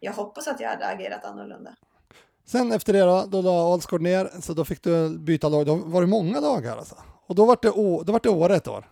jag 0.00 0.12
hoppas 0.12 0.48
att 0.48 0.60
jag 0.60 0.68
hade 0.68 0.86
agerat 0.86 1.24
annorlunda. 1.24 1.74
Sen 2.46 2.72
efter 2.72 2.92
det 2.92 3.00
då, 3.00 3.26
då 3.26 3.42
la 3.42 3.72
Alsgård 3.72 4.02
ner, 4.02 4.30
så 4.40 4.52
då 4.52 4.64
fick 4.64 4.82
du 4.82 5.18
byta 5.18 5.48
lag. 5.48 5.66
Då 5.66 5.74
var 5.74 6.00
det 6.00 6.06
många 6.06 6.40
dagar 6.40 6.76
alltså. 6.76 6.94
Och 7.26 7.34
då 7.34 7.44
var 7.44 7.58
det, 7.62 7.68
då 8.04 8.12
var 8.12 8.20
det 8.22 8.28
Åre 8.28 8.56
ett 8.56 8.68
år. 8.68 8.90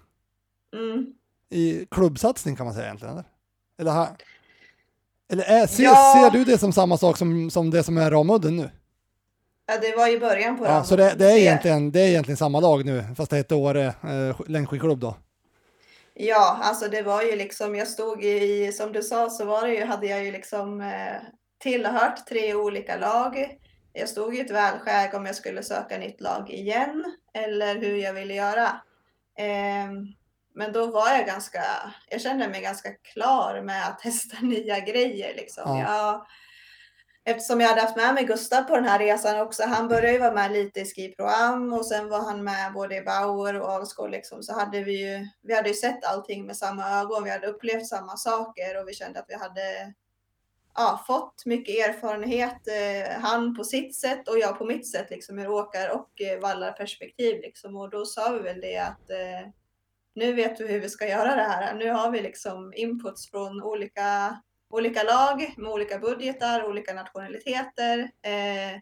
Mm. 0.76 1.14
I 1.50 1.86
klubbsatsning 1.90 2.56
kan 2.56 2.66
man 2.66 2.74
säga 2.74 2.86
egentligen, 2.86 3.14
eller? 3.14 3.24
Eller, 3.78 3.92
här. 3.92 4.08
Eller 5.32 5.44
är, 5.44 5.66
ser, 5.66 5.82
ja. 5.82 6.14
ser 6.14 6.38
du 6.38 6.44
det 6.44 6.58
som 6.58 6.72
samma 6.72 6.96
sak 6.96 7.16
som, 7.16 7.50
som 7.50 7.70
det 7.70 7.82
som 7.82 7.98
är 7.98 8.10
Ramudden 8.10 8.56
nu? 8.56 8.70
Ja, 9.66 9.78
det 9.80 9.96
var 9.96 10.08
ju 10.08 10.20
början 10.20 10.58
på 10.58 10.64
ja, 10.64 10.84
Så 10.84 10.96
det, 10.96 11.14
det, 11.18 11.32
är 11.32 11.36
egentligen, 11.36 11.92
det 11.92 12.00
är 12.00 12.08
egentligen 12.08 12.36
samma 12.36 12.60
lag 12.60 12.84
nu, 12.84 13.04
fast 13.16 13.30
det 13.30 13.36
heter 13.36 13.56
Åre 13.56 13.86
eh, 13.86 14.40
längdskidklubb 14.46 14.98
då? 14.98 15.16
Ja, 16.14 16.58
alltså 16.62 16.88
det 16.88 17.02
var 17.02 17.22
ju 17.22 17.36
liksom, 17.36 17.74
jag 17.74 17.88
stod 17.88 18.24
i, 18.24 18.72
som 18.72 18.92
du 18.92 19.02
sa, 19.02 19.30
så 19.30 19.44
var 19.44 19.66
det 19.66 19.74
ju, 19.74 19.84
hade 19.84 20.06
jag 20.06 20.24
ju 20.24 20.32
liksom 20.32 20.80
eh, 20.80 21.16
tillhört 21.58 22.26
tre 22.26 22.54
olika 22.54 22.96
lag. 22.96 23.58
Jag 23.92 24.08
stod 24.08 24.34
i 24.34 24.40
ett 24.40 24.50
välskäg 24.50 25.14
om 25.14 25.26
jag 25.26 25.34
skulle 25.34 25.62
söka 25.62 25.98
nytt 25.98 26.20
lag 26.20 26.50
igen 26.50 27.04
eller 27.34 27.78
hur 27.78 27.96
jag 27.96 28.12
ville 28.12 28.34
göra. 28.34 28.66
Eh, 29.38 29.90
men 30.58 30.72
då 30.72 30.86
var 30.86 31.10
jag 31.10 31.26
ganska, 31.26 31.62
jag 32.10 32.20
kände 32.20 32.48
mig 32.48 32.60
ganska 32.60 32.90
klar 32.94 33.62
med 33.62 33.86
att 33.86 33.98
testa 33.98 34.36
nya 34.42 34.80
grejer. 34.80 35.34
Liksom. 35.34 35.78
Ja. 35.78 35.82
Jag, 35.82 36.26
eftersom 37.34 37.60
jag 37.60 37.68
hade 37.68 37.80
haft 37.80 37.96
med 37.96 38.14
mig 38.14 38.24
Gustav 38.24 38.62
på 38.62 38.76
den 38.76 38.84
här 38.84 38.98
resan 38.98 39.40
också. 39.40 39.62
Han 39.66 39.88
började 39.88 40.12
ju 40.12 40.18
vara 40.18 40.34
med 40.34 40.52
lite 40.52 40.80
i 40.80 40.84
Ski 40.84 41.14
Pro 41.16 41.26
Am 41.26 41.72
och 41.72 41.86
sen 41.86 42.08
var 42.08 42.20
han 42.20 42.44
med 42.44 42.72
både 42.72 42.96
i 42.96 43.02
Bauer 43.02 43.60
och 43.60 43.72
Alsgård 43.72 44.10
liksom. 44.10 44.42
Så 44.42 44.54
hade 44.54 44.82
vi 44.82 45.06
ju, 45.06 45.26
vi 45.42 45.54
hade 45.54 45.68
ju 45.68 45.74
sett 45.74 46.04
allting 46.04 46.46
med 46.46 46.56
samma 46.56 47.00
ögon. 47.00 47.24
Vi 47.24 47.30
hade 47.30 47.46
upplevt 47.46 47.86
samma 47.86 48.16
saker 48.16 48.80
och 48.80 48.88
vi 48.88 48.94
kände 48.94 49.18
att 49.18 49.26
vi 49.28 49.34
hade 49.34 49.94
ja, 50.74 51.04
fått 51.06 51.46
mycket 51.46 51.88
erfarenhet. 51.88 52.68
Eh, 52.68 53.20
han 53.20 53.56
på 53.56 53.64
sitt 53.64 53.96
sätt 53.96 54.28
och 54.28 54.38
jag 54.38 54.58
på 54.58 54.64
mitt 54.64 54.90
sätt, 54.90 55.10
liksom 55.10 55.38
ur 55.38 55.48
åkar 55.48 55.90
och 55.90 56.20
eh, 56.20 56.40
vallarperspektiv. 56.40 57.40
Liksom. 57.40 57.76
Och 57.76 57.90
då 57.90 58.04
sa 58.04 58.30
vi 58.32 58.38
väl 58.38 58.60
det 58.60 58.78
att 58.78 59.10
eh, 59.10 59.50
nu 60.18 60.32
vet 60.32 60.60
vi 60.60 60.66
hur 60.66 60.80
vi 60.80 60.88
ska 60.88 61.08
göra 61.08 61.36
det 61.36 61.42
här. 61.42 61.74
Nu 61.74 61.90
har 61.90 62.10
vi 62.10 62.22
liksom 62.22 62.72
inputs 62.76 63.30
från 63.30 63.62
olika, 63.62 64.40
olika 64.70 65.02
lag 65.02 65.54
med 65.56 65.70
olika 65.70 65.98
budgetar, 65.98 66.64
olika 66.64 66.94
nationaliteter. 66.94 68.10
Eh, 68.22 68.80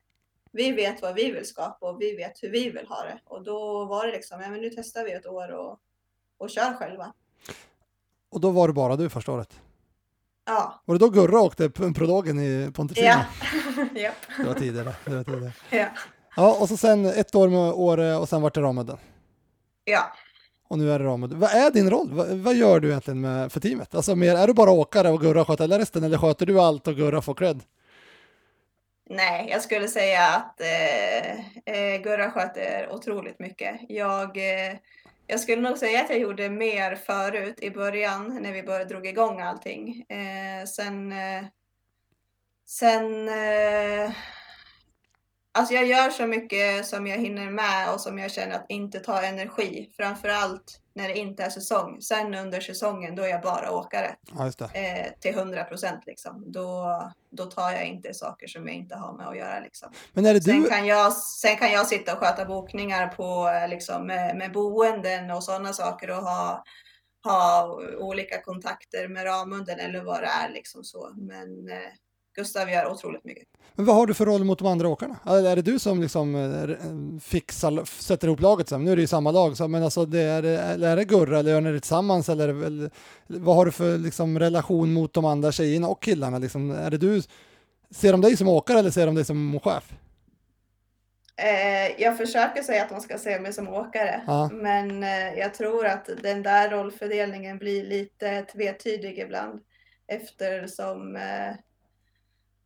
vi 0.52 0.72
vet 0.72 1.02
vad 1.02 1.14
vi 1.14 1.32
vill 1.32 1.46
skapa 1.46 1.90
och 1.90 2.00
vi 2.00 2.16
vet 2.16 2.42
hur 2.42 2.50
vi 2.50 2.70
vill 2.70 2.86
ha 2.86 3.02
det. 3.02 3.18
Och 3.24 3.44
då 3.44 3.84
var 3.84 4.06
det 4.06 4.12
liksom, 4.12 4.40
ja 4.40 4.48
men 4.48 4.60
nu 4.60 4.70
testar 4.70 5.04
vi 5.04 5.12
ett 5.12 5.26
år 5.26 5.52
och, 5.52 5.78
och 6.38 6.50
kör 6.50 6.74
själva. 6.74 7.12
Och 8.30 8.40
då 8.40 8.50
var 8.50 8.68
det 8.68 8.74
bara 8.74 8.96
du 8.96 9.10
första 9.10 9.32
året? 9.32 9.60
Ja. 10.46 10.82
Var 10.84 10.94
det 10.94 10.98
då 10.98 11.08
Gurra 11.08 11.40
åkte 11.40 11.70
prologen 11.70 12.38
i 12.38 12.70
Pontresina? 12.74 13.26
Ja. 13.76 13.82
yep. 14.00 14.14
Det 14.38 14.44
var 14.44 14.54
tidigare. 14.54 14.94
Det 15.04 15.14
var 15.14 15.24
tidigare. 15.24 15.52
Ja. 15.70 15.88
ja, 16.36 16.56
och 16.60 16.68
så 16.68 16.76
sen 16.76 17.06
ett 17.06 17.34
år 17.34 17.48
med 17.48 17.72
Åre 17.72 18.16
och 18.16 18.28
sen 18.28 18.42
vart 18.42 18.54
det 18.54 18.60
Ramudden. 18.60 18.98
Ja. 19.84 20.12
Och 20.68 20.78
nu 20.78 20.90
är 20.90 20.98
det 20.98 21.04
Ramud. 21.04 21.32
Vad 21.32 21.50
är 21.50 21.70
din 21.70 21.90
roll? 21.90 22.12
Vad, 22.12 22.28
vad, 22.28 22.54
gör 22.54 22.80
du 22.80 22.88
egentligen 22.88 23.20
med, 23.20 23.52
för 23.52 23.60
teamet? 23.60 23.94
Alltså 23.94 24.16
mer, 24.16 24.34
är 24.34 24.46
du 24.46 24.54
bara 24.54 24.70
åkare 24.70 25.10
och 25.10 25.20
Gurra 25.20 25.44
sköter 25.44 25.68
resten 25.68 26.04
eller 26.04 26.18
sköter 26.18 26.46
du 26.46 26.60
allt 26.60 26.88
och 26.88 26.96
Gurra 26.96 27.22
får 27.22 27.34
cred? 27.34 27.62
Nej, 29.10 29.48
jag 29.50 29.62
skulle 29.62 29.88
säga 29.88 30.26
att 30.26 30.60
eh, 30.60 31.30
eh 31.74 32.02
Gurra 32.02 32.30
sköter 32.30 32.92
otroligt 32.92 33.38
mycket. 33.38 33.80
Jag 33.88 34.36
eh, 34.36 34.76
jag 35.26 35.40
skulle 35.40 35.62
nog 35.62 35.78
säga 35.78 36.00
att 36.00 36.10
jag 36.10 36.18
gjorde 36.18 36.50
mer 36.50 36.94
förut 36.94 37.60
i 37.60 37.70
början 37.70 38.38
när 38.42 38.52
vi 38.52 38.62
började 38.62 38.84
drog 38.84 39.06
igång 39.06 39.40
allting. 39.40 40.04
Eh, 40.08 40.64
sen 40.66 41.12
eh, 41.12 41.44
sen 42.66 43.28
eh, 43.28 44.10
Alltså 45.56 45.74
jag 45.74 45.86
gör 45.86 46.10
så 46.10 46.26
mycket 46.26 46.86
som 46.86 47.06
jag 47.06 47.18
hinner 47.18 47.50
med 47.50 47.92
och 47.94 48.00
som 48.00 48.18
jag 48.18 48.30
känner 48.30 48.56
att 48.56 48.66
inte 48.68 48.98
tar 49.00 49.22
energi. 49.22 49.90
Framförallt 49.96 50.80
när 50.94 51.08
det 51.08 51.18
inte 51.18 51.42
är 51.42 51.50
säsong. 51.50 52.02
Sen 52.02 52.34
under 52.34 52.60
säsongen 52.60 53.16
då 53.16 53.22
är 53.22 53.28
jag 53.28 53.42
bara 53.42 53.70
åkare. 53.70 54.16
Ja, 54.36 54.46
eh, 54.74 55.06
till 55.20 55.34
100 55.34 55.64
procent 55.64 56.06
liksom. 56.06 56.52
Då, 56.52 57.02
då 57.30 57.44
tar 57.44 57.70
jag 57.70 57.86
inte 57.86 58.14
saker 58.14 58.46
som 58.46 58.66
jag 58.68 58.76
inte 58.76 58.96
har 58.96 59.16
med 59.16 59.28
att 59.28 59.36
göra. 59.36 59.60
Liksom. 59.60 59.92
Men 60.12 60.26
är 60.26 60.34
det 60.34 60.42
sen, 60.42 60.62
du... 60.62 60.68
kan 60.68 60.86
jag, 60.86 61.12
sen 61.12 61.56
kan 61.56 61.72
jag 61.72 61.86
sitta 61.86 62.12
och 62.12 62.18
sköta 62.18 62.44
bokningar 62.44 63.08
på, 63.08 63.50
liksom, 63.68 64.06
med, 64.06 64.36
med 64.36 64.52
boenden 64.52 65.30
och 65.30 65.44
sådana 65.44 65.72
saker 65.72 66.10
och 66.10 66.22
ha, 66.22 66.64
ha 67.24 67.78
olika 67.98 68.42
kontakter 68.42 69.08
med 69.08 69.24
Ramunden 69.24 69.78
eller 69.78 70.04
vad 70.04 70.20
det 70.20 70.26
är. 70.26 70.48
Liksom 70.48 70.84
så. 70.84 71.12
Men 71.16 71.68
eh, 71.68 71.92
Gustav 72.36 72.70
gör 72.70 72.90
otroligt 72.90 73.24
mycket. 73.24 73.44
Men 73.74 73.86
vad 73.86 73.96
har 73.96 74.06
du 74.06 74.14
för 74.14 74.26
roll 74.26 74.44
mot 74.44 74.58
de 74.58 74.68
andra 74.68 74.88
åkarna? 74.88 75.16
Är 75.24 75.56
det 75.56 75.62
du 75.62 75.78
som 75.78 76.00
liksom 76.00 76.34
eh, 76.34 77.20
fixar, 77.20 77.84
sätter 77.84 78.28
ihop 78.28 78.40
laget? 78.40 78.70
Nu 78.70 78.92
är 78.92 78.96
det 78.96 79.02
ju 79.02 79.08
samma 79.08 79.30
lag, 79.30 79.70
men 79.70 79.82
alltså 79.82 80.06
det 80.06 80.20
är, 80.20 80.42
är 80.82 80.96
det 80.96 81.04
Gurra 81.04 81.38
eller 81.38 81.50
gör 81.50 81.60
ni 81.60 81.72
det 81.72 81.80
tillsammans? 81.80 82.28
Eller, 82.28 82.48
eller 82.48 82.90
vad 83.26 83.56
har 83.56 83.64
du 83.64 83.72
för 83.72 83.98
liksom, 83.98 84.38
relation 84.38 84.92
mot 84.92 85.12
de 85.12 85.24
andra 85.24 85.52
tjejerna 85.52 85.88
och 85.88 86.02
killarna? 86.02 86.38
Liksom, 86.38 86.70
är 86.70 86.90
det 86.90 86.98
du, 86.98 87.22
ser 87.90 88.12
de 88.12 88.20
dig 88.20 88.36
som 88.36 88.48
åkare 88.48 88.78
eller 88.78 88.90
ser 88.90 89.06
de 89.06 89.14
dig 89.14 89.24
som 89.24 89.60
chef? 89.60 89.92
Eh, 91.36 92.02
jag 92.02 92.16
försöker 92.16 92.62
säga 92.62 92.82
att 92.82 92.88
de 92.88 93.00
ska 93.00 93.18
se 93.18 93.40
mig 93.40 93.52
som 93.52 93.68
åkare, 93.68 94.20
ja. 94.26 94.50
men 94.52 95.02
eh, 95.02 95.34
jag 95.38 95.54
tror 95.54 95.86
att 95.86 96.08
den 96.22 96.42
där 96.42 96.70
rollfördelningen 96.70 97.58
blir 97.58 97.84
lite 97.84 98.42
tvetydig 98.42 99.18
ibland 99.18 99.60
eftersom 100.08 101.18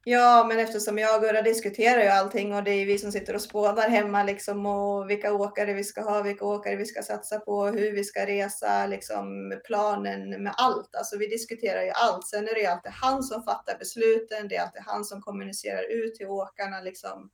Ja, 0.05 0.47
men 0.49 0.59
eftersom 0.59 0.99
jag 0.99 1.17
och 1.17 1.23
Gurra 1.23 1.43
diskuterar 1.43 2.03
ju 2.03 2.09
allting 2.09 2.55
och 2.55 2.65
det 2.65 2.71
är 2.71 2.87
vi 2.87 2.99
som 2.99 3.13
sitter 3.13 3.35
och 3.35 3.41
spånar 3.41 3.89
hemma 3.89 4.23
liksom 4.23 4.67
och 4.67 5.11
vilka 5.11 5.33
åkare 5.33 5.73
vi 5.73 5.85
ska 5.85 6.01
ha, 6.03 6.23
vilka 6.23 6.45
åkare 6.45 6.77
vi 6.77 6.87
ska 6.87 7.03
satsa 7.03 7.41
på, 7.41 7.67
hur 7.67 7.93
vi 7.93 8.05
ska 8.05 8.27
resa, 8.27 8.87
liksom 8.87 9.55
planen 9.65 10.43
med 10.43 10.55
allt. 10.57 10.97
Alltså 10.97 11.19
vi 11.19 11.27
diskuterar 11.27 11.83
ju 11.83 11.91
allt. 11.91 12.27
Sen 12.27 12.49
är 12.49 12.55
det 12.55 12.61
ju 12.61 12.67
alltid 12.67 12.93
han 12.93 13.23
som 13.23 13.43
fattar 13.43 13.79
besluten. 13.79 14.49
Det 14.49 14.57
är 14.57 14.63
alltid 14.63 14.83
han 14.87 15.05
som 15.05 15.23
kommunicerar 15.23 15.93
ut 15.93 16.15
till 16.15 16.27
åkarna 16.27 16.81
liksom 16.81 17.31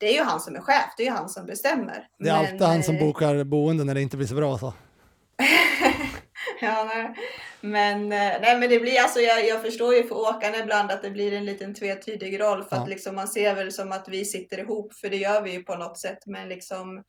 det 0.00 0.06
är 0.06 0.12
ju 0.12 0.22
han 0.22 0.40
som 0.40 0.56
är 0.56 0.60
chef, 0.60 0.94
det 0.96 1.02
är 1.02 1.06
ju 1.06 1.12
han 1.12 1.28
som 1.28 1.46
bestämmer. 1.46 2.08
Det 2.18 2.28
är 2.28 2.32
Men, 2.32 2.44
alltid 2.46 2.62
han 2.62 2.82
som 2.82 2.94
eh, 2.94 3.00
bokar 3.00 3.44
boende 3.44 3.84
när 3.84 3.94
det 3.94 4.02
inte 4.02 4.16
blir 4.16 4.26
så 4.26 4.34
bra. 4.34 4.58
Så. 4.58 4.74
ja, 6.60 6.84
nej. 6.94 7.14
Men, 7.60 8.02
eh, 8.12 8.40
nej, 8.40 8.58
men 8.58 8.68
det 8.70 8.80
blir 8.80 9.00
alltså, 9.00 9.20
jag, 9.20 9.46
jag 9.46 9.62
förstår 9.62 9.94
ju 9.94 10.02
för 10.04 10.14
åkarna 10.14 10.56
ibland 10.58 10.90
att 10.90 11.02
det 11.02 11.10
blir 11.10 11.32
en 11.32 11.44
liten 11.44 11.74
tvetydig 11.74 12.40
roll 12.40 12.64
för 12.64 12.76
Ja. 12.76 12.82
att 12.82 12.88
liksom 12.88 13.14
man 13.14 13.28
ser 13.28 13.54
väl 13.54 13.72
som 13.72 13.92
att 13.92 14.08
vi 14.08 14.24
sitter 14.24 14.58
ihop, 14.58 14.94
för 14.94 15.08
det 15.10 15.16
gör 15.16 15.42
vi 15.42 15.52
ju 15.52 15.62
på 15.62 15.74
något 15.76 15.98
sätt, 15.98 16.18
men 16.26 16.48
liksom 16.48 17.04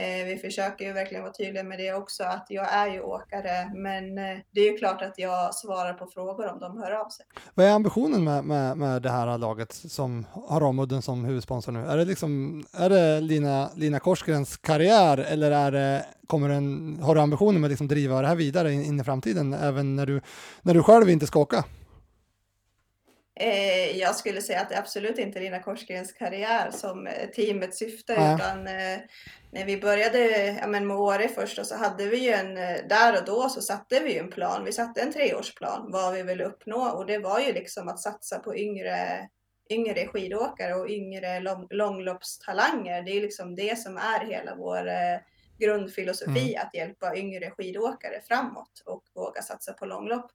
Eh, 0.00 0.26
vi 0.26 0.36
försöker 0.36 0.84
ju 0.84 0.92
verkligen 0.92 1.22
vara 1.22 1.32
tydliga 1.32 1.64
med 1.64 1.78
det 1.78 1.92
också, 1.92 2.24
att 2.24 2.46
jag 2.48 2.72
är 2.72 2.88
ju 2.88 3.00
åkare, 3.00 3.70
men 3.74 4.18
eh, 4.18 4.38
det 4.50 4.60
är 4.60 4.72
ju 4.72 4.78
klart 4.78 5.02
att 5.02 5.18
jag 5.18 5.54
svarar 5.54 5.94
på 5.94 6.06
frågor 6.06 6.52
om 6.52 6.58
de 6.58 6.78
hör 6.78 6.90
av 6.90 7.08
sig. 7.08 7.26
Vad 7.54 7.66
är 7.66 7.70
ambitionen 7.70 8.24
med, 8.24 8.44
med, 8.44 8.76
med 8.76 9.02
det 9.02 9.10
här 9.10 9.38
laget 9.38 9.72
som 9.72 10.26
har 10.32 10.60
Ramudden 10.60 11.02
som 11.02 11.24
huvudsponsor 11.24 11.72
nu? 11.72 11.86
Är 11.86 11.96
det, 11.96 12.04
liksom, 12.04 12.64
är 12.72 12.90
det 12.90 13.20
Lina, 13.20 13.70
Lina 13.76 14.00
Korsgrens 14.00 14.56
karriär 14.56 15.18
eller 15.18 15.50
är 15.50 15.72
det, 15.72 16.06
kommer 16.26 16.48
den, 16.48 16.98
har 17.02 17.14
du 17.14 17.20
ambitionen 17.20 17.60
med 17.60 17.68
att 17.68 17.70
liksom 17.70 17.88
driva 17.88 18.20
det 18.20 18.28
här 18.28 18.36
vidare 18.36 18.72
in, 18.72 18.84
in 18.84 19.00
i 19.00 19.04
framtiden 19.04 19.52
även 19.52 19.96
när 19.96 20.06
du, 20.06 20.20
när 20.62 20.74
du 20.74 20.82
själv 20.82 21.10
inte 21.10 21.26
ska 21.26 21.40
åka? 21.40 21.64
Eh, 23.40 23.98
jag 23.98 24.16
skulle 24.16 24.42
säga 24.42 24.60
att 24.60 24.68
det 24.68 24.78
absolut 24.78 25.18
inte 25.18 25.40
Lina 25.40 25.62
Korsgrens 25.62 26.12
karriär 26.12 26.70
som 26.70 27.06
eh, 27.06 27.30
teamets 27.30 27.78
syfte, 27.78 28.20
Nej. 28.20 28.34
utan 28.34 28.66
eh, 28.66 28.98
när 29.52 29.64
vi 29.64 29.80
började 29.80 30.18
ja, 30.60 30.66
men 30.66 30.86
med 30.86 30.96
Åre 30.96 31.28
först 31.28 31.56
då, 31.56 31.64
så 31.64 31.76
hade 31.76 32.06
vi 32.06 32.16
ju 32.16 32.30
en, 32.30 32.56
eh, 32.56 32.76
där 32.88 33.18
och 33.18 33.24
då 33.24 33.48
så 33.48 33.60
satte 33.60 34.00
vi 34.00 34.12
ju 34.12 34.18
en 34.18 34.30
plan. 34.30 34.64
Vi 34.64 34.72
satte 34.72 35.00
en 35.00 35.12
treårsplan 35.12 35.90
vad 35.92 36.14
vi 36.14 36.22
ville 36.22 36.44
uppnå 36.44 36.90
och 36.90 37.06
det 37.06 37.18
var 37.18 37.40
ju 37.40 37.52
liksom 37.52 37.88
att 37.88 38.00
satsa 38.00 38.38
på 38.38 38.56
yngre, 38.56 39.28
yngre 39.70 40.06
skidåkare 40.06 40.74
och 40.74 40.90
yngre 40.90 41.40
lång, 41.40 41.66
långloppstalanger. 41.70 43.02
Det 43.02 43.10
är 43.10 43.20
liksom 43.20 43.54
det 43.56 43.78
som 43.78 43.96
är 43.96 44.26
hela 44.26 44.54
vår 44.54 44.88
eh, 44.88 45.18
grundfilosofi, 45.58 46.56
att 46.56 46.74
hjälpa 46.74 47.16
yngre 47.16 47.50
skidåkare 47.50 48.20
framåt 48.28 48.82
och 48.84 49.04
våga 49.14 49.42
satsa 49.42 49.72
på 49.72 49.86
långlopp. 49.86 50.30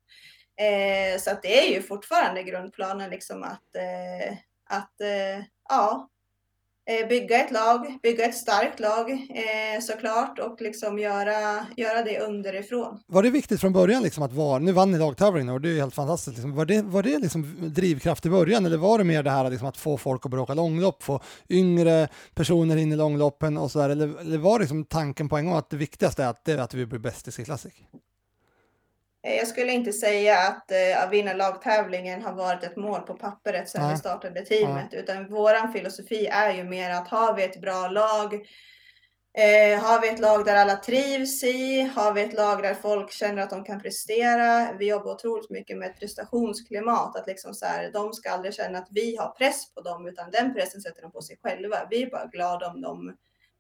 Eh, 0.58 1.20
så 1.20 1.32
att 1.32 1.42
det 1.42 1.68
är 1.68 1.74
ju 1.74 1.82
fortfarande 1.82 2.44
grundplanen 2.44 3.10
liksom 3.10 3.44
att, 3.44 3.76
eh, 3.76 4.38
att 4.70 5.02
eh, 5.02 5.46
ja, 5.70 6.10
eh, 6.90 7.08
bygga 7.08 7.44
ett 7.44 7.52
lag, 7.52 8.00
bygga 8.04 8.26
ett 8.26 8.36
starkt 8.36 8.80
lag 8.80 9.12
eh, 9.12 9.82
såklart 9.82 10.40
och 10.40 10.62
liksom 10.62 11.00
göra, 11.00 11.66
göra 11.78 12.04
det 12.04 12.20
underifrån. 12.20 13.00
Var 13.08 13.24
det 13.24 13.30
viktigt 13.30 13.62
från 13.62 13.74
början 13.74 14.04
liksom 14.04 14.24
att 14.24 14.34
vara, 14.34 14.60
nu 14.60 14.72
vann 14.72 14.92
ni 14.92 14.98
lagtävlingen 14.98 15.54
och 15.54 15.62
det 15.62 15.70
är 15.70 15.76
helt 15.76 15.96
fantastiskt, 15.96 16.38
liksom. 16.38 16.56
var 16.56 16.66
det, 16.66 16.82
var 16.82 17.04
det 17.04 17.20
liksom 17.20 17.56
drivkraft 17.60 18.26
i 18.26 18.30
början 18.30 18.66
eller 18.66 18.78
var 18.78 18.98
det 18.98 19.04
mer 19.04 19.24
det 19.24 19.32
här 19.32 19.50
liksom 19.50 19.68
att 19.68 19.78
få 19.78 19.98
folk 19.98 20.26
att 20.26 20.32
börja 20.32 20.44
åka 20.44 20.54
långlopp, 20.54 21.04
få 21.04 21.22
yngre 21.50 22.08
personer 22.36 22.78
in 22.78 22.92
i 22.92 22.96
långloppen 22.96 23.58
och 23.58 23.72
sådär, 23.72 23.90
eller, 23.90 24.20
eller 24.20 24.38
var 24.38 24.60
det 24.60 24.64
liksom 24.64 24.86
tanken 24.86 25.30
på 25.30 25.38
en 25.38 25.46
gång 25.46 25.56
att 25.56 25.70
det 25.70 25.78
viktigaste 25.78 26.24
är 26.24 26.28
att, 26.28 26.46
det 26.46 26.52
är 26.52 26.58
att 26.58 26.74
vi 26.74 26.86
blir 26.86 27.00
bäst 27.00 27.28
i 27.28 27.32
Ski 27.32 27.46
Classic? 27.46 27.74
Eh, 29.26 29.36
Jag 29.36 29.48
skulle 29.48 29.72
inte 29.72 29.94
säga 29.94 30.38
att 30.38 30.72
eh, 30.72 31.04
att 31.04 31.12
vinna 31.12 31.34
lagtävlingen 31.34 32.22
har 32.22 32.34
varit 32.34 32.64
ett 32.64 32.76
mål 32.76 33.02
på 33.02 33.14
pappret 33.14 33.70
sedan 33.70 33.82
Nej. 33.82 33.92
vi 33.92 34.00
startade 34.00 34.46
teamet, 34.46 34.94
utan 34.94 35.28
våran 35.28 35.74
filosofi 35.74 36.28
är 36.28 36.54
ju 36.54 36.64
mer 36.64 36.90
att 36.90 37.08
har 37.08 37.36
vi 37.36 37.44
ett 37.44 37.62
bra 37.62 37.88
lag, 37.88 38.34
eh, 39.38 39.80
har 39.84 40.02
vi 40.02 40.10
ett 40.10 40.20
lag 40.20 40.46
där 40.46 40.56
alla 40.56 40.76
trivs 40.76 41.44
i, 41.44 41.82
har 41.82 42.14
vi 42.14 42.22
ett 42.22 42.34
lag 42.34 42.64
där 42.64 42.74
folk 42.74 43.12
känner 43.12 43.42
att 43.42 43.50
de 43.50 43.64
kan 43.64 43.82
prestera. 43.82 44.74
Vi 44.80 44.90
jobbar 44.90 45.12
otroligt 45.12 45.50
mycket 45.50 45.78
med 45.78 45.90
ett 45.90 46.00
prestationsklimat, 46.00 47.16
att 47.16 47.28
liksom 47.28 47.54
så 47.54 47.66
här, 47.66 47.92
de 47.92 48.14
ska 48.14 48.30
aldrig 48.32 48.54
känna 48.54 48.78
att 48.78 48.88
vi 48.92 49.16
har 49.16 49.30
press 49.30 49.74
på 49.74 49.82
dem, 49.82 50.08
utan 50.08 50.32
den 50.32 50.54
pressen 50.54 50.82
sätter 50.82 51.02
de 51.02 51.12
på 51.12 51.22
sig 51.22 51.38
själva. 51.44 51.88
Vi 51.90 52.04
är 52.04 52.10
bara 52.10 52.26
glada 52.26 52.68
om 52.68 52.82
de 52.82 53.16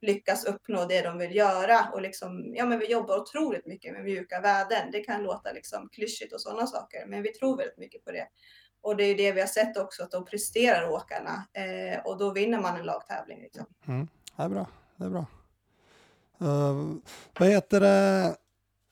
lyckas 0.05 0.45
uppnå 0.45 0.85
det 0.85 1.01
de 1.01 1.17
vill 1.17 1.35
göra 1.35 1.89
och 1.93 2.01
liksom, 2.01 2.53
ja 2.55 2.65
men 2.65 2.79
vi 2.79 2.91
jobbar 2.91 3.17
otroligt 3.17 3.65
mycket 3.65 3.93
med 3.93 4.03
mjuka 4.03 4.41
värden. 4.41 4.91
Det 4.91 4.99
kan 4.99 5.23
låta 5.23 5.51
liksom 5.51 5.89
klyschigt 5.91 6.33
och 6.33 6.41
sådana 6.41 6.67
saker, 6.67 7.05
men 7.07 7.21
vi 7.21 7.29
tror 7.29 7.57
väldigt 7.57 7.77
mycket 7.77 8.05
på 8.05 8.11
det. 8.11 8.27
Och 8.81 8.95
det 8.95 9.03
är 9.03 9.17
det 9.17 9.31
vi 9.31 9.39
har 9.39 9.47
sett 9.47 9.77
också, 9.77 10.03
att 10.03 10.11
då 10.11 10.21
presterar 10.21 10.89
åkarna 10.89 11.47
eh, 11.53 11.99
och 12.05 12.17
då 12.17 12.31
vinner 12.31 12.59
man 12.61 12.79
en 12.79 12.85
lagtävling. 12.85 13.41
Liksom. 13.41 13.65
Mm. 13.87 14.07
Det 14.37 14.43
är 14.43 14.49
bra, 14.49 14.67
det 14.95 15.05
är 15.05 15.09
bra. 15.09 15.25
Uh, 16.41 16.95
vad 17.39 17.49
heter 17.49 17.79
det? 17.79 18.35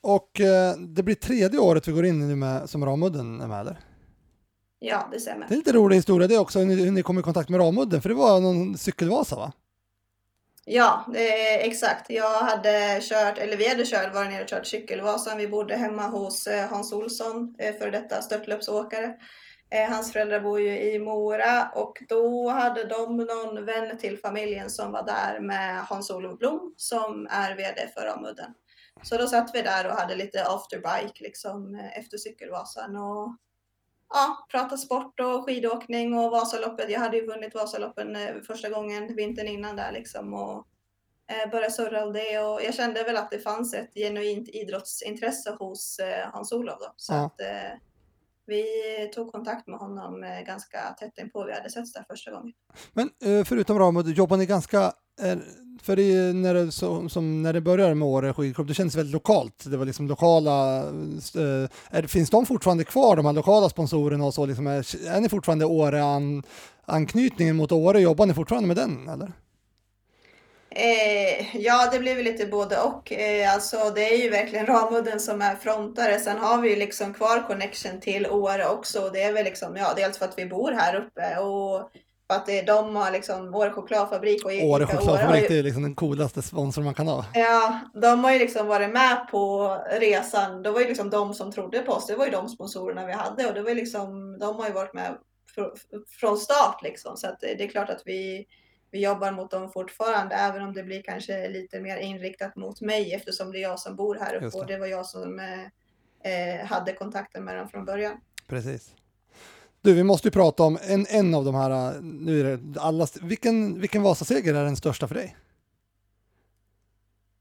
Och 0.02 0.40
eh, 0.40 0.76
det 0.78 1.04
blir 1.04 1.16
tredje 1.16 1.60
året 1.60 1.88
vi 1.88 1.92
går 1.92 2.06
in 2.06 2.28
nu 2.28 2.36
med, 2.36 2.70
som 2.70 2.86
Ramudden 2.86 3.42
är 3.42 3.48
med 3.48 3.60
eller? 3.60 3.80
Ja, 4.80 5.10
det 5.12 5.20
stämmer. 5.20 5.48
Det 5.48 5.54
är 5.54 5.58
lite 5.58 5.72
rolig 5.72 5.96
historia 5.96 6.28
det 6.28 6.38
också, 6.38 6.60
hur 6.60 6.66
ni, 6.66 6.76
hur 6.76 6.92
ni 6.92 7.04
kom 7.04 7.20
i 7.20 7.22
kontakt 7.22 7.50
med 7.50 7.60
Ramudden, 7.60 8.02
för 8.02 8.10
det 8.10 8.16
var 8.16 8.42
någon 8.42 8.78
cykelvasa 8.78 9.36
va? 9.36 9.52
Ja, 10.66 11.06
eh, 11.16 11.66
exakt. 11.66 12.10
Jag 12.10 12.40
hade 12.40 13.00
kört, 13.02 13.38
eller 13.38 13.58
vi 13.58 13.70
hade 13.70 13.86
kört, 13.86 14.14
varit 14.14 14.32
nere 14.32 14.42
och 14.42 14.50
kört 14.50 14.66
cykelvasan. 14.66 15.38
Vi 15.38 15.48
bodde 15.48 15.76
hemma 15.76 16.08
hos 16.08 16.48
eh, 16.48 16.70
Hans 16.70 16.94
Olsson, 16.94 17.56
eh, 17.60 17.92
detta 17.92 18.22
störtloppsåkare. 18.22 19.16
Eh, 19.70 19.90
Hans 19.90 20.14
föräldrar 20.14 20.40
bor 20.40 20.60
ju 20.60 20.80
i 20.80 21.00
Mora 21.00 21.70
och 21.76 22.04
då 22.10 22.50
hade 22.50 22.84
de 22.84 23.18
någon 23.18 23.66
vän 23.66 23.98
till 23.98 24.18
familjen 24.18 24.70
som 24.70 24.92
var 24.92 25.06
där 25.06 25.40
med 25.40 25.84
Hans-Olof 25.84 26.40
Blom 26.40 26.74
som 26.78 27.28
är 27.32 27.56
VD 27.56 27.88
för 27.94 28.02
Ramudden. 28.02 28.54
Så 29.04 29.18
då 29.18 29.28
satt 29.28 29.56
vi 29.56 29.62
där 29.62 29.88
och 29.88 29.96
hade 29.96 30.16
lite 30.16 30.46
afterbike 30.46 31.24
liksom 31.24 31.76
eh, 31.76 31.98
efter 31.98 32.18
cykelvasan 32.18 32.96
och 32.96 33.38
ja, 34.14 34.46
prata 34.52 34.78
sport 34.78 35.20
och 35.20 35.46
skidåkning 35.46 36.14
och 36.18 36.32
Vasaloppet. 36.32 36.90
Jag 36.90 37.00
hade 37.00 37.18
ju 37.18 37.26
vunnit 37.26 37.56
Vasaloppen 37.56 38.16
eh, 38.16 38.36
första 38.48 38.70
gången 38.70 39.16
vintern 39.16 39.48
innan 39.48 39.76
där 39.76 39.92
liksom 39.92 40.34
och 40.34 40.68
eh, 41.32 41.50
började 41.52 41.72
surra 41.74 42.04
om 42.06 42.14
det 42.14 42.40
och 42.40 42.62
jag 42.64 42.74
kände 42.76 43.04
väl 43.04 43.18
att 43.18 43.32
det 43.32 43.40
fanns 43.40 43.74
ett 43.74 43.94
genuint 43.96 44.50
idrottsintresse 44.50 45.56
hos 45.60 46.00
eh, 46.00 46.30
Hans-Olof 46.34 46.80
då. 46.80 46.94
Så 46.98 47.14
Ja. 47.14 47.26
att 47.26 47.42
eh, 47.42 47.78
vi 48.46 48.64
tog 49.16 49.32
kontakt 49.32 49.68
med 49.68 49.80
honom 49.80 50.26
ganska 50.46 50.80
tätt 51.00 51.18
inpå 51.18 51.46
vi 51.46 51.54
hade 51.54 51.70
setts 51.70 51.94
där 51.94 52.06
första 52.10 52.32
gången. 52.32 52.54
Men 52.94 53.10
förutom 53.46 53.80
Ramudden, 53.80 54.14
jobbar 54.14 54.38
ni 54.38 54.46
ganska, 54.46 54.94
Eh, 55.22 55.38
för 55.84 55.96
det 55.96 56.02
är 56.04 56.28
ju 56.28 56.34
när 56.34 56.54
det, 56.54 56.72
som, 56.72 57.10
som 57.10 57.42
när 57.42 57.54
det 57.54 57.62
började 57.62 57.96
med 57.96 58.08
Åre 58.08 58.34
skidklubb, 58.34 58.68
det 58.68 58.74
kändes 58.74 58.96
väldigt 58.96 59.14
lokalt, 59.14 59.64
det 59.66 59.78
var 59.78 59.86
liksom 59.86 60.08
lokala, 60.08 60.80
eh, 60.80 61.70
är, 61.90 62.08
finns 62.08 62.30
de 62.30 62.46
fortfarande 62.46 62.84
kvar, 62.84 63.16
de 63.16 63.26
här 63.26 63.34
lokala 63.34 63.70
sponsorerna 63.70 64.26
och 64.26 64.34
så, 64.34 64.46
liksom, 64.46 64.68
är, 64.68 65.08
är 65.08 65.22
ni 65.22 65.30
fortfarande 65.30 65.66
Åre-anknytningen 65.66 67.56
mot 67.56 67.72
Åre, 67.72 68.00
jobbar 68.00 68.26
ni 68.26 68.34
fortfarande 68.34 68.68
med 68.68 68.78
den 68.78 69.10
eller? 69.10 69.32
Eh, 70.76 71.58
ja, 71.58 71.90
det 71.92 72.00
blir 72.00 72.16
väl 72.16 72.24
lite 72.24 72.46
både 72.46 72.80
och. 72.80 73.12
Eh, 73.12 73.54
alltså, 73.54 73.92
det 73.96 74.14
är 74.14 74.18
ju 74.18 74.30
verkligen 74.30 74.66
Ramudden 74.66 75.20
som 75.20 75.42
är 75.42 75.56
frontare. 75.56 76.20
Sen 76.20 76.38
har 76.38 76.62
vi 76.62 76.70
ju 76.70 76.76
liksom 76.76 77.14
kvar 77.14 77.48
connection 77.48 78.00
till 78.00 78.28
Åre 78.28 78.68
också. 78.68 79.10
Det 79.14 79.24
är 79.24 79.34
väl 79.34 79.46
liksom, 79.46 79.76
ja, 79.76 79.94
dels 79.96 80.18
för 80.18 80.26
att 80.26 80.38
vi 80.38 80.46
bor 80.46 80.72
här 80.72 80.96
uppe 80.96 81.38
och 81.38 81.90
att 82.28 82.46
det, 82.46 82.62
de 82.62 82.96
har 82.96 83.12
liksom 83.12 83.56
Åre 83.56 83.72
chokladfabrik 83.72 84.46
och 84.46 84.52
Åre 84.52 84.64
Åre 84.64 84.86
chokladfabrik, 84.88 85.48
det 85.48 85.60
är 85.60 85.64
liksom 85.64 85.84
den 85.84 85.96
coolaste 85.96 86.42
sponsor 86.42 86.82
man 86.82 86.94
kan 86.94 87.08
ha. 87.08 87.26
Ja, 87.34 87.80
de 88.02 88.24
har 88.24 88.32
ju 88.32 88.40
liksom 88.40 88.68
varit 88.68 88.90
med 88.90 89.28
på 89.32 89.68
resan. 89.92 90.64
Det 90.64 90.72
var 90.72 90.80
ju 90.82 90.88
liksom 90.88 91.10
de 91.10 91.34
som 91.34 91.52
trodde 91.52 91.80
på 91.80 91.92
oss. 91.92 92.08
Det 92.08 92.16
var 92.16 92.26
ju 92.26 92.32
de 92.32 92.50
sponsorerna 92.50 93.06
vi 93.06 93.14
hade 93.14 93.48
och 93.48 93.54
det 93.54 93.62
var 93.62 93.74
liksom, 93.74 94.40
de 94.40 94.56
har 94.56 94.68
ju 94.68 94.74
varit 94.74 94.94
med 94.94 95.18
fr- 95.56 95.72
från 96.08 96.38
start 96.38 96.80
liksom. 96.84 97.18
Så 97.18 97.28
att 97.28 97.40
det 97.40 97.64
är 97.64 97.68
klart 97.68 97.90
att 97.90 98.02
vi, 98.06 98.46
vi 98.92 99.04
jobbar 99.04 99.32
mot 99.32 99.52
dem 99.52 99.72
fortfarande, 99.72 100.36
även 100.36 100.62
om 100.62 100.74
det 100.74 100.84
blir 100.84 101.02
kanske 101.04 101.50
lite 101.50 101.80
mer 101.80 101.98
inriktat 101.98 102.56
mot 102.56 102.82
mig 102.82 103.14
eftersom 103.14 103.52
det 103.52 103.58
är 103.58 103.62
jag 103.62 103.80
som 103.80 103.96
bor 103.96 104.16
här 104.16 104.36
uppe 104.36 104.46
det. 104.46 104.58
och 104.60 104.66
det 104.66 104.78
var 104.78 104.88
jag 104.88 105.06
som 105.06 105.40
eh, 105.40 106.60
eh, 106.60 106.66
hade 106.66 106.94
kontakten 106.94 107.44
med 107.46 107.58
dem 107.58 107.70
från 107.70 107.86
början. 107.86 108.14
Precis. 108.48 108.92
Du, 109.84 109.94
vi 109.94 110.04
måste 110.04 110.28
ju 110.28 110.32
prata 110.32 110.64
om 110.64 110.78
en, 110.82 111.06
en 111.10 111.36
av 111.36 111.46
de 111.46 111.56
här, 111.56 112.02
nu 112.02 112.40
är 112.40 112.58
det 112.58 112.80
alla, 112.82 113.08
vilken, 113.22 113.82
vilken 113.82 114.02
Vasaseger 114.02 114.54
är 114.54 114.64
den 114.64 114.76
största 114.76 115.08
för 115.08 115.16
dig? 115.16 115.38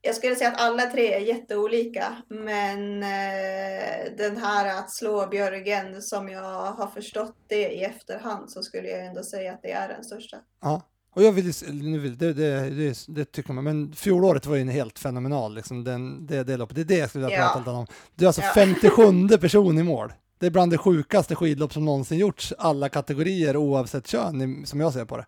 Jag 0.01 0.15
skulle 0.17 0.37
säga 0.37 0.51
att 0.51 0.61
alla 0.61 0.83
tre 0.83 1.15
är 1.15 1.21
jätteolika, 1.21 2.17
men 2.29 3.03
eh, 3.03 4.17
den 4.19 4.37
här 4.37 4.79
att 4.79 4.95
slå 4.95 5.27
Björgen 5.27 6.03
som 6.03 6.29
jag 6.29 6.73
har 6.73 6.87
förstått 6.87 7.37
det 7.49 7.69
i 7.73 7.85
efterhand 7.85 8.51
så 8.51 8.63
skulle 8.63 8.89
jag 8.89 9.07
ändå 9.07 9.23
säga 9.23 9.53
att 9.53 9.63
det 9.63 9.73
är 9.73 9.89
den 9.89 10.05
största. 10.05 10.37
Ja, 10.61 10.83
och 11.15 11.23
jag 11.23 11.33
vill, 11.33 11.53
nu 11.73 11.99
vill 11.99 12.19
det, 12.19 12.33
det, 12.33 12.95
det, 13.09 13.25
tycker 13.25 13.53
man, 13.53 13.65
men 13.65 13.93
fjolåret 13.93 14.47
var 14.47 14.57
ju 14.57 14.63
en 14.63 14.69
helt 14.69 14.99
fenomenal, 14.99 15.55
liksom, 15.55 15.85
den, 15.85 16.27
det, 16.27 16.45
det 16.45 16.57
loppet, 16.57 16.77
det 16.77 16.83
är 16.83 16.85
det 16.85 16.99
jag 16.99 17.09
skulle 17.09 17.25
vilja 17.25 17.39
Ja. 17.39 17.45
prata 17.47 17.59
lite 17.59 17.71
om. 17.71 17.87
Du 18.15 18.25
är 18.25 18.27
alltså 18.27 18.43
Ja. 18.43 18.53
57 18.55 19.29
person 19.39 19.79
i 19.79 19.83
mål. 19.83 20.13
Det 20.43 20.47
är 20.47 20.51
bland 20.51 20.73
det 20.73 20.79
sjukaste 20.79 21.35
skidlopp 21.35 21.73
som 21.73 21.85
någonsin 21.85 22.19
gjorts, 22.19 22.53
alla 22.59 22.89
kategorier 22.89 23.57
oavsett 23.57 24.07
kön, 24.07 24.67
som 24.67 24.81
jag 24.81 24.93
ser 24.93 25.05
på 25.05 25.17
det. 25.17 25.27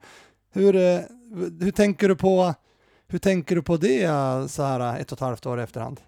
Hur, 0.52 0.76
eh, 0.76 1.00
hur 1.60 1.70
tänker 1.70 2.08
du 2.08 2.16
på, 2.16 2.54
hur 3.06 3.18
tänker 3.18 3.56
du 3.56 3.62
på 3.62 3.76
det 3.76 4.02
eh, 4.04 4.46
så 4.46 4.62
här 4.62 4.80
eh, 4.80 5.00
ett 5.00 5.12
och 5.12 5.18
ett 5.18 5.20
halvt 5.20 5.46
år 5.46 5.60
i 5.60 5.62
efterhand? 5.62 6.00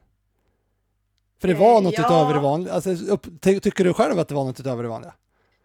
För 1.41 1.49
det 1.49 1.55
var 1.55 1.81
något 1.81 1.95
ja. 1.99 2.07
utöver 2.07 2.35
det 2.35 2.41
vanliga, 2.41 2.73
alltså, 2.75 2.91
upp, 2.91 3.27
ty- 3.41 3.61
tycker 3.61 3.85
du 3.85 3.95
själv 3.95 4.19
att 4.19 4.29
det 4.29 4.35
var 4.35 4.45
något 4.45 4.61
utöver 4.61 4.83
det 4.83 4.89
vanliga? 4.89 5.13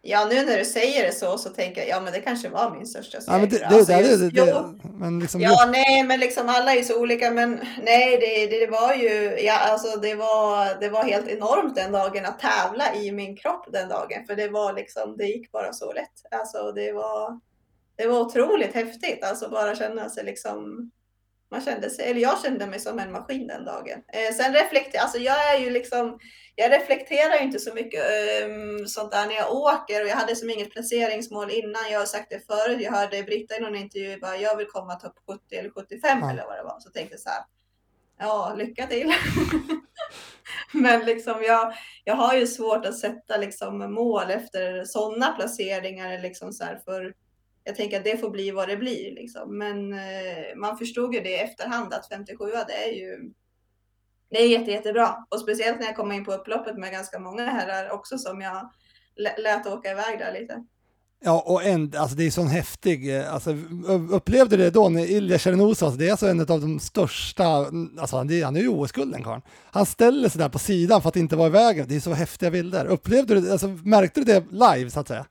Ja, 0.04 0.24
nu 0.30 0.44
när 0.46 0.58
du 0.58 0.64
säger 0.64 1.06
det 1.06 1.12
så, 1.12 1.38
så 1.38 1.48
tänker 1.50 1.80
jag, 1.80 1.88
ja 1.90 2.00
men 2.00 2.12
det 2.12 2.20
kanske 2.20 2.48
var 2.48 2.70
min 2.76 2.86
största 2.86 3.20
seger. 3.20 3.32
Ja, 3.32 3.38
men 3.40 3.48
det, 3.48 3.58
det, 3.58 3.66
Alltså, 3.66 3.92
det, 3.92 4.00
just- 4.00 4.34
jo. 4.34 4.78
men 4.98 5.18
liksom, 5.18 5.40
Ja, 5.40 5.68
nej, 5.72 6.02
men 6.02 6.20
liksom 6.20 6.48
alla 6.48 6.74
är 6.74 6.82
så 6.82 7.00
olika, 7.00 7.30
men 7.30 7.60
nej, 7.82 8.18
det, 8.20 8.46
det, 8.46 8.66
det 8.66 8.70
var 8.70 8.94
ju, 8.94 9.38
ja, 9.40 9.58
alltså 9.58 10.00
det 10.00 10.14
var, 10.14 10.80
det 10.80 10.88
var 10.88 11.04
helt 11.04 11.28
enormt 11.28 11.74
den 11.74 11.92
dagen 11.92 12.26
att 12.26 12.38
tävla 12.40 12.94
i 12.94 13.12
min 13.12 13.36
kropp 13.36 13.66
den 13.72 13.88
dagen, 13.88 14.26
för 14.26 14.36
det 14.36 14.48
var 14.48 14.72
liksom, 14.72 15.16
det 15.16 15.24
gick 15.24 15.52
bara 15.52 15.72
så 15.72 15.92
lätt. 15.92 16.12
Alltså 16.30 16.72
det 16.72 16.92
var, 16.92 17.40
det 17.96 18.06
var 18.06 18.20
otroligt 18.20 18.74
häftigt, 18.74 19.24
alltså 19.24 19.50
bara 19.50 19.74
känna 19.76 20.08
sig 20.10 20.24
liksom, 20.24 20.90
man 21.50 21.60
kände 21.60 21.90
sig, 21.90 22.10
eller 22.10 22.20
jag 22.20 22.42
kände 22.42 22.66
mig 22.66 22.80
som 22.80 22.98
en 22.98 23.12
maskin 23.12 23.46
den 23.46 23.64
dagen. 23.64 23.98
Eh, 24.12 24.34
sen 24.34 24.52
reflekterar, 24.52 25.02
alltså 25.02 25.18
jag 25.18 25.54
är 25.54 25.58
ju 25.58 25.70
liksom, 25.70 26.18
jag 26.56 26.72
reflekterar 26.72 27.38
ju 27.38 27.44
inte 27.44 27.58
så 27.58 27.74
mycket 27.74 28.04
um, 28.44 28.86
sånt 28.86 29.12
där 29.12 29.26
när 29.26 29.34
jag 29.34 29.52
åker 29.52 30.02
och 30.02 30.08
jag 30.08 30.16
hade 30.16 30.36
som 30.36 30.50
inget 30.50 30.70
placeringsmål 30.70 31.50
innan. 31.50 31.90
Jag 31.90 31.98
har 31.98 32.06
sagt 32.06 32.30
det 32.30 32.46
förut. 32.46 32.80
Jag 32.80 32.92
hörde 32.92 33.22
Britta 33.22 33.56
i 33.56 33.60
någon 33.60 33.76
intervju 33.76 34.20
bara 34.20 34.36
jag 34.36 34.56
vill 34.56 34.66
komma 34.66 34.94
topp 34.94 35.16
70 35.26 35.56
eller 35.56 35.70
75 35.70 36.18
Ja. 36.22 36.30
eller 36.30 36.44
vad 36.44 36.58
det 36.58 36.62
var. 36.62 36.80
Så 36.80 36.90
tänkte 36.90 37.14
jag 37.14 37.20
så 37.20 37.28
här. 37.28 37.44
Ja, 38.18 38.54
lycka 38.56 38.86
till. 38.86 39.12
Men 40.72 41.04
liksom 41.04 41.42
jag, 41.42 41.74
jag 42.04 42.14
har 42.14 42.34
ju 42.34 42.46
svårt 42.46 42.86
att 42.86 42.98
sätta 42.98 43.36
liksom 43.36 43.94
mål 43.94 44.30
efter 44.30 44.84
sådana 44.84 45.32
placeringar 45.32 46.18
liksom 46.18 46.52
så 46.52 46.64
för 46.84 47.14
jag 47.64 47.76
tänker 47.76 47.98
att 47.98 48.04
det 48.04 48.16
får 48.16 48.30
bli 48.30 48.50
vad 48.50 48.68
det 48.68 48.76
blir 48.76 49.14
liksom. 49.14 49.58
Men 49.58 49.92
eh, 49.92 50.56
man 50.56 50.78
förstod 50.78 51.14
ju 51.14 51.20
det 51.20 51.30
i 51.30 51.38
efterhand 51.38 51.94
att 51.94 52.08
57 52.08 52.44
det 52.66 52.84
är 52.84 52.92
ju 52.92 53.32
det 54.32 54.42
är 54.42 54.48
jätte, 54.48 54.70
jättebra 54.70 55.16
och 55.28 55.40
speciellt 55.40 55.80
när 55.80 55.86
jag 55.86 55.96
kom 55.96 56.12
in 56.12 56.24
på 56.24 56.32
upploppet 56.32 56.78
med 56.78 56.92
ganska 56.92 57.18
många 57.18 57.46
herrar 57.46 57.90
också 57.90 58.18
som 58.18 58.40
jag 58.40 58.70
lät 59.38 59.66
åka 59.66 59.90
iväg 59.90 60.18
där 60.18 60.40
lite. 60.40 60.64
Ja, 61.24 61.42
och 61.46 61.64
en, 61.64 61.92
alltså 61.96 62.16
det 62.16 62.26
är 62.26 62.30
sån 62.30 62.46
häftig, 62.46 63.16
eh, 63.16 63.34
alltså, 63.34 63.56
upplevde 64.10 64.56
du 64.56 64.62
det 64.62 64.70
då 64.70 64.88
när 64.88 65.10
Ilja 65.10 65.38
Tjernousas, 65.38 65.82
alltså 65.82 65.98
det 65.98 66.06
är 66.06 66.10
alltså 66.10 66.26
en 66.26 66.40
av 66.40 66.46
de 66.46 66.80
största, 66.80 67.44
mm, 67.44 67.98
alltså 67.98 68.16
han 68.16 68.30
är, 68.30 68.44
han 68.44 68.56
är 68.56 68.60
ju 68.60 68.68
OS-gulden 68.68 69.22
karln. 69.22 69.42
Han 69.70 69.86
ställer 69.86 70.28
sig 70.28 70.38
där 70.38 70.48
på 70.48 70.58
sidan 70.58 71.02
för 71.02 71.08
att 71.08 71.16
inte 71.16 71.36
vara 71.36 71.46
i 71.46 71.50
vägen, 71.50 71.86
det 71.88 71.96
är 71.96 72.00
så 72.00 72.12
häftiga 72.12 72.50
bilder. 72.50 72.86
Upplevde 72.86 73.40
du, 73.40 73.52
alltså 73.52 73.68
märkte 73.68 74.20
du 74.20 74.24
det 74.24 74.44
live 74.50 74.90
så 74.90 75.00
att 75.00 75.08
säga? 75.08 75.26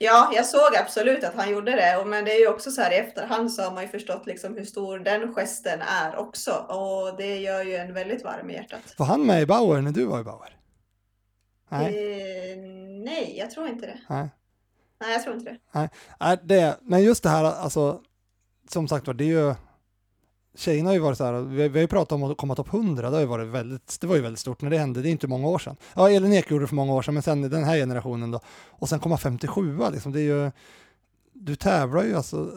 Ja, 0.00 0.30
jag 0.34 0.46
såg 0.46 0.76
absolut 0.76 1.24
att 1.24 1.34
han 1.34 1.50
gjorde 1.50 1.70
det, 1.72 2.04
men 2.06 2.24
det 2.24 2.32
är 2.32 2.40
ju 2.40 2.48
också 2.48 2.70
så 2.70 2.80
här 2.82 2.92
i 2.92 2.96
efterhand 2.96 3.52
så 3.52 3.62
har 3.62 3.70
man 3.72 3.82
ju 3.82 3.88
förstått 3.88 4.26
liksom 4.26 4.56
hur 4.56 4.64
stor 4.64 4.98
den 4.98 5.34
gesten 5.34 5.80
är 5.82 6.16
också 6.16 6.50
och 6.52 7.16
det 7.16 7.36
gör 7.38 7.62
ju 7.64 7.76
en 7.76 7.94
väldigt 7.94 8.24
varm 8.24 8.50
i 8.50 8.54
hjärtat. 8.54 8.94
Var 8.96 9.06
han 9.06 9.26
med 9.26 9.42
i 9.42 9.46
Bauer 9.46 9.80
när 9.80 9.90
du 9.92 10.04
var 10.04 10.20
i 10.20 10.24
Bauer? 10.24 10.56
Nej, 11.68 12.52
Eh, 12.52 12.58
nej, 13.04 13.34
jag 13.38 13.50
tror 13.50 13.68
inte 13.68 13.86
det. 13.86 13.98
nej. 14.08 14.28
Nej, 15.00 15.12
jag 15.12 15.22
tror 15.22 15.36
inte 15.36 15.50
det. 15.50 15.88
Nej, 16.20 16.38
det, 16.42 16.78
men 16.82 17.02
just 17.02 17.22
det 17.22 17.28
här, 17.28 17.44
alltså, 17.44 18.00
som 18.70 18.88
sagt 18.88 19.06
var, 19.06 19.14
det 19.14 19.24
är 19.24 19.26
ju, 19.26 19.54
tjejerna 20.54 20.88
har 20.88 20.94
ju 20.94 21.00
varit 21.00 21.18
så 21.18 21.24
här, 21.24 21.40
vi, 21.40 21.68
vi 21.68 21.78
har 21.78 21.80
ju 21.80 21.86
pratat 21.86 22.12
om 22.12 22.22
att 22.22 22.36
komma 22.36 22.54
topp 22.54 22.74
100, 22.74 23.10
det, 23.10 23.16
har 23.16 23.20
ju 23.20 23.26
varit 23.26 23.48
väldigt, 23.48 23.98
det 24.00 24.06
var 24.06 24.16
ju 24.16 24.22
väldigt 24.22 24.40
stort 24.40 24.62
när 24.62 24.70
det 24.70 24.78
hände, 24.78 25.02
det 25.02 25.08
är 25.08 25.10
inte 25.10 25.26
många 25.26 25.48
år 25.48 25.58
sedan. 25.58 25.76
Ja, 25.94 26.10
Elin 26.10 26.32
Ek 26.32 26.50
gjorde 26.50 26.64
det 26.64 26.68
för 26.68 26.74
många 26.74 26.94
år 26.94 27.02
sedan, 27.02 27.14
men 27.14 27.22
sen 27.22 27.42
den 27.42 27.64
här 27.64 27.76
generationen 27.76 28.30
då, 28.30 28.40
och 28.70 28.88
sen 28.88 29.00
komma 29.00 29.18
57, 29.18 29.78
liksom, 29.92 30.12
det 30.12 30.20
är 30.20 30.44
ju, 30.44 30.50
du 31.32 31.56
tävlar 31.56 32.04
ju 32.04 32.14
alltså, 32.14 32.50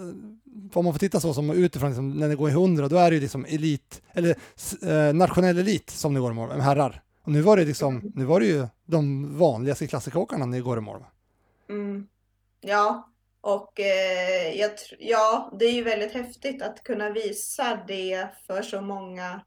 om 0.74 0.86
man 0.86 0.94
får 0.94 1.00
titta 1.00 1.20
så 1.20 1.34
som 1.34 1.50
utifrån, 1.50 1.89
liksom, 1.89 2.10
när 2.10 2.30
det 2.30 2.36
går 2.36 2.50
i 2.50 2.54
100, 2.54 2.88
då 2.88 2.98
är 2.98 3.12
det 3.12 3.16
ju 3.16 3.22
liksom 3.22 3.46
elit, 3.46 4.02
eller 4.14 4.36
eh, 4.82 5.14
nationell 5.14 5.60
elit 5.60 5.89
som 5.89 6.14
det 6.14 6.20
går 6.20 6.32
i 6.32 6.36
mål, 6.36 6.50
med 6.50 6.64
herrar. 6.64 7.02
Och 7.24 7.32
nu 7.32 7.42
var 7.42 7.58
det 7.58 7.66
liksom, 7.66 8.12
nu 8.16 8.26
var 8.26 8.39
det 8.39 8.46
ju 8.46 8.68
de 8.86 9.38
vanligaste 9.38 9.88
klassikeråkarna 9.88 10.46
ni 10.46 10.60
går 10.60 10.78
i 10.78 10.82
mål 10.82 11.00
med. 11.00 11.10
Mm. 11.78 12.08
Ja, 12.62 13.11
och 13.42 13.80
eh, 13.80 14.60
jag, 14.60 14.72
ja, 15.00 15.52
det 15.60 15.66
är 15.66 15.72
ju 15.72 15.84
väldigt 15.84 16.14
häftigt 16.14 16.62
att 16.62 16.84
kunna 16.84 17.10
visa 17.10 17.80
det 17.88 18.28
för 18.48 18.62
så 18.62 18.82
många 18.82 19.42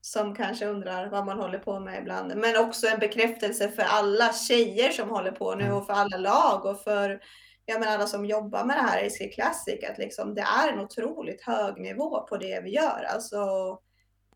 som 0.00 0.34
kanske 0.34 0.66
undrar 0.66 1.10
vad 1.10 1.26
man 1.26 1.38
håller 1.38 1.58
på 1.58 1.80
med 1.80 2.00
ibland. 2.00 2.36
Men 2.36 2.56
också 2.56 2.86
en 2.86 2.98
bekräftelse 2.98 3.68
för 3.68 3.82
alla 3.82 4.32
tjejer 4.32 4.90
som 4.90 5.08
håller 5.10 5.32
på 5.32 5.54
nu 5.54 5.64
Mm. 5.64 5.76
och 5.76 5.86
för 5.86 5.92
alla 5.92 6.16
lag 6.16 6.64
och 6.64 6.80
för 6.80 7.20
jag 7.66 7.80
menar, 7.80 7.94
alla 7.94 8.06
som 8.06 8.24
jobbar 8.26 8.64
med 8.64 8.76
det 8.76 8.82
här 8.82 9.04
i 9.04 9.10
Ski 9.10 9.28
Classic. 9.28 9.84
Att 9.90 9.98
liksom, 9.98 10.34
det 10.34 10.40
är 10.40 10.72
en 10.72 10.80
otroligt 10.80 11.42
hög 11.42 11.80
nivå 11.80 12.20
på 12.20 12.36
det 12.36 12.60
vi 12.60 12.70
gör. 12.70 13.06
Alltså, 13.08 13.38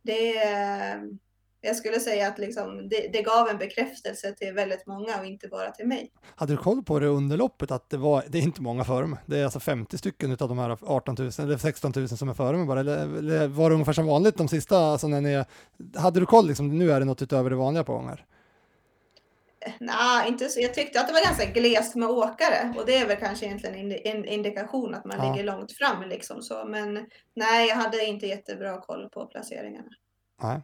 det, 0.03 0.35
jag 1.61 1.77
skulle 1.77 2.01
säga 2.01 2.29
att 2.29 2.39
liksom, 2.39 2.89
det, 2.89 3.09
det 3.13 3.23
gav 3.23 3.49
en 3.49 3.59
bekräftelse 3.59 4.33
till 4.33 4.53
väldigt 4.53 4.87
många 4.87 5.21
och 5.21 5.27
inte 5.27 5.49
bara 5.49 5.71
till 5.71 5.87
mig. 5.87 6.11
Hade 6.35 6.53
du 6.53 6.57
koll 6.57 6.83
på 6.83 6.99
det 6.99 7.07
under 7.07 7.37
loppet 7.37 7.71
att 7.71 7.91
det 7.91 7.97
var, 7.97 8.25
det 8.29 8.39
är 8.39 8.43
inte 8.43 8.63
många 8.63 8.85
före 8.85 9.07
mig, 9.07 9.19
det 9.27 9.39
är 9.39 9.45
alltså 9.45 9.61
50 9.61 9.99
stycken 9.99 10.31
av 10.31 10.37
de 10.49 10.59
här 10.59 10.79
18 10.83 11.15
000 11.19 11.31
eller 11.39 11.57
16 11.59 11.93
000 11.97 12.09
som 12.09 12.29
är 12.29 12.35
före 12.35 12.57
mig 12.57 12.67
bara, 12.67 12.81
eller, 12.81 13.19
eller 13.19 13.49
var 13.49 13.71
det 13.71 13.75
ungefär 13.75 13.93
som 13.93 14.07
vanligt 14.07 14.37
de 14.37 14.49
sista, 14.49 14.79
alltså 14.79 15.09
när 15.09 15.21
ni, 15.21 15.45
hade 15.97 16.21
du 16.21 16.27
koll 16.27 16.47
liksom, 16.47 16.79
nu 16.79 16.91
är 16.93 17.01
det 17.01 17.07
något 17.07 17.23
utöver 17.23 17.51
det 17.51 17.57
vanliga 17.57 17.85
på 17.85 17.93
gånger? 17.93 18.25
Nej, 19.81 20.29
inte 20.29 20.49
så. 20.49 20.61
Jag 20.61 20.75
tyckte 20.75 21.01
att 21.01 21.07
det 21.07 21.13
var 21.13 21.25
ganska 21.25 21.45
glest 21.45 21.95
med 21.95 22.09
åkare 22.09 22.75
och 22.77 22.87
det 22.87 22.97
är 22.97 23.07
väl 23.07 23.17
kanske 23.17 23.47
egentligen 23.47 23.93
en 23.93 23.93
in, 24.17 24.25
indikation 24.25 24.95
att 24.95 25.05
man 25.05 25.17
Ja. 25.19 25.33
ligger 25.33 25.45
långt 25.45 25.73
fram 25.73 26.09
liksom 26.09 26.43
så. 26.43 26.65
Men 26.65 27.07
nej, 27.35 27.69
jag 27.69 27.77
hade 27.77 28.05
inte 28.05 28.27
jättebra 28.27 28.81
koll 28.81 29.09
på 29.09 29.27
placeringarna. 29.27 29.89
Nej. 30.43 30.61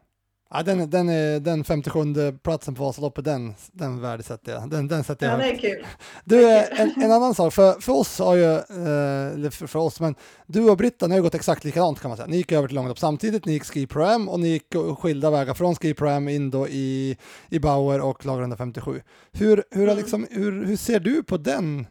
Ja, 0.54 0.62
den, 0.62 0.90
den, 0.90 1.08
är, 1.08 1.40
den 1.40 1.64
57 1.64 1.98
platsen 2.42 2.74
på 2.74 2.84
Vasaloppet, 2.84 3.24
den, 3.24 3.54
den 3.72 4.00
värdesätter 4.00 4.52
jag. 4.52 4.70
Den, 4.70 4.88
den 4.88 5.04
sätter 5.04 5.26
jag 5.26 5.34
Ja, 5.34 5.38
det 5.44 5.50
är 5.50 5.56
kul. 5.58 5.86
Du, 6.24 6.50
eh, 6.50 6.80
en, 6.80 7.02
en 7.02 7.12
annan 7.12 7.34
sak, 7.34 7.52
för, 7.52 7.80
för 7.80 7.92
oss 7.92 8.18
har 8.18 8.34
ju, 8.34 8.52
eh, 8.54 9.32
eller 9.34 9.50
för, 9.50 9.66
för 9.66 9.78
oss, 9.78 10.00
men 10.00 10.14
du 10.46 10.70
och 10.70 10.76
Britta, 10.76 11.06
ni 11.06 11.12
har 11.12 11.18
ju 11.18 11.22
gått 11.22 11.34
exakt 11.34 11.64
likadant 11.64 12.00
kan 12.00 12.08
man 12.08 12.16
säga. 12.16 12.26
Ni 12.26 12.36
gick 12.36 12.52
över 12.52 12.68
till 12.68 12.74
långlopp 12.74 12.98
samtidigt, 12.98 13.44
ni 13.44 13.52
gick 13.52 13.64
Ski 13.64 13.86
Pro 13.86 14.04
Am 14.04 14.28
och 14.28 14.40
ni 14.40 14.48
gick 14.48 14.74
skilda 14.98 15.30
vägar 15.30 15.54
från 15.54 15.74
Ski 15.74 15.94
Pro 15.94 16.08
Am 16.08 16.28
in 16.28 16.50
då 16.50 16.68
i, 16.68 17.16
i 17.48 17.58
Bauer 17.58 18.00
och 18.00 18.26
lag 18.26 18.40
157. 18.40 19.02
Hur, 19.32 19.64
hur, 19.70 19.82
Mm. 19.82 19.96
liksom, 19.96 20.26
hur, 20.30 20.64
hur 20.66 20.76
ser 20.76 21.00
du 21.00 21.22
på 21.22 21.36
den? 21.36 21.86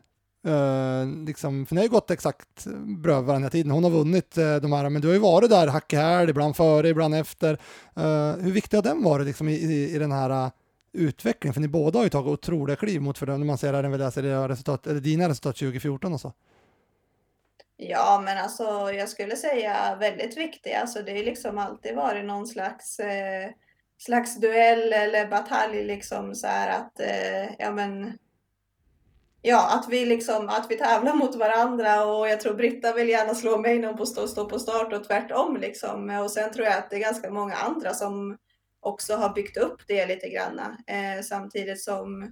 Uh, 0.47 1.25
liksom, 1.25 1.65
för 1.65 1.75
ni 1.75 1.81
har 1.81 1.85
ju 1.85 1.91
gått 1.91 2.11
exakt 2.11 2.65
bra 3.03 3.21
varandra 3.21 3.49
tiden. 3.49 3.71
Hon 3.71 3.83
har 3.83 3.91
vunnit 3.91 4.37
uh, 4.37 4.55
de 4.55 4.73
här, 4.73 4.89
men 4.89 5.01
du 5.01 5.07
har 5.07 5.13
ju 5.13 5.19
varit 5.19 5.49
där 5.49 5.67
hack 5.67 5.93
i 5.93 5.95
häl, 5.95 6.29
ibland 6.29 6.55
före, 6.55 6.89
ibland 6.89 7.15
efter. 7.15 7.53
Uh, 7.97 8.43
hur 8.43 8.51
viktig 8.51 8.77
har 8.77 8.83
den 8.83 9.03
varit 9.03 9.27
liksom, 9.27 9.49
i, 9.49 9.53
i, 9.53 9.95
i 9.95 9.99
den 9.99 10.11
här 10.11 10.51
utvecklingen? 10.93 11.53
För 11.53 11.61
ni 11.61 11.67
båda 11.67 11.99
har 11.99 12.03
ju 12.03 12.09
tagit 12.09 12.27
otroliga 12.27 12.75
kliv 12.75 13.01
mot 13.01 13.17
för 13.17 13.25
när 13.25 13.37
man 13.37 13.57
ser 13.57 13.73
även 13.73 13.97
läser 13.97 14.25
era 14.25 14.49
resultat, 14.49 14.87
eller 14.87 14.99
dina 14.99 15.29
resultat 15.29 15.55
2014 15.55 16.13
och 16.13 16.21
så. 16.21 16.33
Ja, 17.83 18.21
men 18.25 18.37
alltså 18.37 18.91
jag 18.93 19.09
skulle 19.09 19.35
säga 19.35 19.95
väldigt 19.99 20.37
viktig. 20.37 20.73
Alltså 20.73 21.01
det 21.01 21.11
har 21.11 21.23
liksom 21.23 21.57
alltid 21.57 21.95
varit 21.95 22.25
någon 22.25 22.47
slags, 22.47 22.99
eh, 22.99 23.49
slags 23.97 24.39
duell 24.39 24.93
eller 24.93 25.27
batalj 25.27 25.83
liksom 25.83 26.35
så 26.35 26.47
här 26.47 26.79
att, 26.79 26.99
eh, 26.99 27.53
ja 27.59 27.71
men, 27.71 28.17
ja 29.41 29.69
att 29.69 29.89
vi 29.89 30.05
liksom, 30.05 30.49
att 30.49 30.65
vi 30.69 30.77
tävlar 30.77 31.13
mot 31.13 31.35
varandra 31.35 32.05
och 32.05 32.29
jag 32.29 32.41
tror 32.41 32.53
Britta 32.53 32.93
vill 32.93 33.09
gärna 33.09 33.35
slå 33.35 33.57
mig 33.57 33.79
när 33.79 33.93
hon 33.93 34.07
stå, 34.07 34.27
stå 34.27 34.45
på 34.45 34.59
start 34.59 34.93
och 34.93 35.03
tvärtom 35.03 35.57
liksom. 35.57 36.09
Och 36.09 36.31
sen 36.31 36.53
tror 36.53 36.65
jag 36.65 36.77
att 36.77 36.89
det 36.89 36.95
är 36.95 36.99
ganska 36.99 37.31
många 37.31 37.55
andra 37.55 37.93
som 37.93 38.37
också 38.79 39.15
har 39.15 39.33
byggt 39.33 39.57
upp 39.57 39.81
det 39.87 40.05
lite 40.05 40.29
granna. 40.29 40.77
Eh, 40.87 41.23
samtidigt 41.23 41.81
som 41.81 42.31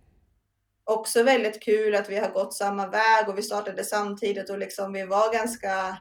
också 0.84 1.24
väldigt 1.24 1.64
kul 1.64 1.96
att 1.96 2.10
vi 2.10 2.20
har 2.20 2.30
gått 2.30 2.54
samma 2.54 2.88
väg 2.88 3.30
och 3.30 3.38
vi 3.38 3.42
startade 3.42 3.84
samtidigt 3.84 4.50
och 4.50 4.58
liksom 4.58 4.94
vi 4.94 5.06
var 5.06 5.34
ganska 5.34 5.98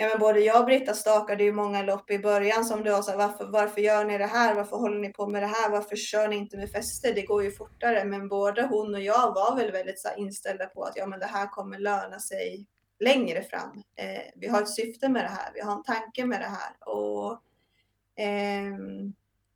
Ja, 0.00 0.08
men 0.08 0.18
både 0.18 0.40
jag 0.40 0.60
och 0.60 0.66
Britta 0.66 0.94
stakade 0.94 1.44
ju 1.44 1.52
många 1.52 1.82
lopp 1.82 2.10
i 2.10 2.18
början 2.18 2.64
som 2.64 2.82
du 2.82 2.90
var 2.90 3.02
så 3.02 3.10
här, 3.10 3.18
varför, 3.18 3.46
varför 3.46 3.80
gör 3.80 4.04
ni 4.04 4.18
det 4.18 4.26
här? 4.26 4.54
Varför 4.54 4.76
håller 4.76 4.98
ni 4.98 5.12
på 5.12 5.26
med 5.26 5.42
det 5.42 5.46
här? 5.46 5.70
Varför 5.70 5.96
kör 5.96 6.28
ni 6.28 6.36
inte 6.36 6.56
med 6.56 6.70
fäste? 6.70 7.12
Det 7.12 7.22
går 7.22 7.44
ju 7.44 7.50
fortare. 7.50 8.04
Men 8.04 8.28
både 8.28 8.62
hon 8.62 8.94
och 8.94 9.00
jag 9.00 9.34
var 9.34 9.56
väl 9.56 9.72
väldigt 9.72 10.00
så 10.00 10.08
här, 10.08 10.18
inställda 10.18 10.66
på 10.66 10.84
att 10.84 10.96
ja, 10.96 11.06
men 11.06 11.20
det 11.20 11.26
här 11.26 11.46
kommer 11.46 11.78
löna 11.78 12.18
sig 12.18 12.66
längre 13.00 13.42
fram. 13.42 13.82
Eh, 13.96 14.22
vi 14.36 14.48
har 14.48 14.62
ett 14.62 14.74
syfte 14.74 15.08
med 15.08 15.24
det 15.24 15.28
här. 15.28 15.50
Vi 15.54 15.60
har 15.60 15.72
en 15.72 15.82
tanke 15.82 16.24
med 16.24 16.40
det 16.40 16.46
här 16.46 16.94
och 16.94 17.32
eh, 18.24 18.78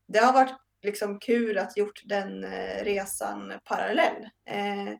det 0.06 0.18
har 0.18 0.32
varit 0.32 0.54
liksom 0.82 1.18
kul 1.18 1.58
att 1.58 1.76
gjort 1.76 2.02
den 2.04 2.44
eh, 2.44 2.84
resan 2.84 3.52
parallell. 3.64 4.28
Eh, 4.46 4.94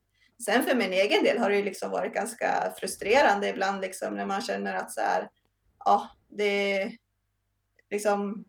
sen 0.45 0.62
för 0.62 0.74
min 0.74 0.93
egen 0.93 1.24
del 1.24 1.39
har 1.39 1.51
det 1.51 1.57
ju 1.57 1.64
liksom 1.64 1.91
varit 1.91 2.14
ganska 2.14 2.72
frustrerande 2.78 3.49
ibland 3.49 3.80
liksom 3.80 4.14
när 4.14 4.26
man 4.26 4.41
känner 4.43 4.74
att 4.74 4.93
så 4.93 5.01
här, 5.01 5.28
ja, 5.85 6.11
det 6.28 6.91
liksom 7.91 8.45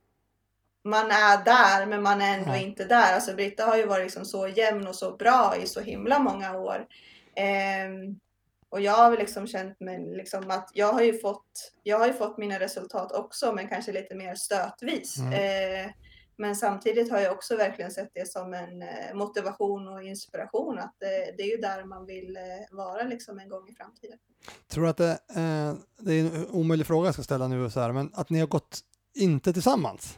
man 0.84 1.12
är 1.12 1.46
där 1.46 1.86
men 1.86 2.04
man 2.04 2.22
är 2.22 2.38
ändå 2.38 2.52
Ja. 2.52 2.58
inte 2.58 2.86
där. 2.86 3.14
Alltså 3.14 3.34
Britta 3.36 3.66
har 3.66 3.78
ju 3.78 3.86
varit 3.86 4.04
liksom 4.04 4.26
så 4.26 4.48
jämn 4.48 4.88
och 4.88 4.96
så 4.96 5.16
bra 5.16 5.54
i 5.64 5.68
så 5.68 5.82
himla 5.82 6.20
många 6.20 6.58
år. 6.58 6.88
Ehm, 7.36 8.20
och 8.70 8.82
jag 8.82 8.92
har 8.94 9.18
liksom 9.18 9.48
känt 9.48 9.80
mig 9.80 10.00
liksom 10.18 10.52
att 10.52 10.70
jag 10.74 10.94
har 10.94 11.02
ju 11.02 11.20
fått, 11.20 11.74
jag 11.84 12.00
har 12.00 12.08
ju 12.08 12.14
fått 12.14 12.38
mina 12.38 12.60
resultat 12.60 13.12
också 13.12 13.52
men 13.52 13.68
kanske 13.70 13.92
lite 13.92 14.16
mer 14.16 14.36
stötvis. 14.36 15.18
Mm. 15.20 15.34
Eh, 15.34 15.92
Men 16.38 16.56
samtidigt 16.56 17.12
har 17.12 17.20
jag 17.20 17.34
också 17.34 17.56
verkligen 17.58 17.92
sett 17.92 18.10
det 18.14 18.32
som 18.32 18.54
en 18.54 18.82
eh, 18.82 19.14
motivation 19.14 19.88
och 19.88 20.04
inspiration 20.04 20.80
att 20.80 20.96
det, 21.00 21.36
det 21.38 21.44
är 21.44 21.56
ju 21.56 21.58
där 21.58 21.84
man 21.84 22.06
vill 22.06 22.38
eh, 22.38 22.76
vara 22.76 23.04
liksom 23.04 23.40
en 23.40 23.50
gång 23.50 23.70
i 23.70 23.74
framtiden. 23.76 24.18
Tror 24.68 24.84
du 24.84 24.90
att 24.90 24.98
det, 24.98 25.12
eh, 25.12 25.74
det 26.00 26.14
är 26.14 26.20
en 26.20 26.48
omöjlig 26.52 26.88
fråga 26.88 27.08
jag 27.08 27.14
ska 27.14 27.24
ställa 27.24 27.48
nu 27.48 27.70
så 27.70 27.80
här, 27.80 27.92
men 27.92 28.12
att 28.14 28.30
ni 28.30 28.40
har 28.40 28.48
gått 28.48 28.80
inte 29.14 29.54
tillsammans? 29.54 30.18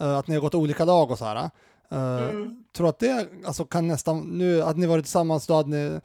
Eh, 0.00 0.18
att 0.18 0.26
ni 0.26 0.34
har 0.34 0.42
gått 0.42 0.54
olika 0.54 0.84
lag 0.84 1.10
och 1.10 1.18
så 1.18 1.24
här. 1.24 1.36
Eh, 1.36 2.28
Mm. 2.28 2.64
Tror 2.76 2.88
att 2.88 2.98
det 2.98 3.28
alltså, 3.44 3.64
kan 3.64 3.88
nästan, 3.88 4.20
nu 4.20 4.62
att 4.62 4.76
ni 4.76 4.86
varit 4.86 5.04
tillsammans 5.04 5.46
då 5.46 5.54
hade 5.54 5.68
ni 5.68 6.00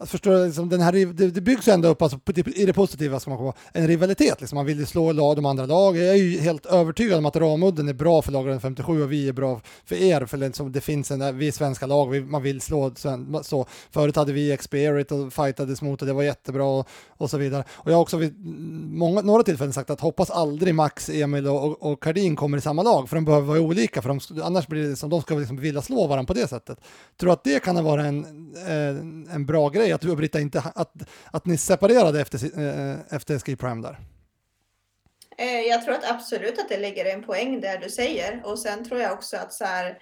att 0.00 0.10
förstå, 0.10 0.44
liksom, 0.44 0.68
den 0.68 0.80
här, 0.80 0.92
det, 0.92 1.30
det 1.30 1.40
byggs 1.40 1.68
ju 1.68 1.72
ändå 1.72 1.88
upp 1.88 2.02
alltså, 2.02 2.18
på, 2.18 2.32
typ, 2.32 2.48
i 2.58 2.66
det 2.66 2.72
positiva, 2.72 3.20
ska 3.20 3.30
man 3.30 3.38
komma 3.38 3.52
en 3.72 3.86
rivalitet. 3.86 4.40
Liksom. 4.40 4.56
Man 4.56 4.66
vill 4.66 4.78
ju 4.78 4.86
slå 4.86 5.12
lag, 5.12 5.36
de 5.36 5.46
andra 5.46 5.66
lagen. 5.66 6.02
Jag 6.06 6.14
är 6.14 6.22
ju 6.22 6.40
helt 6.40 6.66
övertygad 6.66 7.18
om 7.18 7.26
att 7.26 7.36
Ramudden 7.36 7.88
är 7.88 7.92
bra 7.92 8.22
för 8.22 8.32
lagen 8.32 8.60
57 8.60 9.02
och 9.02 9.12
vi 9.12 9.28
är 9.28 9.32
bra 9.32 9.60
för 9.84 9.96
er. 9.96 10.26
För 10.26 10.36
liksom, 10.36 10.72
det 10.72 10.80
finns 10.80 11.10
en, 11.10 11.38
vi 11.38 11.48
är 11.48 11.52
svenska 11.52 11.86
lag, 11.86 12.10
vi, 12.10 12.20
man 12.20 12.42
vill 12.42 12.60
slå 12.60 12.92
så. 13.42 13.66
Förut 13.90 14.16
hade 14.16 14.32
vi 14.32 14.52
Experit 14.52 15.12
och 15.12 15.32
fightades 15.32 15.82
mot 15.82 16.00
det, 16.00 16.06
det 16.06 16.12
var 16.12 16.22
jättebra 16.22 16.64
och, 16.64 16.88
och 17.08 17.30
så 17.30 17.38
vidare. 17.38 17.64
Och 17.70 17.90
jag 17.90 17.96
har 17.96 18.02
också 18.02 18.16
vid 18.16 18.46
många, 18.90 19.20
några 19.20 19.42
tillfällen 19.42 19.72
sagt 19.72 19.90
att 19.90 20.00
hoppas 20.00 20.30
aldrig 20.30 20.74
Max, 20.74 21.08
Emil 21.08 21.46
och, 21.46 21.64
och, 21.64 21.92
och 21.92 22.02
Kardin 22.02 22.36
kommer 22.36 22.58
i 22.58 22.60
samma 22.60 22.82
lag, 22.82 23.08
för 23.08 23.16
de 23.16 23.24
behöver 23.24 23.46
vara 23.46 23.60
olika, 23.60 24.02
för 24.02 24.08
de, 24.08 24.42
annars 24.42 24.66
blir 24.66 24.88
det 24.88 24.96
som 24.96 25.10
de 25.10 25.22
ska 25.22 25.34
liksom 25.34 25.56
vilja 25.56 25.82
slå 25.82 26.06
varandra 26.06 26.34
på 26.34 26.40
det 26.40 26.48
sättet. 26.48 26.78
Tror 27.20 27.32
att 27.32 27.44
det 27.44 27.62
kan 27.62 27.76
ha 27.76 27.82
varit 27.82 28.04
en, 28.04 28.24
en, 28.66 29.28
en 29.32 29.46
bra 29.46 29.68
grej, 29.68 29.89
att 29.92 30.00
du 30.00 30.10
och 30.10 30.16
Britta 30.16 30.40
inte, 30.40 30.62
att, 30.74 30.92
att 31.32 31.46
ni 31.46 31.58
separerade 31.58 32.20
efter, 32.20 32.60
eh, 32.60 32.96
efter 33.10 33.38
Ski 33.38 33.56
Prime 33.56 33.82
där? 33.82 33.98
Eh, 35.38 35.60
Jag 35.60 35.84
tror 35.84 35.94
att 35.94 36.10
absolut 36.10 36.58
att 36.58 36.68
det 36.68 36.78
ligger 36.78 37.04
en 37.04 37.22
poäng 37.22 37.60
där 37.60 37.78
du 37.78 37.90
säger 37.90 38.40
och 38.44 38.58
sen 38.58 38.84
tror 38.84 39.00
jag 39.00 39.12
också 39.12 39.36
att 39.36 39.52
så 39.52 39.64
här, 39.64 39.98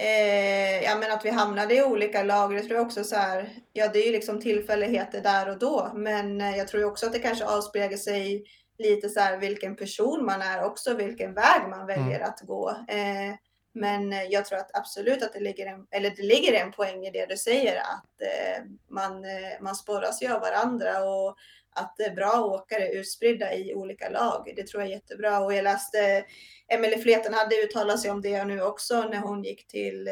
eh, 0.00 0.82
ja 0.82 0.96
men 1.00 1.12
att 1.12 1.24
vi 1.24 1.30
hamnade 1.30 1.74
i 1.74 1.82
olika 1.82 2.22
lag, 2.22 2.54
det 2.54 2.60
tror 2.60 2.76
jag 2.76 2.86
också 2.86 3.04
så 3.04 3.16
här, 3.16 3.50
ja 3.72 3.88
det 3.88 3.98
är 3.98 4.06
ju 4.06 4.12
liksom 4.12 4.40
tillfälligheter 4.40 5.20
där 5.20 5.48
och 5.48 5.58
då, 5.58 5.92
men 5.94 6.40
eh, 6.40 6.56
jag 6.56 6.68
tror 6.68 6.84
också 6.84 7.06
att 7.06 7.12
det 7.12 7.18
kanske 7.18 7.44
avspeglar 7.44 7.98
sig 7.98 8.44
lite 8.78 9.08
så 9.08 9.20
här 9.20 9.36
vilken 9.36 9.76
person 9.76 10.24
man 10.24 10.42
är 10.42 10.64
också, 10.64 10.94
vilken 10.94 11.34
väg 11.34 11.68
man 11.70 11.86
väljer 11.86 12.20
att 12.20 12.40
gå. 12.40 12.70
Eh, 12.88 13.34
men 13.78 14.12
eh, 14.12 14.24
jag 14.24 14.44
tror 14.44 14.58
att 14.58 14.76
absolut 14.76 15.22
att 15.22 15.32
det 15.32 15.40
ligger 15.40 15.66
en, 15.66 15.86
eller 15.90 16.10
det 16.10 16.22
ligger 16.22 16.52
en 16.52 16.72
poäng 16.72 17.06
i 17.06 17.10
det 17.10 17.26
du 17.26 17.36
säger 17.36 17.76
att 17.76 18.22
eh, 18.22 18.64
man, 18.88 19.24
eh, 19.24 19.60
man 19.60 19.74
sporras 19.74 20.22
ju 20.22 20.32
av 20.32 20.40
varandra 20.40 21.04
och 21.04 21.36
att 21.70 22.14
bra 22.16 22.40
åkare 22.40 22.88
utspridda 22.88 23.54
i 23.54 23.74
olika 23.74 24.08
lag. 24.08 24.52
Det 24.56 24.66
tror 24.66 24.82
jag 24.82 24.90
är 24.90 24.94
jättebra. 24.94 25.40
Och 25.40 25.54
jag 25.54 25.62
läste 25.62 26.24
Emelie 26.68 26.98
Fleten 26.98 27.34
hade 27.34 27.56
uttalat 27.56 28.00
sig 28.00 28.10
om 28.10 28.22
det 28.22 28.44
nu 28.44 28.62
också 28.62 29.02
när 29.02 29.18
hon 29.18 29.44
gick 29.44 29.66
till 29.66 30.08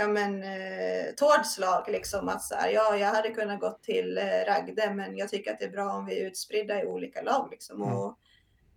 ja, 0.00 0.08
men, 0.08 0.42
eh, 0.42 1.14
Tårds 1.16 1.58
lag. 1.58 1.84
Liksom, 1.88 2.28
att 2.28 2.42
så 2.42 2.54
här, 2.54 2.70
ja, 2.70 2.96
jag 2.96 3.08
hade 3.08 3.30
kunnat 3.30 3.60
gå 3.60 3.70
till 3.70 4.18
eh, 4.18 4.24
Ragde, 4.24 4.94
men 4.94 5.16
jag 5.16 5.28
tycker 5.28 5.52
att 5.52 5.58
det 5.58 5.64
är 5.64 5.70
bra 5.70 5.92
om 5.92 6.06
vi 6.06 6.20
är 6.20 6.26
utspridda 6.26 6.82
i 6.82 6.86
olika 6.86 7.22
lag. 7.22 7.48
Liksom. 7.50 7.82
Mm. 7.82 7.96
Och 7.96 8.18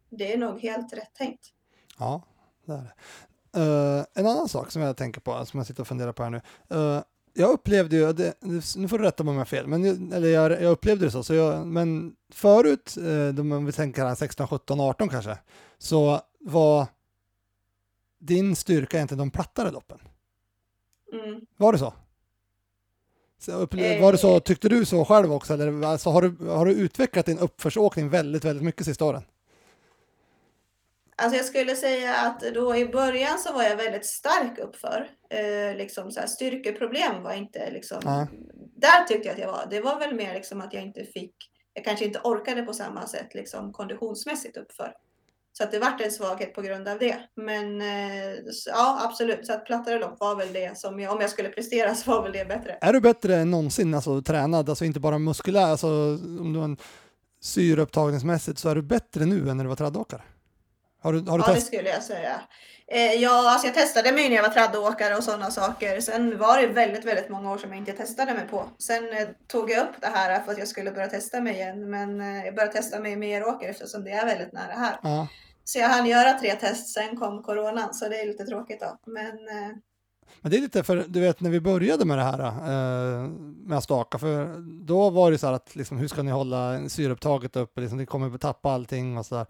det 0.09 0.33
är 0.33 0.37
nog 0.37 0.61
helt 0.61 0.93
rätt 0.93 1.13
tänkt. 1.13 1.47
Ja, 1.99 2.23
det 2.65 2.73
är 2.73 2.77
det. 2.77 2.93
Eh, 3.55 4.05
en 4.13 4.27
annan 4.27 4.49
sak 4.49 4.71
som 4.71 4.81
jag 4.81 4.97
tänker 4.97 5.21
på, 5.21 5.45
som 5.45 5.57
jag 5.57 5.67
sitter 5.67 5.81
och 5.81 5.87
funderar 5.87 6.11
på 6.11 6.23
här 6.23 6.29
nu. 6.29 6.41
Eh, 6.69 7.01
jag 7.33 7.49
upplevde 7.51 7.95
ju, 7.95 8.13
det, 8.13 8.33
nu 8.75 8.87
får 8.87 8.97
du 8.97 9.03
rätta 9.03 9.23
mig 9.23 9.31
om 9.31 9.35
jag 9.35 9.41
har 9.41 9.45
fel, 9.45 9.67
men, 9.67 10.13
eller 10.13 10.27
jag, 10.27 10.51
jag 10.51 10.71
upplevde 10.71 11.05
det 11.05 11.11
så, 11.11 11.23
så 11.23 11.33
jag, 11.33 11.67
men 11.67 12.15
förut, 12.33 12.97
eh, 12.97 13.39
om 13.41 13.65
vi 13.65 13.71
tänker 13.71 14.05
här 14.05 14.15
16, 14.15 14.47
17, 14.47 14.79
18 14.79 15.09
kanske, 15.09 15.37
så 15.77 16.21
var 16.39 16.87
din 18.19 18.55
styrka 18.55 18.97
egentligen 18.97 19.19
de 19.19 19.31
plattare 19.31 19.71
loppen. 19.71 19.99
Mm. 21.13 21.41
Var 21.57 21.71
det 21.73 21.79
så? 21.79 21.93
så 23.39 23.51
jag 23.51 23.61
upple- 23.61 23.95
Eh. 23.95 24.01
var 24.01 24.11
det 24.11 24.17
så, 24.17 24.39
tyckte 24.39 24.69
du 24.69 24.85
så 24.85 25.05
själv 25.05 25.33
också, 25.33 25.53
eller 25.53 25.83
alltså, 25.85 26.09
har, 26.09 26.21
du, 26.21 26.47
har 26.49 26.65
du 26.65 26.71
utvecklat 26.71 27.25
din 27.25 27.39
uppförsåkning 27.39 28.09
väldigt, 28.09 28.45
väldigt 28.45 28.63
mycket 28.63 28.85
sista 28.85 29.05
åren? 29.05 29.23
Alltså 31.15 31.37
jag 31.37 31.45
skulle 31.45 31.75
säga 31.75 32.15
att 32.15 32.39
då 32.39 32.75
i 32.75 32.85
början 32.85 33.39
så 33.39 33.53
var 33.53 33.63
jag 33.63 33.77
väldigt 33.77 34.05
stark 34.05 34.59
uppför. 34.59 35.09
Eh, 35.29 35.77
liksom 35.77 36.11
så 36.11 36.19
här, 36.19 36.27
styrkeproblem 36.27 37.23
var 37.23 37.33
inte 37.33 37.71
liksom, 37.71 37.99
Ja. 38.03 38.27
där 38.75 39.03
tyckte 39.07 39.27
jag 39.27 39.33
att 39.33 39.41
jag 39.41 39.51
var. 39.51 39.67
Det 39.69 39.81
var 39.81 39.99
väl 39.99 40.15
mer 40.15 40.33
liksom 40.33 40.61
att 40.61 40.73
jag 40.73 40.83
inte 40.83 41.03
fick, 41.03 41.35
jag 41.73 41.85
kanske 41.85 42.05
inte 42.05 42.19
orkade 42.23 42.63
på 42.63 42.73
samma 42.73 43.07
sätt 43.07 43.33
liksom 43.33 43.73
konditionsmässigt 43.73 44.57
uppför. 44.57 44.93
Så 45.57 45.63
att 45.63 45.71
det 45.71 45.79
vart 45.79 46.01
en 46.01 46.11
svaghet 46.11 46.53
på 46.53 46.61
grund 46.61 46.87
av 46.87 46.99
det. 46.99 47.17
Men 47.35 47.81
eh, 47.81 48.33
ja, 48.65 48.99
absolut. 49.09 49.47
Så 49.47 49.53
att 49.53 49.65
plattare 49.65 49.99
lopp 49.99 50.19
var 50.19 50.35
väl 50.35 50.53
det 50.53 50.77
som 50.77 50.99
jag, 50.99 51.13
om 51.13 51.21
jag 51.21 51.29
skulle 51.29 51.49
prestera 51.49 51.95
så 51.95 52.11
var 52.11 52.23
väl 52.23 52.31
det 52.31 52.45
bättre. 52.45 52.77
Är 52.81 52.93
du 52.93 53.01
bättre 53.01 53.35
än 53.35 53.51
någonsin, 53.51 53.93
alltså 53.93 54.21
tränad, 54.21 54.69
alltså 54.69 54.85
inte 54.85 54.99
bara 54.99 55.17
muskulär, 55.19 55.65
alltså 55.67 55.87
om 56.39 56.53
du 56.53 56.59
har 56.59 56.65
en 56.65 56.77
syreupptagningsmässigt 57.41 58.59
så 58.59 58.69
är 58.69 58.75
du 58.75 58.81
bättre 58.81 59.25
nu 59.25 59.49
än 59.49 59.57
när 59.57 59.63
du 59.63 59.67
var 59.69 59.75
traddåkare? 59.75 60.21
Har 61.03 61.13
du, 61.13 61.31
har 61.31 61.37
du 61.37 61.43
Ja, 61.47 61.53
det 61.53 61.61
skulle 61.61 61.89
jag 61.89 62.03
säga. 62.03 62.41
Eh, 62.87 63.13
ja, 63.13 63.51
alltså 63.51 63.67
jag 63.67 63.75
testade 63.75 64.11
mig 64.11 64.29
när 64.29 64.35
jag 64.35 64.43
var 64.43 64.49
traddåkare 64.49 65.15
och 65.15 65.23
sådana 65.23 65.51
saker. 65.51 66.01
Sen 66.01 66.37
var 66.37 66.61
det 66.61 66.67
väldigt, 66.67 67.05
väldigt 67.05 67.29
många 67.29 67.51
år 67.51 67.57
som 67.57 67.69
jag 67.69 67.77
inte 67.77 67.91
testade 67.91 68.33
mig 68.33 68.47
på. 68.47 68.65
Sen 68.79 69.03
eh, 69.17 69.27
tog 69.47 69.71
jag 69.71 69.81
upp 69.83 69.95
det 70.01 70.07
här 70.07 70.41
för 70.43 70.51
att 70.51 70.57
jag 70.57 70.67
skulle 70.67 70.91
börja 70.91 71.07
testa 71.07 71.41
mig 71.41 71.53
igen. 71.53 71.89
Men 71.89 72.21
eh, 72.21 72.45
jag 72.45 72.55
började 72.55 72.73
testa 72.73 72.99
mig 72.99 73.11
i 73.11 73.15
Meråker 73.15 73.69
eftersom 73.69 74.03
det 74.03 74.11
är 74.11 74.25
väldigt 74.25 74.53
nära 74.53 74.73
här. 74.73 74.99
Ja. 75.03 75.27
Så 75.63 75.79
jag 75.79 75.89
hann 75.89 76.05
göra 76.05 76.39
tre 76.39 76.55
test, 76.55 76.93
sen 76.93 77.17
kom 77.17 77.43
coronan. 77.43 77.93
Så 77.93 78.09
det 78.09 78.21
är 78.21 78.27
lite 78.27 78.45
tråkigt 78.45 78.79
då. 78.79 79.11
Men 79.11 79.25
eh, 79.25 79.75
Men 80.41 80.51
det 80.51 80.57
är 80.57 80.61
lite 80.61 80.83
för, 80.83 81.05
du 81.07 81.19
vet 81.19 81.41
när 81.41 81.49
vi 81.49 81.61
började 81.61 82.05
med 82.05 82.17
det 82.17 82.23
här 82.23 82.39
eh, 82.39 83.27
med 83.65 83.77
att 83.77 83.83
staka, 83.83 84.17
för 84.17 84.55
då 84.85 85.09
var 85.09 85.31
det 85.31 85.37
så 85.37 85.47
här 85.47 85.53
att 85.53 85.75
liksom, 85.75 85.97
hur 85.97 86.07
ska 86.07 86.23
ni 86.23 86.31
hålla 86.31 86.89
syreupptaget 86.89 87.55
uppe, 87.55 87.81
liksom, 87.81 87.97
ni 87.97 88.05
kommer 88.05 88.35
att 88.35 88.41
tappa 88.41 88.71
allting 88.71 89.17
och 89.17 89.25
så 89.25 89.35
där. 89.35 89.45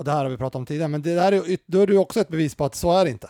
Och 0.00 0.04
det 0.04 0.12
här 0.12 0.22
har 0.24 0.30
vi 0.30 0.36
pratat 0.36 0.54
om 0.54 0.66
tidigare, 0.66 0.88
men 0.88 1.02
det 1.02 1.14
där 1.14 1.32
är, 1.32 1.58
då 1.66 1.80
är 1.80 1.86
det 1.86 1.92
ju 1.92 1.98
också 1.98 2.20
ett 2.20 2.28
bevis 2.28 2.54
på 2.54 2.64
att 2.64 2.74
så 2.74 2.92
är 2.92 3.04
det 3.04 3.10
inte. 3.10 3.28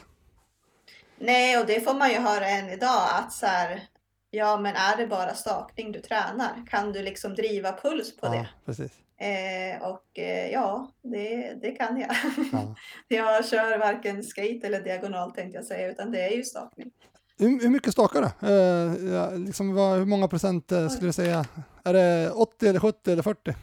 nej, 1.18 1.58
och 1.58 1.66
det 1.66 1.80
får 1.80 1.94
man 1.94 2.10
ju 2.10 2.18
höra 2.18 2.48
än 2.48 2.68
idag 2.68 3.08
att 3.10 3.32
så 3.32 3.46
här. 3.46 3.82
Ja, 4.30 4.60
men 4.60 4.76
är 4.76 4.96
det 4.96 5.06
bara 5.06 5.34
stakning 5.34 5.92
du 5.92 6.00
tränar? 6.00 6.66
Kan 6.70 6.92
du 6.92 7.02
liksom 7.02 7.34
driva 7.34 7.72
puls 7.72 8.16
på 8.16 8.26
ja, 8.26 8.32
det? 8.32 8.48
precis. 8.66 8.92
Eh, 9.20 9.88
och 9.88 10.18
eh, 10.18 10.50
ja, 10.50 10.90
det, 11.02 11.54
det 11.62 11.70
kan 11.70 12.00
jag. 12.00 12.16
Ja. 12.52 12.74
Jag 13.08 13.48
kör 13.48 13.78
varken 13.78 14.22
skate 14.22 14.66
eller 14.66 14.80
diagonal 14.80 15.32
tänkte 15.32 15.58
jag 15.58 15.64
säga, 15.64 15.90
utan 15.90 16.12
det 16.12 16.22
är 16.22 16.36
ju 16.36 16.44
stakning. 16.44 16.90
Hur, 17.38 17.62
hur 17.62 17.68
mycket 17.68 17.92
stakar 17.92 18.20
du? 18.20 18.48
Eh, 18.48 19.38
liksom, 19.38 19.74
vad, 19.74 19.98
hur 19.98 20.06
många 20.06 20.28
procent 20.28 20.72
eh, 20.72 20.88
skulle 20.88 21.08
du 21.08 21.12
säga? 21.12 21.44
Är 21.84 21.92
det 21.92 22.30
80 22.30 22.68
eller 22.68 22.80
70 22.80 23.12
eller 23.12 23.22
40? 23.22 23.54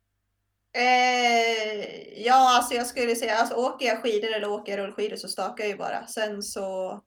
Eh, 0.78 2.24
ja, 2.26 2.56
alltså 2.58 2.74
jag 2.74 2.88
skulle 2.88 3.16
säga, 3.16 3.36
alltså 3.36 3.56
åker 3.56 3.86
jag 3.86 4.02
skidor 4.02 4.34
eller 4.34 4.50
åker 4.50 4.72
jag 4.78 4.80
rullskidor 4.80 5.16
så 5.16 5.28
stakar 5.28 5.64
jag 5.64 5.72
ju 5.72 5.78
bara. 5.78 6.08
Sen 6.08 6.44
så 6.44 7.00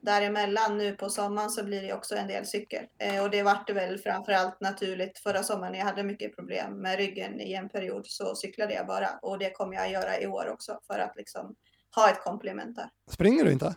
däremellan 0.00 0.78
nu 0.78 0.92
på 0.92 1.10
sommaren 1.10 1.50
så 1.50 1.64
blir 1.64 1.82
det 1.82 1.92
också 1.92 2.16
en 2.16 2.28
del 2.28 2.46
cykel. 2.46 2.84
Eh, 2.98 3.22
och 3.22 3.30
det 3.30 3.42
vart 3.42 3.66
det 3.66 3.72
väl 3.72 3.98
framförallt 3.98 4.60
naturligt 4.60 5.18
förra 5.18 5.42
sommaren 5.42 5.72
när 5.72 5.78
jag 5.78 5.86
hade 5.86 6.02
mycket 6.02 6.36
problem 6.36 6.82
med 6.82 6.98
ryggen 6.98 7.40
i 7.40 7.52
en 7.52 7.68
period 7.68 8.06
så 8.06 8.34
cyklade 8.34 8.74
jag 8.74 8.86
bara. 8.86 9.08
Och 9.22 9.38
det 9.38 9.50
kommer 9.50 9.74
jag 9.74 9.90
göra 9.90 10.20
i 10.20 10.26
år 10.26 10.50
också 10.52 10.80
för 10.86 10.98
att 10.98 11.16
liksom 11.16 11.54
ha 11.94 12.10
ett 12.10 12.20
komplement 12.20 12.76
där. 12.76 12.90
Springer 13.10 13.44
du 13.44 13.52
inte? 13.52 13.74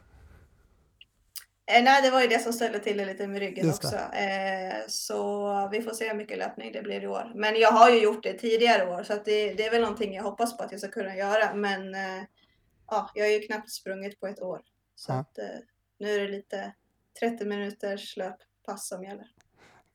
Eh, 1.66 1.84
nej, 1.84 2.02
det 2.02 2.10
var 2.12 2.22
ju 2.22 2.28
det 2.28 2.40
som 2.40 2.54
ställde 2.54 2.80
till 2.80 2.98
det 2.98 3.06
lite 3.06 3.28
med 3.28 3.40
ryggen 3.40 3.66
Just 3.66 3.84
också. 3.86 3.96
Eh, 3.98 4.74
så 4.88 5.70
vi 5.72 5.82
får 5.82 5.94
se 5.94 6.08
hur 6.08 6.16
mycket 6.16 6.38
löpning 6.38 6.72
det 6.72 6.82
blir 6.82 7.04
i 7.04 7.08
år. 7.08 7.32
Men 7.36 7.56
jag 7.60 7.72
har 7.72 7.90
ju 7.90 8.02
gjort 8.02 8.24
det 8.24 8.34
tidigare 8.34 8.90
år 8.90 9.04
så 9.04 9.14
det, 9.14 9.54
det 9.54 9.66
är 9.66 9.72
väl 9.72 9.82
någonting 9.82 10.14
jag 10.16 10.24
hoppas 10.24 10.58
på 10.58 10.64
att 10.64 10.72
jag 10.72 10.82
ska 10.82 10.90
kunna 10.92 11.16
göra. 11.16 11.54
Men 11.54 11.96
eh, 11.96 12.24
ja, 12.88 13.12
jag 13.16 13.26
har 13.26 13.32
ju 13.32 13.40
knappt 13.40 13.70
sprungit 13.72 14.20
på 14.20 14.28
ett 14.28 14.42
år. 14.42 14.62
Så 14.96 15.12
Ja. 15.12 15.16
att, 15.20 15.38
eh, 15.38 15.46
nu 16.00 16.16
är 16.16 16.20
det 16.20 16.28
lite 16.28 16.74
30 17.20 17.46
minuters 17.46 18.18
löppass 18.18 18.88
som 18.88 19.04
gäller. 19.04 19.28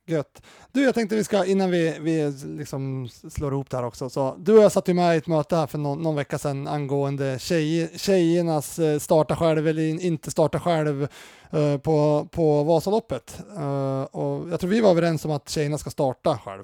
Gött. 0.09 0.41
Du, 0.71 0.83
jag 0.83 0.95
tänkte 0.95 1.15
vi 1.15 1.23
ska, 1.23 1.45
innan 1.45 1.71
vi, 1.71 1.97
vi 1.99 2.33
liksom 2.57 3.09
slår 3.29 3.53
ihop 3.53 3.69
det 3.69 3.77
här 3.77 3.85
också, 3.85 4.09
så 4.09 4.35
du 4.39 4.57
och 4.57 4.63
jag 4.63 4.71
satt 4.71 4.89
ju 4.89 4.93
med 4.93 5.15
i 5.15 5.17
ett 5.17 5.27
möte 5.27 5.55
här 5.55 5.67
för 5.67 5.77
någon, 5.77 6.01
någon 6.01 6.15
vecka 6.15 6.37
sedan 6.37 6.67
angående 6.67 7.39
tjej, 7.39 7.91
tjejernas 7.95 8.79
eh, 8.79 8.99
starta 8.99 9.35
själv 9.35 9.67
eller 9.67 9.83
inte 9.83 10.31
starta 10.31 10.59
själv 10.59 11.07
eh, 11.51 11.77
på, 11.77 12.27
på 12.31 12.63
Vasaloppet. 12.63 13.39
Eh, 13.57 14.01
och 14.01 14.49
jag 14.49 14.59
tror 14.59 14.69
vi 14.69 14.81
var 14.81 14.89
överens 14.89 15.25
om 15.25 15.31
att 15.31 15.49
tjejerna 15.49 15.77
ska 15.77 15.89
starta 15.89 16.37
själv. 16.37 16.63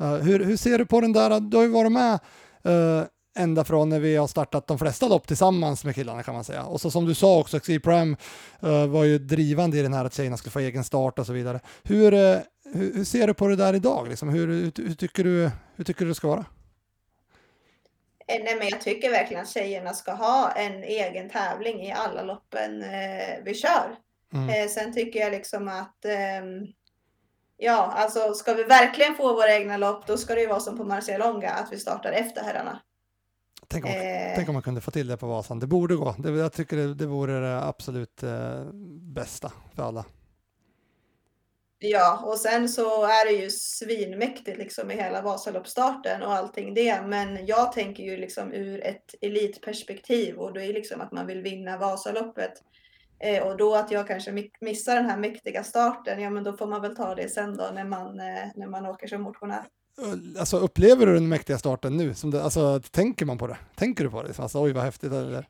Eh, 0.00 0.14
hur, 0.14 0.44
hur 0.44 0.56
ser 0.56 0.78
du 0.78 0.86
på 0.86 1.00
den 1.00 1.12
där, 1.12 1.40
du 1.40 1.56
har 1.56 1.64
ju 1.64 1.70
varit 1.70 1.92
med 1.92 2.18
eh, 2.64 3.06
ända 3.38 3.64
från 3.64 3.88
när 3.88 4.00
vi 4.00 4.16
har 4.16 4.26
startat 4.26 4.66
de 4.66 4.78
flesta 4.78 5.08
lopp 5.08 5.26
tillsammans 5.26 5.84
med 5.84 5.94
killarna 5.94 6.22
kan 6.22 6.34
man 6.34 6.44
säga. 6.44 6.64
Och 6.64 6.80
så 6.80 6.90
som 6.90 7.04
du 7.04 7.14
sa 7.14 7.38
också, 7.38 7.56
X-Prime 7.56 8.16
uh, 8.64 8.70
eh, 8.70 8.86
var 8.86 9.04
ju 9.04 9.18
drivande 9.18 9.78
i 9.78 9.82
den 9.82 9.94
här 9.94 10.04
att 10.04 10.14
tjejerna 10.14 10.36
skulle 10.36 10.50
få 10.50 10.58
egen 10.58 10.84
start 10.84 11.18
och 11.18 11.26
så 11.26 11.32
vidare. 11.32 11.60
Hur, 11.82 12.14
uh, 12.14 12.38
hur, 12.72 12.94
hur 12.94 13.04
ser 13.04 13.26
du 13.26 13.34
på 13.34 13.48
det 13.48 13.56
där 13.56 13.74
idag? 13.74 14.08
Liksom? 14.08 14.28
Hur, 14.28 14.46
hur, 14.48 14.94
tycker 14.94 15.24
du, 15.24 15.50
hur 15.76 15.84
tycker 15.84 16.04
du 16.04 16.08
det 16.10 16.14
ska 16.14 16.28
vara? 16.28 16.44
Eh, 18.28 18.44
Nej, 18.44 18.56
men 18.58 18.68
jag 18.68 18.80
tycker 18.80 19.10
verkligen 19.10 19.42
att 19.42 19.48
tjejerna 19.48 19.94
ska 19.94 20.12
ha 20.12 20.52
en 20.52 20.82
egen 20.84 21.30
tävling 21.30 21.80
i 21.82 21.92
alla 21.92 22.22
loppen 22.22 22.82
eh, 22.82 23.44
vi 23.44 23.54
kör. 23.54 23.96
Mm. 24.32 24.48
Eh, 24.48 24.68
sen 24.68 24.94
tycker 24.94 25.20
jag 25.20 25.30
liksom 25.30 25.68
att 25.68 26.04
ehm, 26.04 26.66
ja, 27.56 27.92
alltså 27.96 28.34
ska 28.34 28.54
vi 28.54 28.64
verkligen 28.64 29.14
få 29.14 29.34
våra 29.34 29.54
egna 29.54 29.76
lopp, 29.76 30.06
då 30.06 30.16
ska 30.16 30.34
det 30.34 30.40
ju 30.40 30.46
vara 30.46 30.60
som 30.60 30.76
på 30.76 30.84
Marcialonga, 30.84 31.50
att 31.50 31.72
vi 31.72 31.76
startar 31.78 32.12
efter 32.12 32.42
herrarna. 32.42 32.80
Tänk, 33.68 33.84
om, 33.84 33.90
Eh. 33.90 34.32
tänk 34.36 34.48
om 34.48 34.52
man 34.54 34.62
kunde 34.62 34.80
få 34.80 34.90
till 34.90 35.06
det 35.06 35.16
på 35.16 35.26
Vasan. 35.26 35.58
Det 35.58 35.66
borde 35.66 35.96
gå. 35.96 36.14
Det, 36.18 36.30
jag 36.30 36.52
tycker 36.52 36.76
det, 36.76 36.94
det 36.94 37.06
vore 37.06 37.40
det 37.40 37.64
absolut 37.64 38.22
eh, 38.22 38.64
bästa 39.00 39.52
för 39.74 39.82
alla. 39.82 40.04
Ja, 41.80 42.22
och 42.24 42.38
sen 42.38 42.68
så 42.68 43.04
är 43.04 43.26
det 43.26 43.42
ju 43.42 43.50
svinmäktigt 43.50 44.58
liksom 44.58 44.90
i 44.90 44.94
hela 44.94 45.22
Vasaloppsstarten 45.22 46.22
och 46.22 46.32
allting 46.32 46.74
det. 46.74 47.02
Men 47.06 47.46
jag 47.46 47.72
tänker 47.72 48.02
ju 48.02 48.16
liksom 48.16 48.52
ur 48.52 48.84
ett 48.84 49.14
elitperspektiv 49.20 50.36
och 50.36 50.52
då 50.52 50.60
är 50.60 50.72
liksom 50.72 51.00
att 51.00 51.12
man 51.12 51.26
vill 51.26 51.42
vinna 51.42 51.78
Vasaloppet. 51.78 52.52
Eh, 53.20 53.42
och 53.42 53.56
då 53.56 53.74
att 53.74 53.90
jag 53.90 54.06
kanske 54.06 54.48
missar 54.60 54.94
den 54.94 55.10
här 55.10 55.18
mäktiga 55.18 55.64
starten, 55.64 56.20
ja 56.20 56.30
men 56.30 56.44
då 56.44 56.52
får 56.52 56.66
man 56.66 56.82
väl 56.82 56.96
ta 56.96 57.14
det 57.14 57.28
sen 57.28 57.56
då 57.56 57.70
när 57.74 57.84
man, 57.84 58.20
eh, 58.20 58.48
när 58.54 58.66
man 58.66 58.86
åker 58.86 59.06
som 59.06 59.22
motionär. 59.22 59.64
Eh, 60.02 60.40
alltså 60.40 60.56
upplever 60.58 61.06
du 61.06 61.14
den 61.14 61.28
mäktiga 61.28 61.58
starten 61.58 61.96
nu? 61.96 62.14
Som 62.14 62.30
det, 62.30 62.42
alltså, 62.42 62.80
tänker 62.90 63.26
man 63.26 63.38
på 63.38 63.46
det? 63.46 63.56
Tänker 63.74 64.04
du 64.04 64.10
på 64.10 64.22
det? 64.22 64.38
Alltså, 64.38 64.62
oj 64.62 64.72
vad 64.72 64.84
häftigt. 64.84 65.12
Eller? 65.12 65.48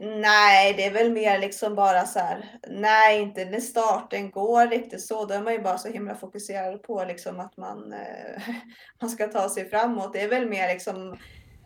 Nej, 0.00 0.74
det 0.76 0.86
är 0.86 0.90
väl 0.90 1.12
mer 1.12 1.38
liksom 1.38 1.74
bara 1.74 2.06
så 2.06 2.18
här. 2.18 2.58
Nej, 2.68 3.20
inte 3.20 3.44
när 3.44 3.60
starten 3.60 4.30
går 4.30 4.66
riktigt 4.66 5.00
så. 5.00 5.24
Då 5.24 5.34
är 5.34 5.42
man 5.42 5.52
ju 5.52 5.62
bara 5.62 5.78
så 5.78 5.88
himla 5.88 6.14
fokuserad 6.14 6.82
på 6.82 7.04
liksom 7.04 7.40
att 7.40 7.56
man, 7.56 7.92
eh, 7.92 8.42
man 9.00 9.10
ska 9.10 9.26
ta 9.26 9.48
sig 9.48 9.70
framåt. 9.70 10.12
Det 10.12 10.20
är 10.20 10.28
väl 10.28 10.48
mer 10.48 10.68
liksom. 10.68 11.16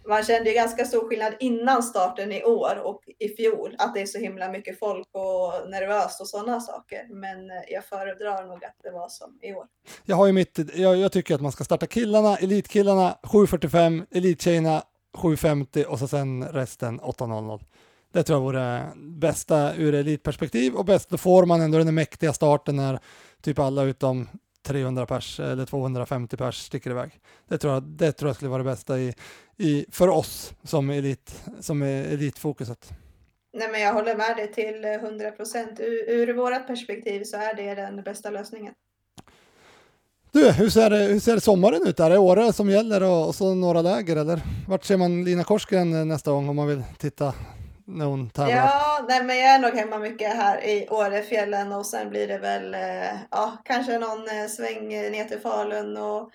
Man 0.09 0.25
kände 0.25 0.51
ju 0.51 0.57
ganska 0.57 0.85
stor 0.85 1.09
skillnad 1.09 1.35
innan 1.41 1.83
starten 1.83 2.33
i 2.33 2.45
år 2.45 2.81
och 2.85 3.03
i 3.19 3.29
fjol. 3.29 3.77
Att 3.79 3.95
det 3.95 4.01
är 4.01 4.07
så 4.07 4.19
himla 4.19 4.49
mycket 4.49 4.79
folk 4.79 5.09
och 5.13 5.71
nervöst 5.71 6.21
och 6.21 6.29
sådana 6.29 6.61
saker. 6.61 7.07
Men 7.11 7.51
eh, 7.51 7.57
jag 7.69 7.85
föredrar 7.85 8.47
nog 8.47 8.65
att 8.65 8.77
det 8.83 8.91
var 8.91 9.09
som 9.09 9.39
i 9.43 9.53
år. 9.53 9.67
Jag 10.05 10.17
har 10.17 10.27
ju 10.27 10.33
mitt, 10.33 10.59
jag, 10.75 10.97
jag 10.97 11.13
tycker 11.13 11.35
att 11.35 11.41
man 11.41 11.53
ska 11.53 11.65
starta 11.65 11.87
killarna, 11.87 12.37
elitkillarna 12.37 13.19
7.45, 13.23 14.07
elittjejerna 14.11 14.83
7.50 15.17 15.85
och 15.85 15.99
så 15.99 16.09
sen 16.09 16.45
resten 16.45 17.01
8.00. 17.01 17.61
Det 18.13 18.23
tror 18.23 18.37
jag 18.37 18.45
vore 18.45 18.93
bästa 18.97 19.75
ur 19.75 19.95
elitperspektiv 19.95 20.75
och 20.75 20.85
bäst, 20.85 21.09
då 21.09 21.17
får 21.17 21.47
man 21.47 21.61
ändå 21.61 21.79
den 21.79 21.95
mäktiga 21.95 22.33
starten 22.33 22.77
när 22.77 22.99
typ 23.43 23.59
alla 23.59 23.83
utom 23.83 24.29
300 24.67 25.07
pers 25.07 25.41
eller 25.41 25.67
250 25.67 26.37
pers 26.37 26.59
sticker 26.59 26.91
iväg. 26.91 27.21
Det 27.49 27.59
tror 27.59 27.73
jag, 27.73 27.83
det 27.83 28.13
tror 28.13 28.29
jag 28.29 28.37
skulle 28.37 28.49
vara 28.49 28.63
det 28.63 28.71
bästa 28.71 28.99
i, 28.99 29.15
i, 29.57 29.87
för 29.91 30.09
oss 30.09 30.55
som, 30.63 30.91
elit, 30.91 31.45
som 31.61 31.83
är 31.83 32.05
elitfokuset. 32.05 32.93
Nej, 33.53 33.69
men 33.73 33.81
jag 33.81 33.93
håller 33.93 34.17
med 34.17 34.37
dig 34.37 34.53
till 34.53 34.85
100 34.85 35.31
procent. 35.31 35.81
Ur, 35.81 36.11
ur 36.11 36.35
vårt 36.35 36.67
perspektiv 36.67 37.25
så 37.25 37.37
är 37.37 37.55
det 37.55 37.75
den 37.75 38.03
bästa 38.03 38.31
lösningen. 38.31 38.75
Du, 40.33 40.51
hur 40.51 40.69
ser, 40.69 41.09
hur 41.09 41.21
ser 41.21 41.39
sommaren 41.39 41.87
ut? 41.87 42.01
Är 42.01 42.11
det 42.11 42.19
Åre 42.19 42.53
som 42.53 42.71
gäller 42.71 43.03
och, 43.03 43.27
och 43.27 43.35
så 43.35 43.55
några 43.55 43.83
läger 43.83 44.17
eller? 44.17 44.41
Vart 44.69 44.85
ser 44.85 44.97
man 44.97 45.25
Lina 45.25 45.45
Korsgren 45.45 46.09
nästa 46.09 46.31
gång 46.31 46.49
om 46.49 46.57
man 46.57 46.67
vill 46.67 46.83
titta 46.99 47.35
när 47.87 48.07
hon 48.07 48.31
tävlar? 48.31 48.57
Ja, 48.57 49.05
nej, 49.09 49.25
men 49.25 49.37
jag 49.37 49.55
är 49.55 49.59
nog 49.59 49.75
hemma 49.75 49.99
mycket 49.99 50.37
här 50.37 50.65
i 50.65 50.89
Årefjällen 50.89 51.73
och 51.73 51.87
sen 51.87 52.11
blir 52.11 52.29
det 52.29 52.39
väl 52.39 52.75
eh, 52.75 53.21
ja, 53.31 53.57
kanske 53.65 53.99
någon 53.99 54.29
eh, 54.29 54.47
sväng 54.49 54.89
ner 54.89 55.25
till 55.25 55.41
Falun 55.41 55.97
och 55.97 56.31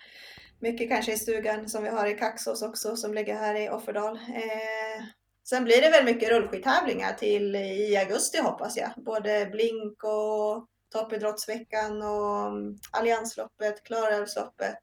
mycket 0.60 0.90
kanske 0.90 1.14
i 1.14 1.18
stugan 1.18 1.70
som 1.70 1.84
vi 1.84 1.90
har 1.90 2.08
i 2.08 2.14
Kaxås 2.14 2.62
också 2.62 2.96
som 2.96 3.14
ligger 3.14 3.36
här 3.36 3.56
i 3.56 3.70
Offerdal. 3.70 4.16
Eh, 4.16 5.04
sen 5.50 5.64
blir 5.64 5.82
det 5.82 5.90
väl 5.90 6.06
mycket 6.06 6.30
rullskidtävlingar 6.30 7.14
till 7.14 7.56
i 7.56 7.98
augusti 7.98 8.42
hoppas 8.42 8.78
jag. 8.78 8.92
Både 8.96 9.46
Blink 9.46 10.04
och 10.04 10.68
Toppidrottsveckan 10.94 12.02
och 12.02 12.52
Alliansloppet, 12.92 13.84
Klarälvsloppet. 13.84 14.80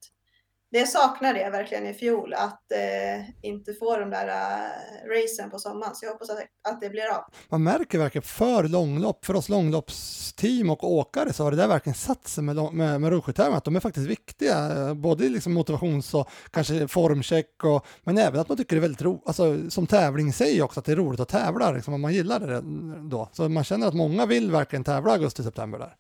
Det 0.71 0.87
saknade 0.87 1.41
jag 1.41 1.51
verkligen 1.51 1.87
i 1.87 1.95
fjol, 1.95 2.35
att 2.35 2.73
eh, 2.73 3.31
inte 3.43 3.75
få 3.75 3.97
de 3.97 4.11
där 4.11 4.27
uh, 4.27 5.11
racen 5.11 5.51
på 5.51 5.59
sommaren. 5.59 5.95
Så 5.95 6.07
jag 6.07 6.13
hoppas 6.13 6.31
att, 6.31 6.39
att 6.69 6.81
det 6.81 6.91
blir 6.91 7.15
av. 7.15 7.25
Man 7.49 7.63
märker 7.63 7.99
verkligen 7.99 8.23
för 8.23 8.69
långlopp, 8.69 9.25
för 9.25 9.37
oss 9.37 9.49
långloppsteam 9.49 10.71
och 10.71 10.93
åkare 10.93 11.33
så 11.33 11.45
har 11.45 11.51
det 11.51 11.57
där 11.57 11.69
verkligen 11.69 11.95
satt 11.95 12.29
sig 12.29 12.45
med, 12.45 12.75
med, 12.75 13.01
med 13.01 13.11
rullskidtävlingar, 13.11 13.59
att 13.59 13.65
de 13.65 13.77
är 13.77 13.81
faktiskt 13.81 14.07
viktiga, 14.07 14.89
eh, 14.89 14.95
både 14.95 15.25
i 15.25 15.29
liksom 15.29 15.53
motivations 15.53 16.15
och 16.15 16.29
kanske 16.51 16.89
formcheck 16.89 17.65
och, 17.65 17.87
men 18.05 18.19
även 18.19 18.41
att 18.41 18.49
man 18.49 18.59
tycker 18.59 18.77
det 18.77 18.81
är 18.81 18.89
väldigt 18.89 19.03
roligt, 19.03 19.23
alltså 19.27 19.71
som 19.71 19.87
tävling 19.87 20.29
i 20.29 20.33
sig 20.33 20.63
också, 20.63 20.81
att 20.81 20.87
det 20.87 20.93
är 20.93 20.97
roligt 20.97 21.21
att 21.21 21.29
tävla, 21.29 21.71
liksom, 21.71 21.95
om 21.95 22.01
man 22.01 22.15
gillar 22.15 22.41
det 22.41 22.55
eh, 22.55 22.63
då. 23.03 23.29
Så 23.33 23.49
man 23.49 23.65
känner 23.65 23.87
att 23.87 23.95
många 23.95 24.27
vill 24.27 24.51
verkligen 24.51 24.85
tävla 24.85 25.13
augusti-september 25.13 25.79
där. 25.79 25.95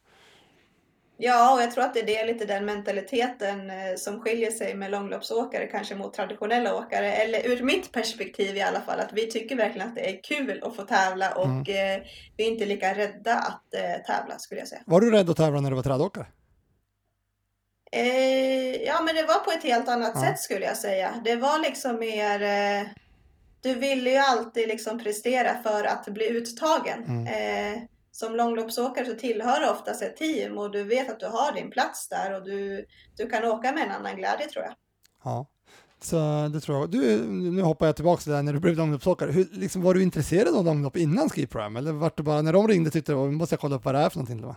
Ja, 1.20 1.54
och 1.54 1.62
jag 1.62 1.70
tror 1.70 1.84
att 1.84 1.94
det 1.94 2.00
är 2.00 2.06
det, 2.06 2.24
lite 2.32 2.44
den 2.44 2.64
mentaliteten 2.64 3.70
eh, 3.70 3.76
som 3.96 4.20
skiljer 4.20 4.50
sig 4.50 4.74
med 4.74 4.90
långloppsåkare 4.90 5.66
kanske 5.66 5.94
mot 5.94 6.14
traditionella 6.14 6.74
åkare. 6.74 7.12
Eller 7.12 7.46
ur 7.46 7.62
mitt 7.62 7.92
perspektiv 7.92 8.56
i 8.56 8.60
alla 8.62 8.80
fall, 8.80 9.00
att 9.00 9.12
vi 9.12 9.30
tycker 9.30 9.56
verkligen 9.56 9.88
att 9.88 9.94
det 9.94 10.10
är 10.10 10.22
kul 10.22 10.62
att 10.62 10.76
få 10.76 10.82
tävla 10.82 11.34
och 11.34 11.68
eh, 11.68 12.02
vi 12.36 12.44
är 12.46 12.50
inte 12.50 12.66
lika 12.66 12.94
rädda 12.94 13.34
att 13.34 13.74
eh, 13.74 14.04
tävla 14.06 14.38
skulle 14.38 14.60
jag 14.60 14.68
säga. 14.68 14.82
Var 14.86 15.00
du 15.00 15.10
rädd 15.10 15.30
att 15.30 15.36
tävla 15.36 15.60
när 15.60 15.70
du 15.70 15.76
var 15.76 15.82
trädåkare? 15.82 16.26
Eh, 17.92 18.82
ja, 18.82 19.02
men 19.02 19.14
det 19.14 19.22
var 19.22 19.38
på 19.38 19.50
ett 19.50 19.62
helt 19.62 19.88
annat 19.88 20.12
Ja. 20.14 20.20
sätt 20.20 20.38
skulle 20.40 20.66
jag 20.66 20.76
säga. 20.76 21.14
Det 21.24 21.36
var 21.36 21.58
liksom 21.58 21.98
mer... 21.98 22.42
Eh, 22.42 22.86
du 23.60 23.74
ville 23.74 24.10
ju 24.10 24.16
alltid 24.16 24.68
liksom 24.68 24.98
prestera 24.98 25.62
för 25.62 25.84
att 25.84 26.06
bli 26.08 26.28
uttagen. 26.28 27.04
Mm. 27.04 27.26
Eh, 27.26 27.82
som 28.18 28.36
långloppsåkare 28.36 29.06
så 29.06 29.14
tillhör 29.14 29.60
du 29.60 29.68
oftast 29.68 30.02
ett 30.02 30.16
team 30.16 30.58
och 30.58 30.70
du 30.70 30.82
vet 30.84 31.10
att 31.10 31.20
du 31.20 31.26
har 31.26 31.52
din 31.52 31.70
plats 31.70 32.08
där 32.08 32.34
och 32.34 32.44
du, 32.44 32.86
du 33.16 33.28
kan 33.28 33.44
åka 33.44 33.72
med 33.72 33.82
en 33.84 33.90
annan 33.90 34.16
glädje 34.16 34.46
tror 34.46 34.64
jag. 34.64 34.74
Ja, 35.24 35.46
så 36.00 36.48
det 36.52 36.60
tror 36.60 36.78
jag. 36.78 36.90
Du, 36.90 37.18
nu 37.28 37.62
hoppar 37.62 37.86
jag 37.86 37.96
tillbaka 37.96 38.22
till 38.22 38.30
det 38.30 38.36
här 38.36 38.42
när 38.42 38.52
du 38.52 38.60
blev 38.60 38.76
långloppsåkare. 38.76 39.30
Hur, 39.32 39.46
liksom, 39.52 39.82
var 39.82 39.94
du 39.94 40.02
intresserad 40.02 40.56
av 40.56 40.64
långlopp 40.64 40.96
innan 40.96 41.28
Ski 41.30 41.48
Am? 41.54 41.76
Eller 41.76 41.92
var 41.92 42.12
du 42.16 42.22
bara, 42.22 42.42
när 42.42 42.52
de 42.52 42.68
ringde 42.68 42.90
tyckte 42.90 43.12
du, 43.12 43.16
"Åh, 43.18 43.26
nu 43.28 43.36
måste 43.36 43.52
jag 43.52 43.60
kolla 43.60 43.76
upp 43.76 43.84
vad 43.84 43.94
det 43.94 43.98
är 44.00 44.08
för 44.10 44.16
någonting? 44.18 44.40
Då? 44.42 44.56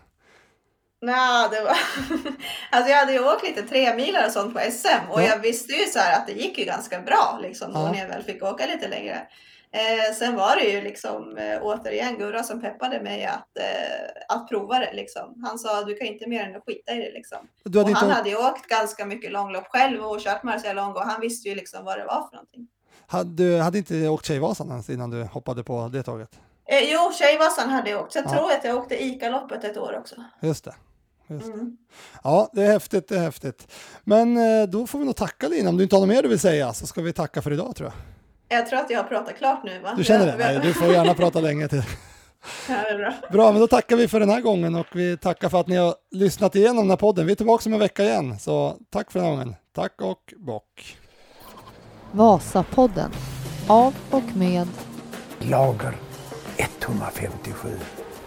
Nej, 1.01 1.49
det 1.51 1.61
var... 1.61 1.69
alltså 2.71 2.91
jag 2.91 2.97
hade 2.97 3.13
ju 3.13 3.19
åkt 3.33 3.43
lite 3.43 3.61
tremilar 3.61 4.25
och 4.25 4.31
sånt 4.31 4.53
på 4.53 4.59
SM 4.71 5.09
och 5.11 5.21
Ja. 5.21 5.25
jag 5.25 5.39
visste 5.39 5.73
ju 5.73 5.85
så 5.85 5.99
här 5.99 6.17
att 6.19 6.27
det 6.27 6.33
gick 6.33 6.57
ju 6.57 6.65
ganska 6.65 6.99
bra 7.01 7.39
liksom 7.41 7.73
då 7.73 7.79
Ja. 7.79 7.91
när 7.91 7.99
jag 7.99 8.07
väl 8.07 8.23
fick 8.23 8.43
åka 8.43 8.65
lite 8.65 8.87
längre. 8.87 9.27
Eh, 9.73 10.13
sen 10.15 10.35
var 10.35 10.55
det 10.55 10.63
ju 10.63 10.81
liksom 10.81 11.37
eh, 11.37 11.59
återigen 11.61 12.17
Gurra 12.17 12.43
som 12.43 12.61
peppade 12.61 13.01
mig 13.01 13.25
att, 13.25 13.57
eh, 13.59 14.35
att 14.35 14.49
prova 14.49 14.79
det 14.79 14.93
liksom. 14.93 15.43
Han 15.45 15.59
sa 15.59 15.83
du 15.83 15.95
kan 15.95 16.07
inte 16.07 16.29
mer 16.29 16.43
än 16.43 16.55
att 16.55 16.63
skita 16.65 16.91
i 16.93 16.97
det 16.97 17.11
liksom. 17.11 17.37
Hade 17.63 17.79
han 17.79 17.89
inte, 17.89 18.05
hade 18.05 18.29
ju 18.29 18.35
åkt 18.37 18.67
ganska 18.67 19.05
mycket 19.05 19.31
långlopp 19.31 19.67
själv 19.67 20.01
och 20.03 20.19
kört 20.19 20.43
Marcialonga 20.43 20.93
och 20.93 21.01
han 21.05 21.21
visste 21.21 21.49
ju 21.49 21.55
liksom 21.55 21.85
vad 21.85 21.97
det 21.99 22.05
var 22.05 22.27
för 22.29 22.35
någonting. 22.35 22.67
du 23.37 23.57
hade 23.59 23.77
inte 23.77 24.07
åkt 24.07 24.25
Tjejvasan 24.25 24.69
ens 24.69 24.89
innan 24.89 25.09
du 25.09 25.23
hoppade 25.23 25.63
på 25.63 25.87
det 25.93 26.03
tåget? 26.03 26.39
Eh, 26.65 26.91
jo, 26.93 27.11
Tjejvasan 27.19 27.69
hade 27.69 27.89
jag 27.89 28.01
åkt. 28.01 28.15
Jag 28.15 28.25
Ja. 28.25 28.29
tror 28.29 28.51
att 28.51 28.63
jag 28.63 28.77
åkte 28.77 29.03
ICA-loppet 29.03 29.63
ett 29.63 29.77
år 29.77 29.97
också. 29.99 30.15
Just 30.41 30.63
det. 30.63 30.75
Just 31.27 31.45
det. 31.45 31.51
Mm. 31.53 31.77
Ja, 32.23 32.49
det 32.53 32.63
är 32.63 32.71
häftigt, 32.71 33.07
det 33.07 33.15
är 33.15 33.21
häftigt. 33.21 33.71
Men 34.03 34.37
eh, 34.37 34.67
då 34.67 34.87
får 34.87 34.99
vi 34.99 35.05
nog 35.05 35.15
tacka 35.15 35.47
Lina. 35.47 35.69
Om 35.69 35.77
du 35.77 35.83
inte 35.83 35.95
har 35.95 35.99
något 36.01 36.09
mer 36.09 36.21
du 36.23 36.29
vill 36.29 36.39
säga 36.39 36.73
så 36.73 36.87
ska 36.87 37.01
vi 37.01 37.13
tacka 37.13 37.41
för 37.41 37.53
idag 37.53 37.75
tror 37.75 37.89
jag. 37.89 37.93
Jag 38.51 38.67
tror 38.67 38.79
att 38.79 38.89
jag 38.89 38.99
har 38.99 39.03
pratat 39.03 39.37
klart 39.37 39.63
nu 39.63 39.79
va? 39.79 39.93
Du 39.97 40.03
känner 40.03 40.25
det? 40.25 40.37
Nej, 40.37 40.59
du 40.63 40.73
får 40.73 40.87
gärna 40.93 41.13
prata 41.13 41.39
länge 41.41 41.67
till. 41.67 41.83
Ja, 42.69 42.97
bra. 42.97 43.13
Bra, 43.31 43.51
men 43.51 43.61
då 43.61 43.67
tackar 43.67 43.95
vi 43.95 44.07
för 44.07 44.19
den 44.19 44.29
här 44.29 44.41
gången 44.41 44.75
och 44.75 44.87
vi 44.91 45.17
tackar 45.17 45.49
för 45.49 45.59
att 45.59 45.67
ni 45.67 45.75
har 45.75 45.95
lyssnat 46.11 46.55
igenom 46.55 46.77
den 46.77 46.89
här 46.89 46.97
podden. 46.97 47.25
Vi 47.25 47.31
är 47.31 47.35
tillbaka 47.35 47.69
om 47.69 47.73
en 47.73 47.79
vecka 47.79 48.03
igen, 48.03 48.39
så 48.39 48.77
tack 48.89 49.11
för 49.11 49.19
den 49.19 49.27
här 49.29 49.35
gången. 49.35 49.55
Tack 49.75 50.01
och 50.01 50.33
bock. 50.37 50.97
Vasapodden. 52.11 53.11
Av 53.67 53.95
och 54.11 54.35
med 54.35 54.67
Lager 55.39 55.93
157. 56.57 57.69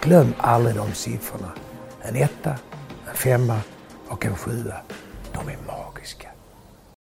Glöm 0.01 0.35
aldrig 0.39 0.77
de 0.77 0.93
siffrorna. 0.93 1.53
En 2.03 2.17
etta, 2.17 2.51
en 3.09 3.15
femma 3.15 3.61
och 4.09 4.27
en 4.27 4.37
sjua. 4.37 4.77
De 5.33 5.39
är 5.53 5.57
magiska. 5.67 5.94